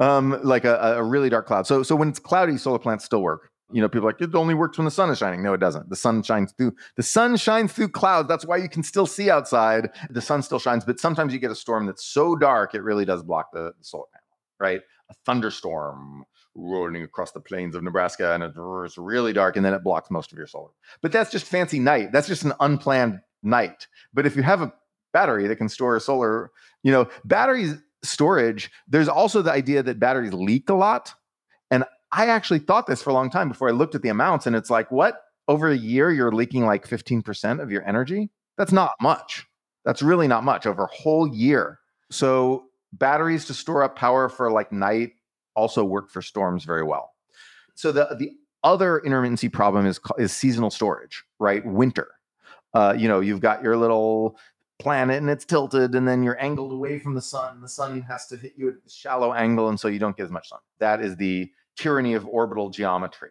[0.00, 1.64] Um, like a, a really dark cloud.
[1.64, 4.54] So, so when it's cloudy, solar plants still work you know, people like it only
[4.54, 5.42] works when the sun is shining.
[5.42, 5.88] No, it doesn't.
[5.88, 8.28] The sun shines through the sun shines through clouds.
[8.28, 9.90] That's why you can still see outside.
[10.10, 13.04] The sun still shines, but sometimes you get a storm that's so dark it really
[13.04, 14.80] does block the, solar panel, right?
[15.10, 16.24] A thunderstorm
[16.54, 18.42] rolling across the plains of Nebraska and
[18.84, 20.70] it's really dark and then it blocks most of your solar.
[21.00, 22.12] But that's just fancy night.
[22.12, 23.86] That's just an unplanned night.
[24.12, 24.72] But if you have a
[25.12, 26.50] battery that can store solar,
[26.82, 31.14] you know, batteries storage, there's also the idea that batteries leak a lot.
[32.12, 34.56] I actually thought this for a long time before I looked at the amounts, and
[34.56, 35.22] it's like, what?
[35.48, 38.30] Over a year, you're leaking like 15% of your energy?
[38.56, 39.46] That's not much.
[39.84, 41.78] That's really not much over a whole year.
[42.10, 45.12] So, batteries to store up power for like night
[45.54, 47.12] also work for storms very well.
[47.74, 48.32] So, the, the
[48.62, 51.64] other intermittency problem is, is seasonal storage, right?
[51.64, 52.08] Winter.
[52.74, 54.36] Uh, you know, you've got your little
[54.78, 57.60] planet and it's tilted and then you're angled away from the sun.
[57.60, 60.24] The sun has to hit you at a shallow angle and so you don't get
[60.24, 60.60] as much sun.
[60.78, 61.50] That is the
[61.80, 63.30] tyranny of orbital geometry.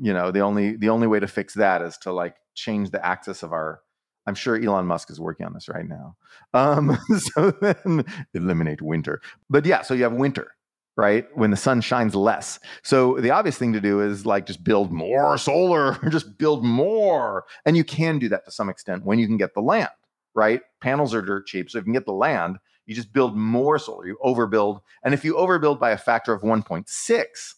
[0.00, 3.04] You know, the only the only way to fix that is to like change the
[3.04, 3.80] axis of our.
[4.26, 6.16] I'm sure Elon Musk is working on this right now.
[6.54, 9.20] Um, so then eliminate winter.
[9.50, 10.52] But yeah, so you have winter,
[10.96, 11.26] right?
[11.34, 12.58] When the sun shines less.
[12.82, 17.44] So the obvious thing to do is like just build more solar, just build more.
[17.66, 19.90] And you can do that to some extent when you can get the land,
[20.34, 20.62] right?
[20.80, 21.70] Panels are dirt cheap.
[21.70, 22.56] So if you can get the land,
[22.86, 24.80] you just build more solar, you overbuild.
[25.02, 27.54] And if you overbuild by a factor of 1.6,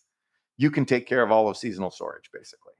[0.56, 2.72] you can take care of all of seasonal storage basically.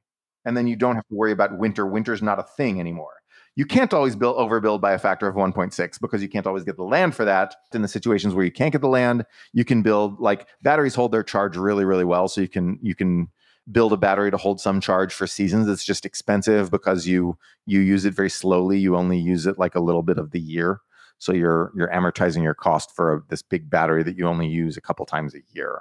[0.44, 1.86] And then you don't have to worry about winter.
[1.86, 3.14] Winter's not a thing anymore.
[3.56, 6.76] You can't always build overbuild by a factor of 1.6 because you can't always get
[6.76, 7.56] the land for that.
[7.72, 9.24] In the situations where you can't get the land,
[9.54, 12.28] you can build like batteries hold their charge really, really well.
[12.28, 13.28] So you can you can
[13.72, 15.68] build a battery to hold some charge for seasons.
[15.68, 18.78] It's just expensive because you you use it very slowly.
[18.78, 20.80] You only use it like a little bit of the year.
[21.18, 24.76] So you're you're amortizing your cost for a, this big battery that you only use
[24.76, 25.80] a couple times a year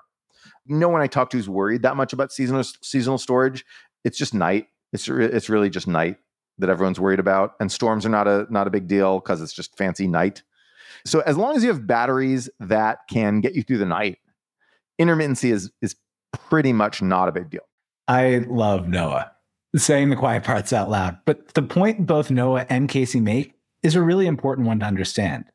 [0.67, 3.65] no one I talk to is worried that much about seasonal seasonal storage.
[4.03, 4.67] It's just night.
[4.93, 6.17] It's it's really just night
[6.57, 9.53] that everyone's worried about, and storms are not a not a big deal because it's
[9.53, 10.43] just fancy night.
[11.05, 14.19] So as long as you have batteries that can get you through the night,
[14.99, 15.95] intermittency is is
[16.49, 17.67] pretty much not a big deal.
[18.07, 19.31] I love Noah
[19.75, 23.95] saying the quiet parts out loud, but the point both Noah and Casey make is
[23.95, 25.45] a really important one to understand.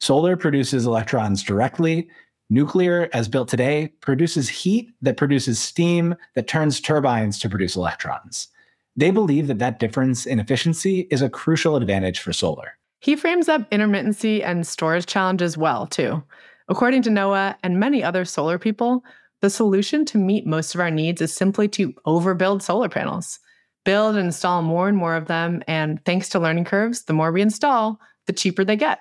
[0.00, 2.08] Solar produces electrons directly
[2.48, 8.48] Nuclear, as built today, produces heat that produces steam that turns turbines to produce electrons.
[8.96, 12.78] They believe that that difference in efficiency is a crucial advantage for solar.
[13.00, 16.22] He frames up intermittency and storage challenges well, too.
[16.68, 19.04] According to Noah and many other solar people,
[19.42, 23.38] the solution to meet most of our needs is simply to overbuild solar panels.
[23.84, 27.30] Build and install more and more of them, and thanks to learning curves, the more
[27.30, 29.00] we install, the cheaper they get.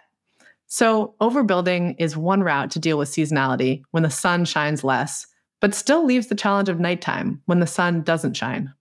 [0.67, 5.27] So, overbuilding is one route to deal with seasonality when the sun shines less,
[5.61, 8.73] but still leaves the challenge of nighttime when the sun doesn't shine.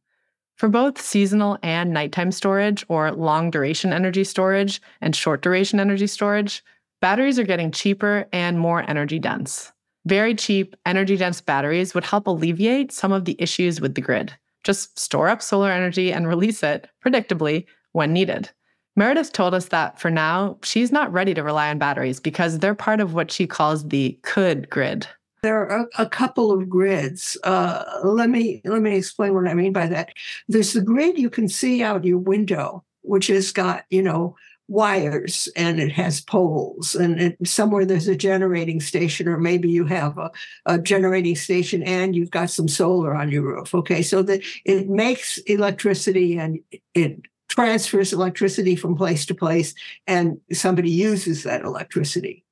[0.57, 6.07] For both seasonal and nighttime storage, or long duration energy storage and short duration energy
[6.07, 6.63] storage,
[7.01, 9.73] batteries are getting cheaper and more energy dense.
[10.07, 14.35] Very cheap, energy dense batteries would help alleviate some of the issues with the grid.
[14.63, 18.51] Just store up solar energy and release it, predictably, when needed.
[18.97, 22.75] Meredith told us that for now, she's not ready to rely on batteries because they're
[22.75, 25.07] part of what she calls the could grid.
[25.43, 27.37] There are a, couple of grids.
[27.45, 30.15] Uh, let me let me explain what I mean by that.
[30.49, 34.37] There's the grid you can see out your window, which has got you know
[34.69, 39.85] wires and it has poles and it, somewhere there's a generating station or maybe you
[39.85, 40.31] have a,
[40.65, 44.89] a, generating station and you've got some solar on your roof okay so that it
[44.89, 46.61] makes electricity and
[46.95, 49.75] it transfers electricity from place to place
[50.07, 52.45] and somebody uses that electricity.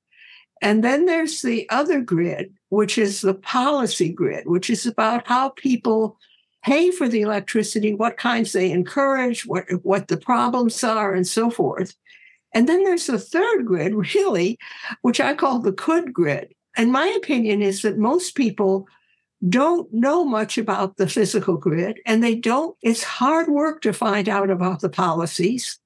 [0.60, 5.51] And then there's the other grid, which is the policy grid, which is about how
[5.51, 6.16] people
[6.62, 11.51] pay for the electricity, what kinds they encourage, what, what the problems are, and so
[11.51, 11.97] forth.
[12.55, 14.59] And then there's the third grid, really,
[15.02, 16.55] which I call the could grid.
[16.77, 18.86] And my opinion is that most people
[19.48, 24.28] don't know much about the physical grid and they don't, it's hard work to find
[24.28, 25.78] out about the policies.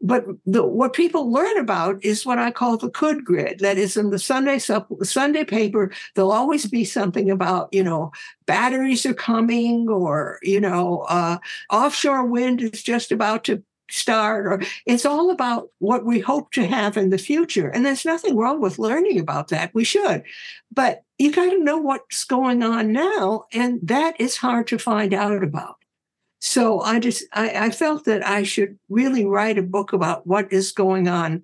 [0.00, 3.60] But the, what people learn about is what I call the could grid.
[3.60, 5.92] That is in the Sunday Sunday paper.
[6.14, 8.10] There'll always be something about you know
[8.46, 11.38] batteries are coming, or you know uh,
[11.70, 16.66] offshore wind is just about to start or it's all about what we hope to
[16.66, 20.22] have in the future and there's nothing wrong with learning about that we should.
[20.72, 25.12] But you got to know what's going on now and that is hard to find
[25.12, 25.76] out about.
[26.40, 30.52] So i just I, I felt that i should really write a book about what
[30.52, 31.42] is going on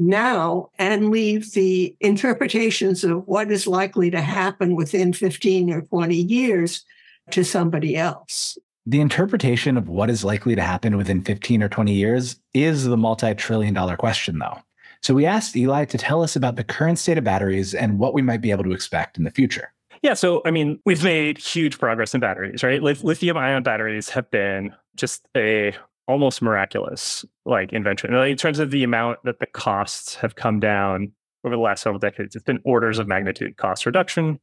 [0.00, 6.16] now and leave the interpretations of what is likely to happen within 15 or 20
[6.16, 6.84] years
[7.30, 8.58] to somebody else
[8.90, 12.96] the interpretation of what is likely to happen within 15 or 20 years is the
[12.96, 14.58] multi trillion dollar question, though.
[15.00, 18.14] So we asked Eli to tell us about the current state of batteries and what
[18.14, 19.72] we might be able to expect in the future.
[20.02, 22.82] Yeah, so I mean, we've made huge progress in batteries, right?
[22.82, 25.72] Lithium ion batteries have been just a
[26.08, 28.12] almost miraculous like invention.
[28.12, 31.12] In terms of the amount that the costs have come down
[31.44, 34.40] over the last several decades, it's been orders of magnitude cost reduction.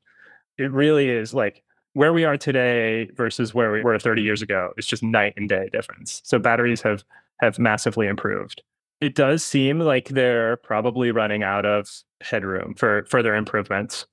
[0.57, 1.63] It really is like
[1.97, 5.49] where we are today versus where we were 30 years ago is just night and
[5.49, 6.21] day difference.
[6.23, 7.03] So batteries have
[7.39, 8.61] have massively improved.
[9.01, 11.89] It does seem like they're probably running out of
[12.21, 14.05] headroom for further improvements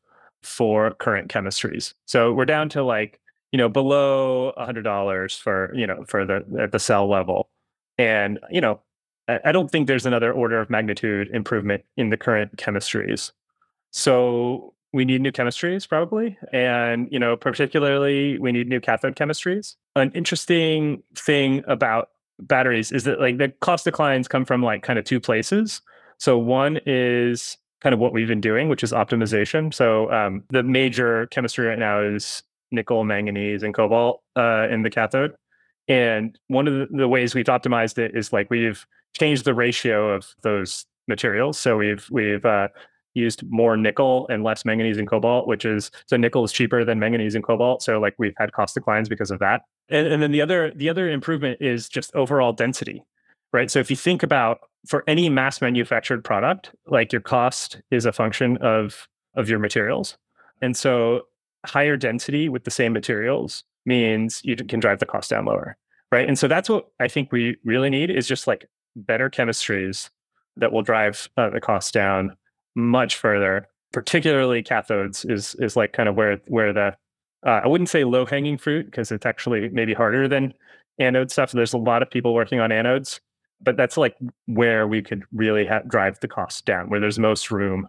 [0.43, 1.93] for current chemistries.
[2.07, 3.21] So we're down to like,
[3.53, 7.51] you know, below $100 for, you know, for the at the cell level.
[7.99, 8.81] And, you know,
[9.29, 13.33] I don't think there's another order of magnitude improvement in the current chemistries.
[13.91, 19.75] So we need new chemistries probably and you know particularly we need new cathode chemistries.
[19.97, 24.99] An interesting thing about batteries is that like the cost declines come from like kind
[24.99, 25.83] of two places.
[26.19, 29.75] So one is kind of what we've been doing which is optimization.
[29.75, 34.91] So um, the major chemistry right now is nickel manganese and cobalt uh, in the
[34.91, 35.35] cathode.
[35.89, 38.87] And one of the, ways we've optimized it is like we've
[39.19, 41.59] changed the ratio of those materials.
[41.59, 42.69] So we've we've uh,
[43.15, 46.99] used more nickel and less manganese and cobalt, which is so nickel is cheaper than
[46.99, 47.83] manganese and cobalt.
[47.83, 49.63] So like we've had cost declines because of that.
[49.89, 53.05] And, and then the other the other improvement is just overall density,
[53.53, 53.71] right?
[53.71, 58.13] So if you think about for any mass manufactured product, like your cost is a
[58.13, 60.17] function of of your materials.
[60.61, 61.23] And so
[61.67, 65.77] higher density with the same materials means you can drive the cost down lower,
[66.13, 66.27] right?
[66.27, 68.67] And so that's what I think we really need is just like
[68.97, 70.11] better chemistries
[70.57, 72.37] that will drive uh, the cost down
[72.75, 73.69] much further.
[73.93, 76.97] Particularly cathodes is is like kind of where where the
[77.47, 80.55] uh, I wouldn't say low hanging fruit because it's actually maybe harder than
[80.99, 81.53] anode stuff.
[81.53, 83.21] There's a lot of people working on anodes,
[83.61, 87.51] but that's like where we could really ha- drive the cost down, where there's most
[87.51, 87.89] room,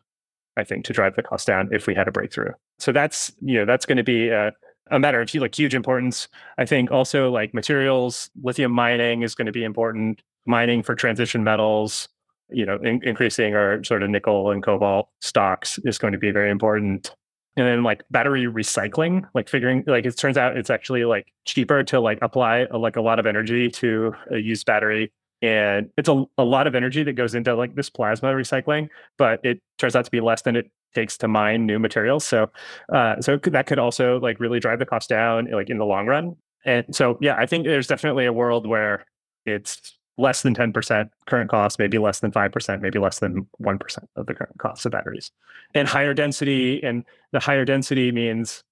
[0.58, 2.52] I think, to drive the cost down if we had a breakthrough.
[2.80, 4.52] So that's you know that's going to be a,
[4.92, 6.28] a matter of like huge importance.
[6.58, 10.22] I think also like materials, lithium mining is going to be important.
[10.48, 12.08] Mining for transition metals,
[12.50, 16.32] you know, in- increasing our sort of nickel and cobalt stocks is going to be
[16.32, 17.16] very important.
[17.58, 21.84] And then like battery recycling, like figuring like it turns out it's actually like cheaper
[21.86, 25.12] to like apply a, like a lot of energy to a used battery.
[25.42, 29.40] And it's a, a lot of energy that goes into like this plasma recycling but
[29.44, 32.26] it turns out to be less than it takes to mine new materials.
[32.26, 32.50] So
[32.92, 36.08] uh, so that could also like really drive the cost down like in the long
[36.08, 36.36] run.
[36.66, 39.06] And so yeah i think there's definitely a world where
[39.46, 44.26] it's less than 10% current cost, maybe less than 5%, maybe less than 1% of
[44.26, 45.32] the current cost of batteries.
[45.74, 48.64] And higher density, and the higher density means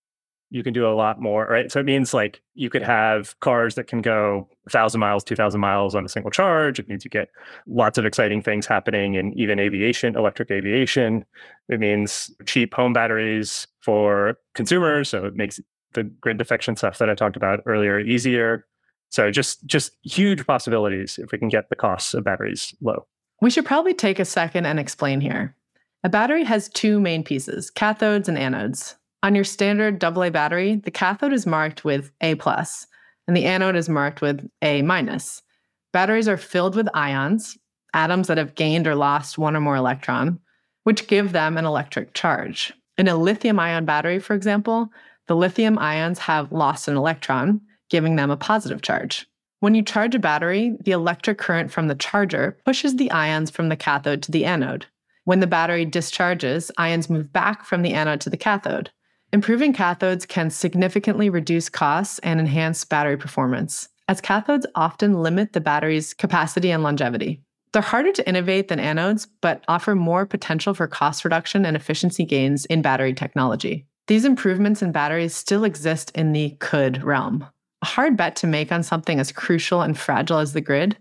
[0.53, 1.72] you can do a lot more, right?
[1.72, 5.95] So it means like you could have cars that can go 1,000 miles, 2,000 miles
[5.95, 6.80] on a single charge.
[6.80, 7.30] It means you get
[7.65, 11.26] lots of exciting things happening in even aviation, electric aviation.
[11.70, 15.10] It means cheap home batteries for consumers.
[15.10, 15.60] So it makes
[15.94, 18.68] the grid defection stuff that I talked about earlier easier.
[19.14, 23.06] So just just huge possibilities if we can get the costs of batteries low.
[23.41, 25.56] We should probably take a second and explain here.
[26.03, 28.95] A battery has two main pieces, cathodes and anodes.
[29.22, 32.88] On your standard AA battery, the cathode is marked with A plus,
[33.27, 35.44] and the anode is marked with A minus.
[35.91, 37.56] Batteries are filled with ions,
[37.94, 40.40] atoms that have gained or lost one or more electron,
[40.85, 42.73] which give them an electric charge.
[42.98, 44.90] In a lithium ion battery, for example,
[45.27, 49.28] the lithium ions have lost an electron, giving them a positive charge.
[49.60, 53.70] When you charge a battery, the electric current from the charger pushes the ions from
[53.70, 54.88] the cathode to the anode.
[55.26, 58.92] When the battery discharges, ions move back from the anode to the cathode.
[59.32, 65.62] Improving cathodes can significantly reduce costs and enhance battery performance, as cathodes often limit the
[65.62, 67.42] battery's capacity and longevity.
[67.72, 72.26] They're harder to innovate than anodes, but offer more potential for cost reduction and efficiency
[72.26, 73.88] gains in battery technology.
[74.08, 77.48] These improvements in batteries still exist in the could realm,
[77.84, 80.98] hard bet to make on something as crucial and fragile as the grid,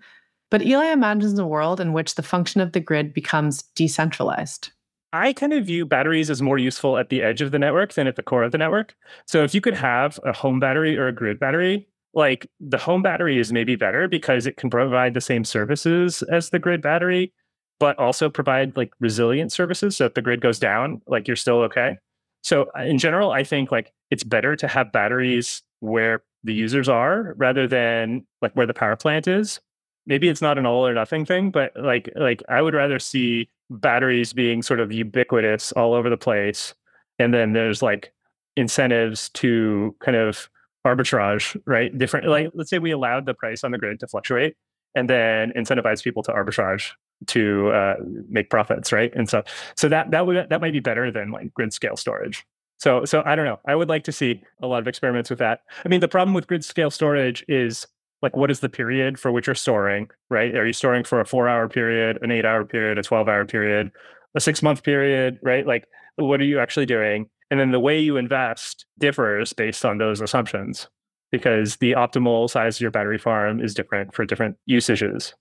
[0.50, 4.70] but Eli imagines a world in which the function of the grid becomes decentralized.
[5.12, 8.06] I kind of view batteries as more useful at the edge of the network than
[8.06, 8.94] at the core of the network.
[9.26, 13.02] So if you could have a home battery or a grid battery, like the home
[13.02, 17.32] battery is maybe better because it can provide the same services as the grid battery,
[17.78, 19.96] but also provide like resilient services.
[19.96, 21.98] So if the grid goes down, like you're still okay.
[22.42, 26.88] So uh, in general, I think like it's better to have batteries where the users
[26.88, 29.60] are rather than like where the power plant is.
[30.06, 33.48] Maybe it's not an all or nothing thing, but like like I would rather see
[33.70, 36.74] batteries being sort of ubiquitous all over the place.
[37.18, 38.12] And then there's like
[38.56, 40.48] incentives to kind of
[40.86, 41.96] arbitrage, right?
[41.96, 44.56] Different like let's say we allowed the price on the grid to fluctuate
[44.94, 46.90] and then incentivize people to arbitrage
[47.28, 47.94] to uh,
[48.28, 49.12] make profits, right?
[49.14, 49.42] And so
[49.76, 52.44] so that that would that might be better than like grid scale storage.
[52.82, 53.60] So, so I don't know.
[53.64, 55.60] I would like to see a lot of experiments with that.
[55.84, 57.86] I mean, the problem with grid scale storage is
[58.22, 60.52] like, what is the period for which you're storing, right?
[60.56, 63.44] Are you storing for a four hour period, an eight hour period, a 12 hour
[63.44, 63.92] period,
[64.34, 65.64] a six month period, right?
[65.64, 65.84] Like,
[66.16, 67.30] what are you actually doing?
[67.52, 70.88] And then the way you invest differs based on those assumptions
[71.30, 75.34] because the optimal size of your battery farm is different for different usages.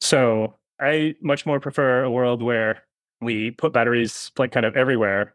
[0.00, 2.84] So I much more prefer a world where
[3.20, 5.34] we put batteries like kind of everywhere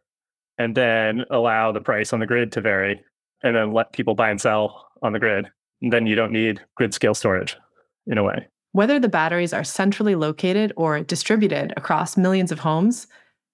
[0.60, 3.02] and then allow the price on the grid to vary
[3.42, 5.50] and then let people buy and sell on the grid.
[5.82, 7.58] And then you don't need grid scale storage
[8.06, 8.48] in a way.
[8.74, 13.08] Whether the batteries are centrally located or distributed across millions of homes,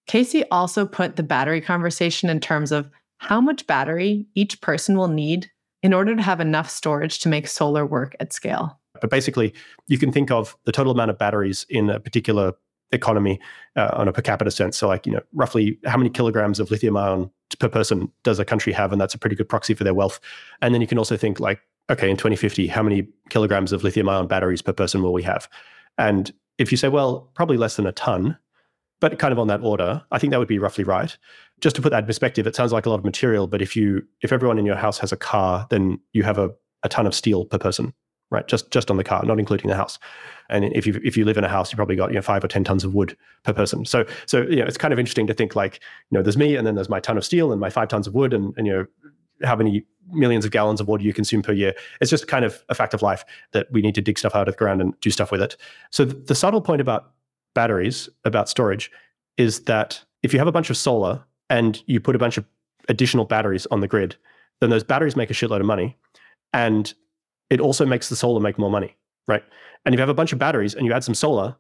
[0.08, 5.08] Casey also put the battery conversation in terms of how much battery each person will
[5.08, 5.50] need
[5.84, 8.80] in order to have enough storage to make solar work at scale.
[9.00, 9.54] But basically,
[9.88, 12.54] you can think of the total amount of batteries in a particular
[12.92, 13.40] economy
[13.76, 14.78] uh, on a per capita sense.
[14.78, 17.30] So, like, you know, roughly how many kilograms of lithium ion
[17.60, 18.92] per person does a country have?
[18.92, 20.20] And that's a pretty good proxy for their wealth.
[20.62, 24.10] And then you can also think, like, okay, in 2050, how many kilograms of lithium
[24.10, 25.50] ion batteries per person will we have?
[25.98, 28.38] And if you say, well, probably less than a ton,
[29.02, 31.16] but kind of on that order, I think that would be roughly right.
[31.62, 33.76] Just to put that in perspective, it sounds like a lot of material, but if
[33.76, 36.50] you if everyone in your house has a car, then you have a,
[36.84, 37.94] a ton of steel per person
[38.32, 38.48] right?
[38.48, 40.00] Just just on the car, not including the house.
[40.50, 42.44] And if you if you live in a house, you probably got you know five
[42.44, 43.86] or ten tons of wood per person.
[43.86, 45.80] So so you know it's kind of interesting to think like
[46.10, 48.08] you know there's me and then there's my ton of steel and my five tons
[48.08, 48.86] of wood and and you know
[49.44, 51.74] how many millions of gallons of water you consume per year.
[52.00, 54.48] It's just kind of a fact of life that we need to dig stuff out
[54.48, 55.58] of the ground and do stuff with it.
[55.92, 57.12] So the subtle point about
[57.54, 58.92] batteries, about storage,
[59.38, 62.46] is that if you have a bunch of solar and you put a bunch of
[62.88, 64.16] additional batteries on the grid,
[64.62, 65.98] then those batteries make a shitload of money.
[66.54, 66.94] And
[67.50, 68.96] it also makes the solar make more money,
[69.28, 69.44] right?
[69.86, 71.56] And if you have a bunch of batteries and you add some solar,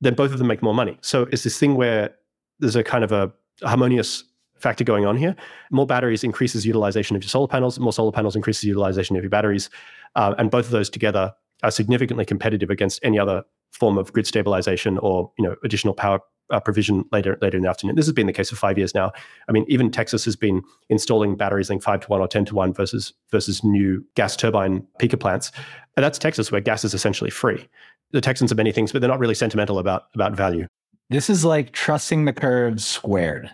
[0.00, 0.98] then both of them make more money.
[1.00, 2.14] So it's this thing where
[2.58, 3.32] there's a kind of a
[3.62, 4.24] harmonious
[4.58, 5.34] factor going on here.
[5.70, 7.78] More batteries increases utilization of your solar panels.
[7.78, 9.70] More solar panels increases utilization of your batteries,
[10.14, 14.26] uh, and both of those together are significantly competitive against any other form of grid
[14.26, 16.20] stabilization or you know additional power
[16.50, 17.96] uh, provision later later in the afternoon.
[17.96, 19.10] This has been the case for five years now.
[19.48, 22.54] I mean, even Texas has been installing batteries like five to one or ten to
[22.54, 25.50] one versus versus new gas turbine peaker plants.
[25.96, 27.68] And that's Texas, where gas is essentially free.
[28.12, 30.66] The Texans are many things, but they're not really sentimental about about value.
[31.10, 33.50] This is like trusting the curves squared.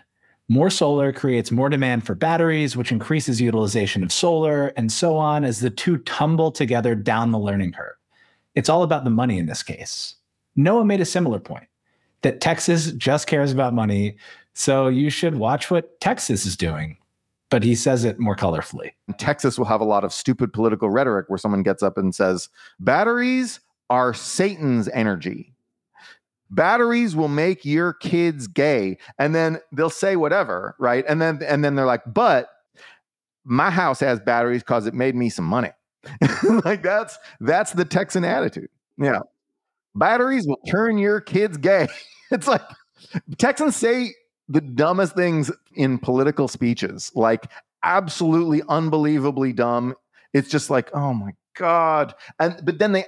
[0.51, 5.43] More solar creates more demand for batteries, which increases utilization of solar, and so on
[5.43, 7.98] as the two tumble together down the learning curve.
[8.59, 10.15] It's all about the money in this case.
[10.57, 11.69] Noah made a similar point
[12.23, 14.17] that Texas just cares about money.
[14.53, 16.97] So you should watch what Texas is doing.
[17.49, 18.91] But he says it more colorfully.
[19.17, 22.49] Texas will have a lot of stupid political rhetoric where someone gets up and says,
[22.81, 25.53] batteries are Satan's energy.
[26.49, 28.97] Batteries will make your kids gay.
[29.17, 31.05] And then they'll say whatever, right?
[31.07, 32.49] And then and then they're like, but
[33.45, 35.71] my house has batteries because it made me some money.
[36.65, 38.69] like that's that's the Texan attitude.
[38.97, 39.21] Yeah.
[39.95, 41.87] Batteries will turn your kids gay.
[42.31, 42.61] it's like
[43.37, 44.13] Texans say
[44.47, 47.49] the dumbest things in political speeches, like
[47.83, 49.95] absolutely unbelievably dumb.
[50.33, 52.13] It's just like, oh my God.
[52.39, 53.05] And but then they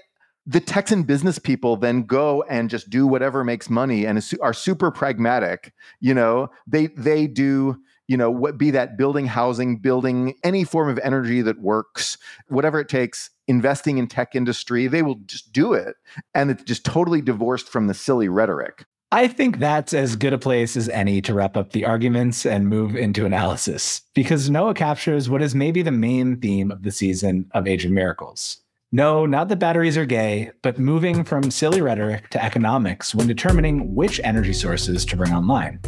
[0.48, 4.90] the Texan business people then go and just do whatever makes money and are super
[4.92, 5.74] pragmatic.
[6.00, 7.78] You know, they they do
[8.12, 12.18] you know what be that building housing building any form of energy that works
[12.50, 15.96] whatever it takes investing in tech industry they will just do it
[16.36, 20.38] and it's just totally divorced from the silly rhetoric I think that's as good a
[20.38, 25.30] place as any to wrap up the arguments and move into analysis, because Noah captures
[25.30, 28.62] what is maybe the main theme of the season of Age of Miracles.
[28.94, 33.94] No, not that batteries are gay, but moving from silly rhetoric to economics when determining
[33.94, 35.82] which energy sources to bring online.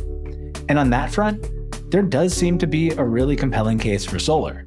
[0.67, 1.45] And on that front,
[1.93, 4.65] there does seem to be a really compelling case for solar.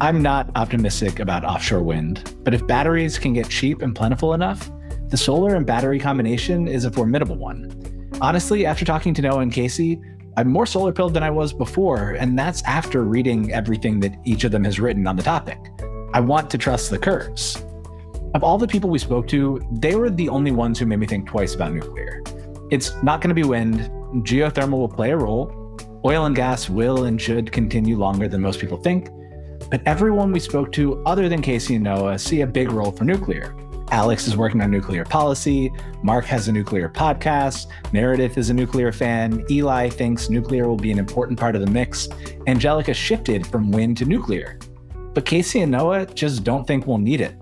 [0.00, 4.68] I'm not optimistic about offshore wind, but if batteries can get cheap and plentiful enough,
[5.06, 7.70] the solar and battery combination is a formidable one.
[8.20, 10.00] Honestly, after talking to Noah and Casey,
[10.36, 14.42] I'm more solar pilled than I was before, and that's after reading everything that each
[14.42, 15.60] of them has written on the topic.
[16.12, 17.64] I want to trust the curves.
[18.34, 21.06] Of all the people we spoke to, they were the only ones who made me
[21.06, 22.20] think twice about nuclear.
[22.72, 23.92] It's not going to be wind,
[24.24, 25.54] geothermal will play a role,
[26.04, 29.10] Oil and gas will and should continue longer than most people think,
[29.70, 33.04] but everyone we spoke to, other than Casey and Noah, see a big role for
[33.04, 33.54] nuclear.
[33.90, 35.72] Alex is working on nuclear policy.
[36.02, 37.66] Mark has a nuclear podcast.
[37.92, 39.44] Meredith is a nuclear fan.
[39.50, 42.08] Eli thinks nuclear will be an important part of the mix.
[42.46, 44.58] Angelica shifted from wind to nuclear.
[45.14, 47.34] But Casey and Noah just don't think we'll need it.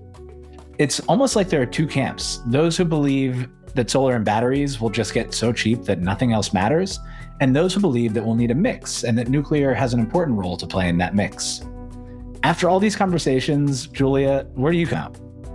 [0.79, 4.89] It's almost like there are two camps those who believe that solar and batteries will
[4.89, 6.99] just get so cheap that nothing else matters,
[7.39, 10.37] and those who believe that we'll need a mix and that nuclear has an important
[10.37, 11.61] role to play in that mix.
[12.43, 15.13] After all these conversations, Julia, where do you come?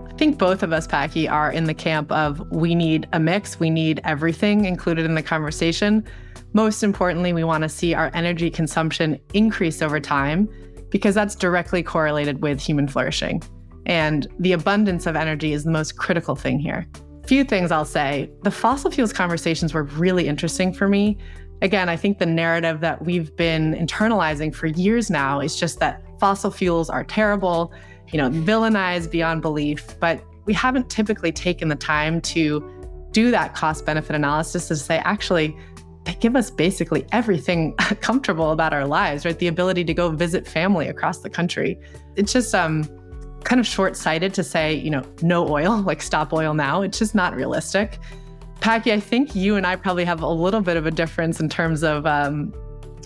[0.09, 3.59] I think both of us, Packy, are in the camp of we need a mix,
[3.59, 6.05] we need everything included in the conversation.
[6.53, 10.49] Most importantly, we want to see our energy consumption increase over time
[10.91, 13.43] because that's directly correlated with human flourishing.
[13.87, 16.87] And the abundance of energy is the most critical thing here.
[17.27, 18.31] Few things I'll say.
[18.43, 21.17] The fossil fuels conversations were really interesting for me
[21.63, 26.03] again, I think the narrative that we've been internalizing for years now is just that
[26.19, 27.73] fossil fuels are terrible,
[28.13, 29.99] you know, villainized beyond belief.
[30.01, 32.69] But we haven't typically taken the time to
[33.13, 35.57] do that cost benefit analysis to say, actually,
[36.05, 39.39] they give us basically everything comfortable about our lives, right?
[39.39, 41.79] The ability to go visit family across the country.
[42.17, 42.89] It's just um,
[43.45, 46.83] kind of short sighted to say, you know, no oil, like stop oil now.
[46.83, 48.01] It's just not realistic.
[48.63, 51.49] Packy, I think you and I probably have a little bit of a difference in
[51.49, 52.53] terms of um,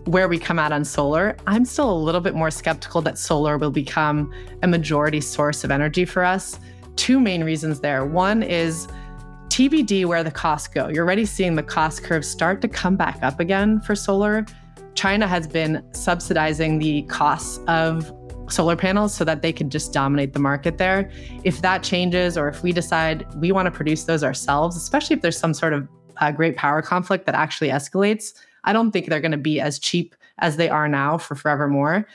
[0.04, 1.34] where we come out on solar.
[1.46, 4.30] I'm still a little bit more skeptical that solar will become
[4.62, 6.60] a majority source of energy for us.
[6.96, 8.04] Two main reasons there.
[8.04, 8.86] One is
[9.48, 10.88] TBD where the costs go.
[10.88, 14.44] You're already seeing the cost curve start to come back up again for solar.
[14.94, 18.12] China has been subsidizing the costs of
[18.48, 21.10] solar panels so that they could just dominate the market there.
[21.44, 25.22] If that changes, or if we decide we want to produce those ourselves, especially if
[25.22, 28.32] there's some sort of uh, great power conflict that actually escalates,
[28.64, 32.06] I don't think they're going to be as cheap as they are now for forevermore.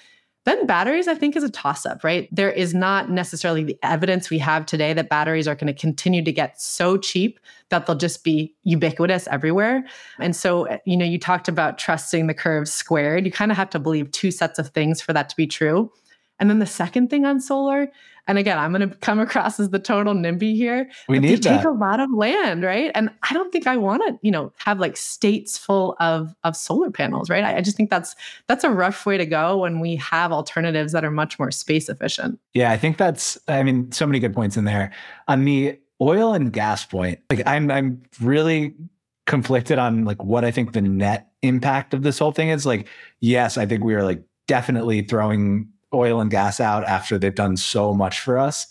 [0.44, 2.28] Then batteries, I think, is a toss up, right?
[2.32, 6.24] There is not necessarily the evidence we have today that batteries are going to continue
[6.24, 7.40] to get so cheap
[7.70, 9.84] that they'll just be ubiquitous everywhere.
[10.20, 13.24] And so, you know, you talked about trusting the curves squared.
[13.24, 15.92] You kind of have to believe two sets of things for that to be true.
[16.42, 17.90] And then the second thing on solar,
[18.28, 20.90] and again, I'm going to come across as the total NIMBY here.
[21.08, 21.58] We need they that.
[21.58, 22.92] take a lot of land, right?
[22.96, 26.56] And I don't think I want to, you know, have like states full of of
[26.56, 27.44] solar panels, right?
[27.44, 28.16] I, I just think that's
[28.48, 31.90] that's a rough way to go when we have alternatives that are much more space
[31.90, 32.40] efficient.
[32.54, 33.38] Yeah, I think that's.
[33.48, 34.92] I mean, so many good points in there.
[35.28, 38.74] On the oil and gas point, like I'm I'm really
[39.28, 42.66] conflicted on like what I think the net impact of this whole thing is.
[42.66, 42.88] Like,
[43.20, 47.58] yes, I think we are like definitely throwing oil and gas out after they've done
[47.58, 48.68] so much for us.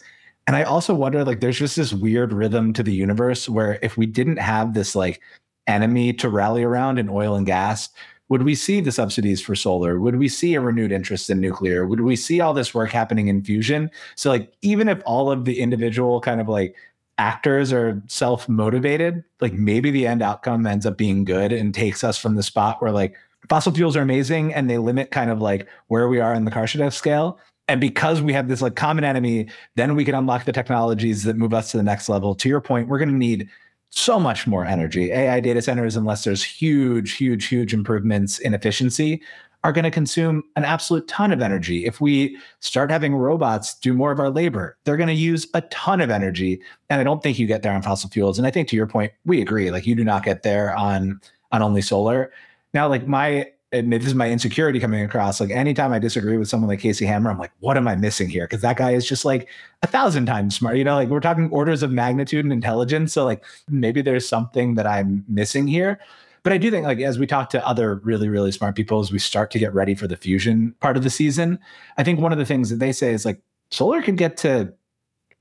[0.46, 3.96] And I also wonder like there's just this weird rhythm to the universe where if
[3.96, 5.20] we didn't have this like
[5.66, 7.88] enemy to rally around in oil and gas,
[8.30, 10.00] would we see the subsidies for solar?
[10.00, 11.86] Would we see a renewed interest in nuclear?
[11.86, 13.90] Would we see all this work happening in fusion?
[14.14, 16.74] So like even if all of the individual kind of like
[17.18, 22.16] actors are self-motivated, like maybe the end outcome ends up being good and takes us
[22.16, 23.14] from the spot where like
[23.50, 26.50] fossil fuels are amazing and they limit kind of like where we are in the
[26.52, 27.38] Kardashev scale.
[27.68, 31.36] And because we have this like common enemy, then we can unlock the technologies that
[31.36, 32.34] move us to the next level.
[32.36, 33.48] To your point, we're going to need
[33.90, 35.10] so much more energy.
[35.10, 39.20] AI data centers, unless there's huge, huge, huge improvements in efficiency,
[39.64, 41.84] are going to consume an absolute ton of energy.
[41.84, 45.60] If we start having robots do more of our labor, they're going to use a
[45.62, 46.60] ton of energy.
[46.88, 48.38] And I don't think you get there on fossil fuels.
[48.38, 49.70] And I think to your point, we agree.
[49.70, 51.20] Like you do not get there on
[51.52, 52.32] on only solar.
[52.72, 55.40] Now, like my and this is my insecurity coming across.
[55.40, 58.28] Like anytime I disagree with someone like Casey Handmer, I'm like, what am I missing
[58.28, 58.44] here?
[58.44, 59.48] Because that guy is just like
[59.82, 60.76] a thousand times smart.
[60.76, 63.12] You know, like we're talking orders of magnitude and intelligence.
[63.12, 66.00] So like maybe there's something that I'm missing here.
[66.42, 69.12] But I do think, like, as we talk to other really, really smart people, as
[69.12, 71.58] we start to get ready for the fusion part of the season,
[71.98, 74.72] I think one of the things that they say is like solar can get to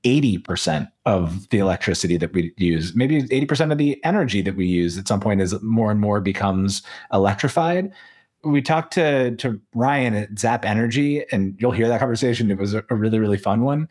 [0.04, 4.96] 80% of the electricity that we use, maybe 80% of the energy that we use
[4.96, 6.82] at some point is more and more becomes
[7.12, 7.92] electrified.
[8.42, 12.50] We talked to, to Ryan at Zap Energy, and you'll hear that conversation.
[12.50, 13.88] It was a, really, really fun one.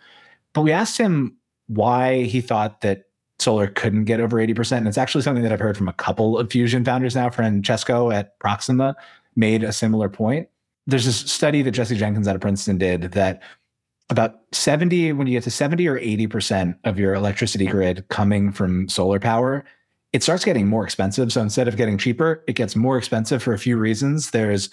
[0.54, 1.38] But we asked him
[1.68, 3.04] why he thought that
[3.38, 4.78] solar couldn't get over 80%.
[4.78, 7.30] And it's actually something that I've heard from a couple of fusion founders now.
[7.30, 8.96] Francesco at Proxima
[9.36, 10.50] made a similar point.
[10.88, 13.44] There's this study that Jesse Jenkins out of Princeton did that
[14.10, 18.90] about 70, when you get to 70 or 80% of your electricity grid coming from
[18.90, 19.64] solar power,
[20.14, 21.32] it starts getting more expensive.
[21.32, 24.32] So instead of getting cheaper, it gets more expensive for a few reasons.
[24.32, 24.70] There's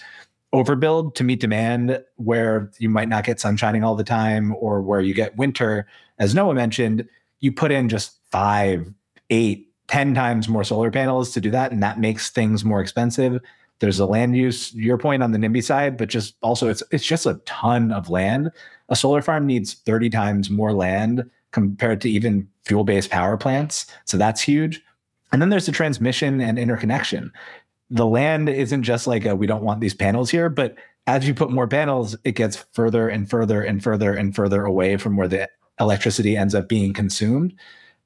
[0.54, 4.80] overbuild to meet demand where you might not get sun shining all the time or
[4.80, 5.86] where you get winter.
[6.18, 7.06] As Noah mentioned,
[7.40, 8.90] you put in just five,
[9.28, 11.72] eight, ten times more solar panels to do that.
[11.72, 13.40] And that makes things more expensive.
[13.80, 17.04] There's a land use, your point on the NIMBY side, but just also it's it's
[17.04, 18.50] just a ton of land.
[18.88, 23.86] A solar farm needs 30 times more land compared to even fuel-based power plants.
[24.04, 24.82] So that's huge.
[25.32, 27.32] And then there's the transmission and interconnection.
[27.90, 30.76] The land isn't just like a, we don't want these panels here, but
[31.06, 34.96] as you put more panels, it gets further and further and further and further away
[34.96, 35.48] from where the
[35.78, 37.54] electricity ends up being consumed.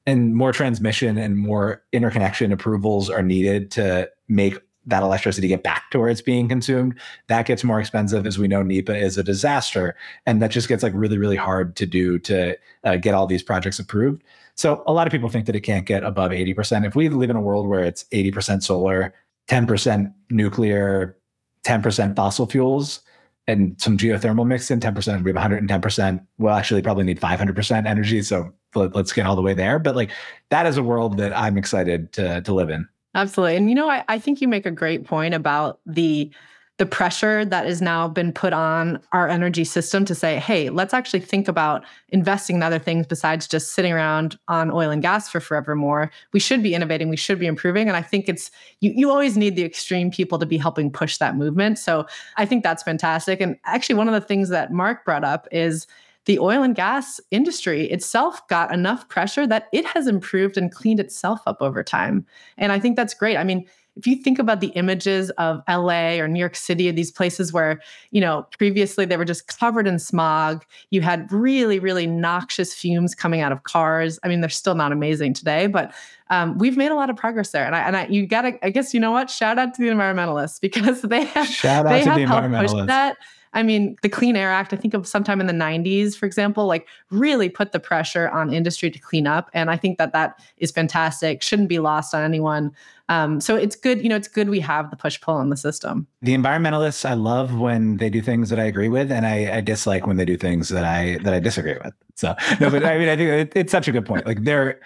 [0.05, 5.91] And more transmission and more interconnection approvals are needed to make that electricity get back
[5.91, 6.99] to where it's being consumed.
[7.27, 8.25] That gets more expensive.
[8.25, 9.95] As we know, NEPA is a disaster.
[10.25, 13.43] And that just gets like really, really hard to do to uh, get all these
[13.43, 14.23] projects approved.
[14.55, 16.85] So a lot of people think that it can't get above 80%.
[16.85, 19.13] If we live in a world where it's 80% solar,
[19.47, 21.17] 10% nuclear,
[21.63, 23.01] 10% fossil fuels,
[23.47, 25.23] and some geothermal mixed in 10%.
[25.23, 26.25] We have 110%.
[26.37, 28.21] We'll actually probably need 500% energy.
[28.21, 29.79] So let, us get all the way there.
[29.79, 30.11] But like
[30.49, 32.87] that is a world that I'm excited to, to live in.
[33.13, 33.57] Absolutely.
[33.57, 36.31] And you know, I, I think you make a great point about the
[36.77, 40.95] the pressure that has now been put on our energy system to say, hey, let's
[40.95, 45.29] actually think about investing in other things besides just sitting around on oil and gas
[45.29, 46.09] for forevermore.
[46.33, 47.87] We should be innovating, we should be improving.
[47.87, 51.17] And I think it's you you always need the extreme people to be helping push
[51.17, 51.77] that movement.
[51.77, 52.07] So
[52.37, 53.41] I think that's fantastic.
[53.41, 55.85] And actually one of the things that Mark brought up is
[56.25, 60.99] the oil and gas industry itself got enough pressure that it has improved and cleaned
[60.99, 62.25] itself up over time.
[62.57, 63.37] And I think that's great.
[63.37, 63.67] I mean,
[63.97, 67.51] if you think about the images of LA or New York City or these places
[67.51, 67.81] where,
[68.11, 73.13] you know, previously they were just covered in smog, you had really, really noxious fumes
[73.13, 74.17] coming out of cars.
[74.23, 75.93] I mean, they're still not amazing today, but
[76.29, 77.65] um, we've made a lot of progress there.
[77.65, 79.29] And I, and I, you gotta, I guess, you know what?
[79.29, 82.71] Shout out to the environmentalists because they have, Shout out they to have the helped
[82.71, 83.17] push that.
[83.53, 86.67] I mean, the Clean Air Act, I think of sometime in the 90s, for example,
[86.67, 89.49] like really put the pressure on industry to clean up.
[89.53, 92.71] And I think that that is fantastic, shouldn't be lost on anyone.
[93.09, 95.57] Um, so it's good, you know, it's good we have the push pull in the
[95.57, 96.07] system.
[96.21, 99.61] The environmentalists, I love when they do things that I agree with, and I, I
[99.61, 101.93] dislike when they do things that I that I disagree with.
[102.15, 104.25] So no, but I mean, I think it, it's such a good point.
[104.25, 104.79] Like there,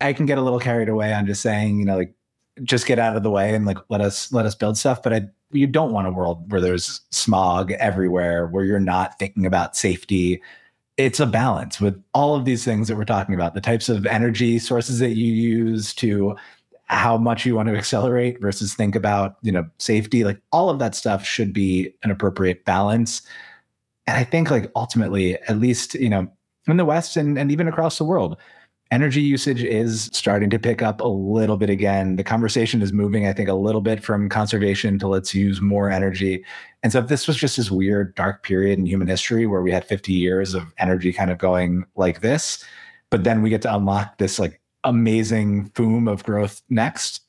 [0.00, 2.14] I can get a little carried away on just saying, you know, like
[2.64, 5.02] just get out of the way and like let us let us build stuff.
[5.02, 5.22] But I
[5.52, 10.42] you don't want a world where there's smog everywhere, where you're not thinking about safety.
[10.96, 14.06] It's a balance with all of these things that we're talking about, the types of
[14.06, 16.36] energy sources that you use to
[16.86, 20.24] how much you want to accelerate versus think about, you know, safety.
[20.24, 23.22] Like all of that stuff should be an appropriate balance.
[24.06, 26.28] And I think like ultimately, at least, you know,
[26.66, 28.36] in the West and, and even across the world,
[28.92, 32.16] energy usage is starting to pick up a little bit again.
[32.16, 35.90] The conversation is moving, I think, a little bit from conservation to let's use more
[35.90, 36.44] energy.
[36.82, 39.72] And so, if this was just this weird dark period in human history where we
[39.72, 42.62] had 50 years of energy kind of going like this,
[43.10, 47.22] but then we get to unlock this like amazing boom of growth next,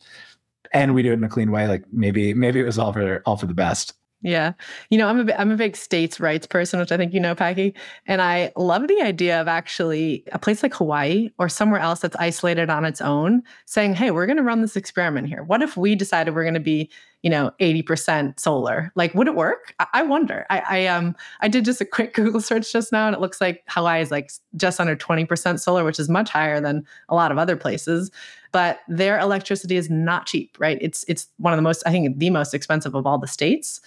[0.74, 3.24] and we do it in a clean way, like maybe maybe it was all for
[3.26, 3.94] all for the best.
[4.24, 4.54] Yeah.
[4.90, 7.36] You know, I'm a, I'm a big states' rights person, which I think you know,
[7.36, 7.76] Packy.
[8.08, 12.16] And I love the idea of actually a place like Hawaii or somewhere else that's
[12.16, 15.44] isolated on its own saying, hey, we're going to run this experiment here.
[15.44, 16.90] What if we decided we're going to be,
[17.22, 18.94] you know, 80% solar?
[18.96, 19.76] Like, would it work?
[19.80, 20.46] I, I wonder.
[20.50, 23.42] I, I, um I did just a quick Google search just now and it looks
[23.42, 27.32] like Hawaii is like just under 20% solar, which is much higher than a lot
[27.34, 28.10] of other places
[28.54, 30.78] but their electricity is not cheap, right?
[30.80, 33.82] It's it's one of the most, I think, the most expensive of all the states.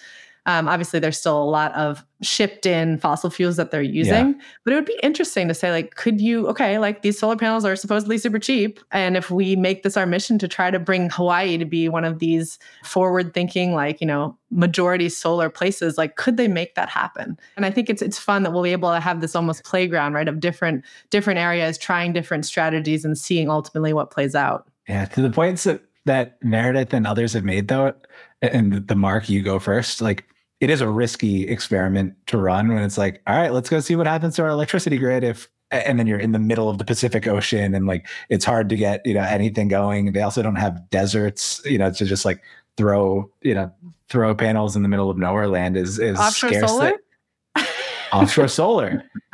[0.47, 4.45] Um, obviously, there's still a lot of shipped in fossil fuels that they're using, yeah.
[4.63, 7.65] but it would be interesting to say, like, could you, okay, like these solar panels
[7.65, 8.79] are supposedly super cheap.
[8.93, 12.05] And if we make this our mission to try to bring Hawaii to be one
[12.05, 16.87] of these forward thinking, like, you know, majority solar places, like, could they make that
[16.87, 17.37] happen?
[17.57, 20.13] And I think it's it's fun that we'll be able to have this almost playground,
[20.13, 24.65] right, of different different areas trying different strategies and seeing ultimately what plays out.
[24.87, 27.93] Yeah, to the points that that Meredith and others have made though,
[28.41, 30.23] and the mark you go first, like
[30.59, 33.95] it is a risky experiment to run when it's like, all right, let's go see
[33.95, 36.85] what happens to our electricity grid if and then you're in the middle of the
[36.85, 40.13] Pacific Ocean and like it's hard to get, you know, anything going.
[40.13, 42.41] They also don't have deserts, you know, to just like
[42.77, 43.71] throw, you know,
[44.07, 46.71] throw panels in the middle of nowhere land is is offshore scarce.
[46.71, 46.93] solar.
[48.13, 49.03] offshore solar.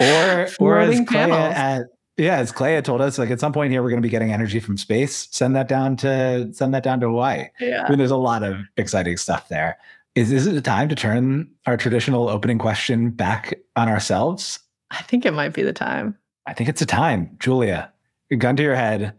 [0.00, 3.82] or or as Clea, at, yeah, as Clea told us, like at some point here,
[3.82, 5.28] we're going to be getting energy from space.
[5.30, 7.46] Send that down to send that down to Hawaii.
[7.60, 7.84] Yeah.
[7.84, 9.78] I mean, there's a lot of exciting stuff there.
[10.14, 14.58] Is is it a time to turn our traditional opening question back on ourselves?
[14.90, 16.16] I think it might be the time.
[16.46, 17.36] I think it's a time.
[17.38, 17.92] Julia,
[18.38, 19.14] gun to your head.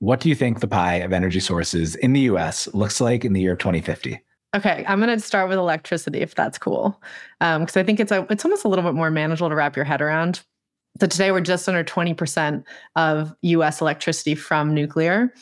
[0.00, 3.34] What do you think the pie of energy sources in the US looks like in
[3.34, 4.20] the year of 2050?
[4.54, 7.00] Okay, I'm going to start with electricity, if that's cool,
[7.40, 9.76] because um, I think it's a, it's almost a little bit more manageable to wrap
[9.76, 10.42] your head around.
[11.00, 12.64] So today we're just under 20%
[12.96, 15.32] of US electricity from nuclear.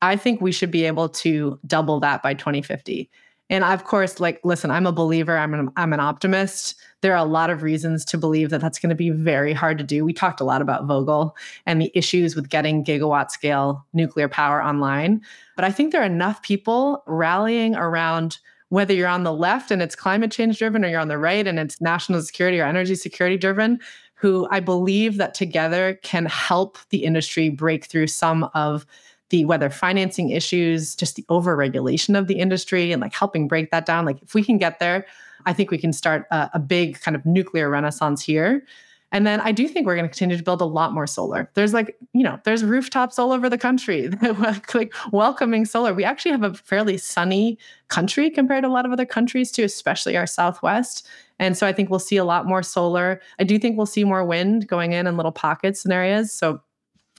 [0.00, 3.10] I think we should be able to double that by 2050.
[3.50, 5.36] And of course, like, listen, I'm a believer.
[5.36, 6.74] I'm an, I'm an optimist.
[7.00, 9.78] There are a lot of reasons to believe that that's going to be very hard
[9.78, 10.04] to do.
[10.04, 11.32] We talked a lot about Vogtle
[11.64, 15.22] and the issues with getting gigawatt scale nuclear power online.
[15.56, 18.38] But I think there are enough people rallying around
[18.70, 21.46] whether you're on the left and it's climate change driven or you're on the right
[21.46, 23.80] and it's national security or energy security driven
[24.14, 28.84] who I believe that together can help the industry break through some of
[29.30, 33.86] the whether financing issues, just the overregulation of the industry and like helping break that
[33.86, 34.04] down.
[34.04, 35.06] Like if we can get there,
[35.46, 38.64] I think we can start a, a big kind of nuclear renaissance here.
[39.10, 41.50] And then I do think we're going to continue to build a lot more solar.
[41.54, 44.08] There's like, you know, there's rooftops all over the country,
[44.74, 45.94] like welcoming solar.
[45.94, 49.64] We actually have a fairly sunny country compared to a lot of other countries too,
[49.64, 51.06] especially our Southwest.
[51.38, 53.22] And so I think we'll see a lot more solar.
[53.38, 56.30] I do think we'll see more wind going in in little pockets and areas.
[56.32, 56.60] So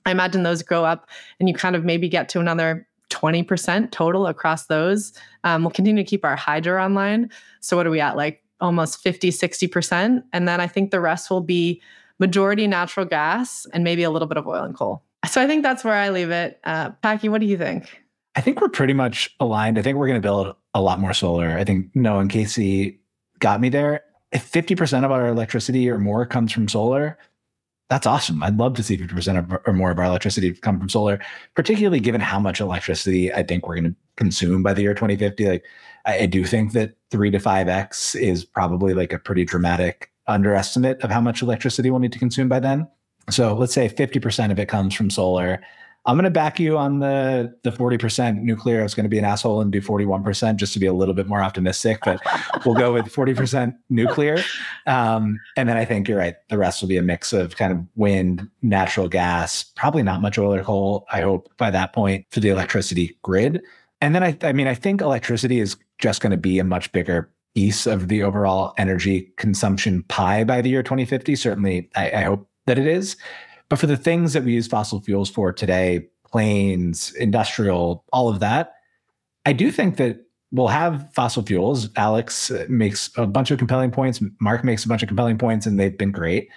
[0.09, 1.07] I imagine those grow up
[1.39, 5.13] and you kind of maybe get to another 20% total across those.
[5.43, 7.29] Um, we'll continue to keep our hydro online.
[7.61, 8.17] So, what are we at?
[8.17, 10.23] Like almost 50, 60%.
[10.33, 11.81] And then I think the rest will be
[12.19, 15.03] majority natural gas and maybe a little bit of oil and coal.
[15.29, 16.59] So, I think that's where I leave it.
[16.63, 18.03] Uh, Packy, what do you think?
[18.35, 19.77] I think we're pretty much aligned.
[19.77, 21.57] I think we're going to build a lot more solar.
[21.57, 22.99] I think Noah and Casey
[23.39, 24.03] got me there.
[24.31, 27.17] If 50% of our electricity or more comes from solar,
[27.89, 28.43] that's awesome.
[28.43, 31.19] I'd love to see 50% or more of our electricity come from solar,
[31.55, 35.49] particularly given how much electricity I think we're going to consume by the year 2050.
[35.49, 35.65] Like,
[36.05, 40.11] I, I do think that three to five X is probably like a pretty dramatic
[40.27, 42.87] underestimate of how much electricity we'll need to consume by then.
[43.31, 45.61] So let's say 50% of it comes from solar.
[46.05, 48.79] I'm going to back you on the the 40% nuclear.
[48.79, 51.13] I was going to be an asshole and do 41% just to be a little
[51.13, 52.21] bit more optimistic, but
[52.65, 54.41] we'll go with 40% nuclear.
[54.87, 56.35] Um, and then I think you're right.
[56.49, 60.37] The rest will be a mix of kind of wind, natural gas, probably not much
[60.37, 61.05] oil or coal.
[61.11, 63.61] I hope by that point for the electricity grid.
[64.01, 66.91] And then I, I mean, I think electricity is just going to be a much
[66.91, 71.35] bigger piece of the overall energy consumption pie by the year 2050.
[71.35, 73.17] Certainly, I, I hope that it is.
[73.69, 78.39] But for the things that we use fossil fuels for today, planes, industrial, all of
[78.39, 78.73] that,
[79.45, 81.89] I do think that we'll have fossil fuels.
[81.95, 84.21] Alex makes a bunch of compelling points.
[84.41, 86.49] Mark makes a bunch of compelling points, and they've been great.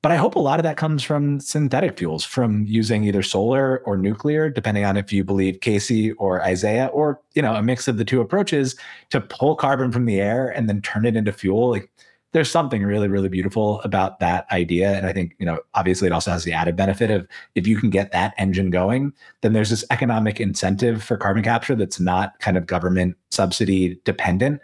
[0.00, 3.78] But I hope a lot of that comes from synthetic fuels, from using either solar
[3.78, 7.88] or nuclear, depending on if you believe Casey or Isaiah, or you know, a mix
[7.88, 8.76] of the two approaches
[9.10, 11.70] to pull carbon from the air and then turn it into fuel.
[11.70, 11.90] Like
[12.32, 14.92] there's something really, really beautiful about that idea.
[14.92, 17.78] And I think, you know, obviously it also has the added benefit of if you
[17.78, 22.38] can get that engine going, then there's this economic incentive for carbon capture that's not
[22.40, 24.60] kind of government subsidy dependent.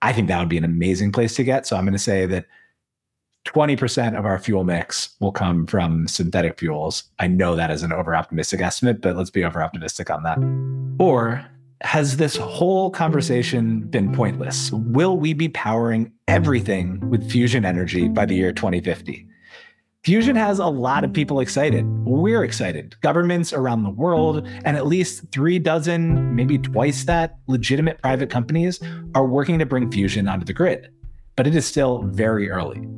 [0.00, 1.66] I think that would be an amazing place to get.
[1.66, 2.46] So I'm going to say that
[3.46, 7.04] 20% of our fuel mix will come from synthetic fuels.
[7.18, 10.38] I know that is an over optimistic estimate, but let's be over optimistic on that.
[10.98, 11.46] Or
[11.82, 14.70] has this whole conversation been pointless?
[14.72, 19.26] Will we be powering everything with fusion energy by the year 2050?
[20.02, 21.84] Fusion has a lot of people excited.
[22.06, 22.94] We're excited.
[23.02, 28.80] Governments around the world, and at least three dozen, maybe twice that, legitimate private companies
[29.14, 30.88] are working to bring fusion onto the grid.
[31.34, 32.88] But it is still very early.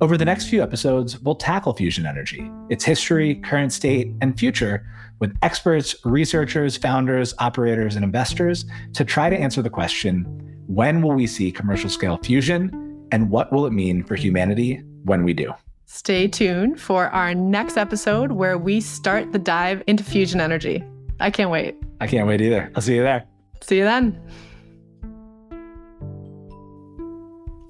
[0.00, 4.84] Over the next few episodes, we'll tackle fusion energy, its history, current state, and future
[5.20, 8.64] with experts, researchers, founders, operators, and investors
[8.94, 10.24] to try to answer the question
[10.66, 15.24] when will we see commercial scale fusion, and what will it mean for humanity when
[15.24, 15.52] we do?
[15.86, 20.84] Stay tuned for our next episode where we start the dive into fusion energy.
[21.18, 21.76] I can't wait.
[22.00, 22.70] I can't wait either.
[22.76, 23.26] I'll see you there.
[23.60, 24.20] See you then.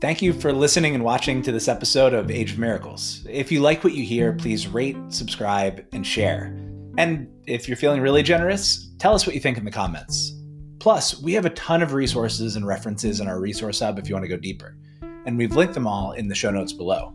[0.03, 3.27] Thank you for listening and watching to this episode of Age of Miracles.
[3.29, 6.55] If you like what you hear, please rate, subscribe, and share.
[7.01, 10.35] And if you're feeling really generous, tell us what you think in the comments.
[10.81, 14.15] Plus, we have a ton of resources and references in our resource hub if you
[14.15, 14.77] want to go deeper.
[15.25, 17.15] And we've linked them all in the show notes below.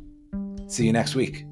[0.65, 1.45] See you next week.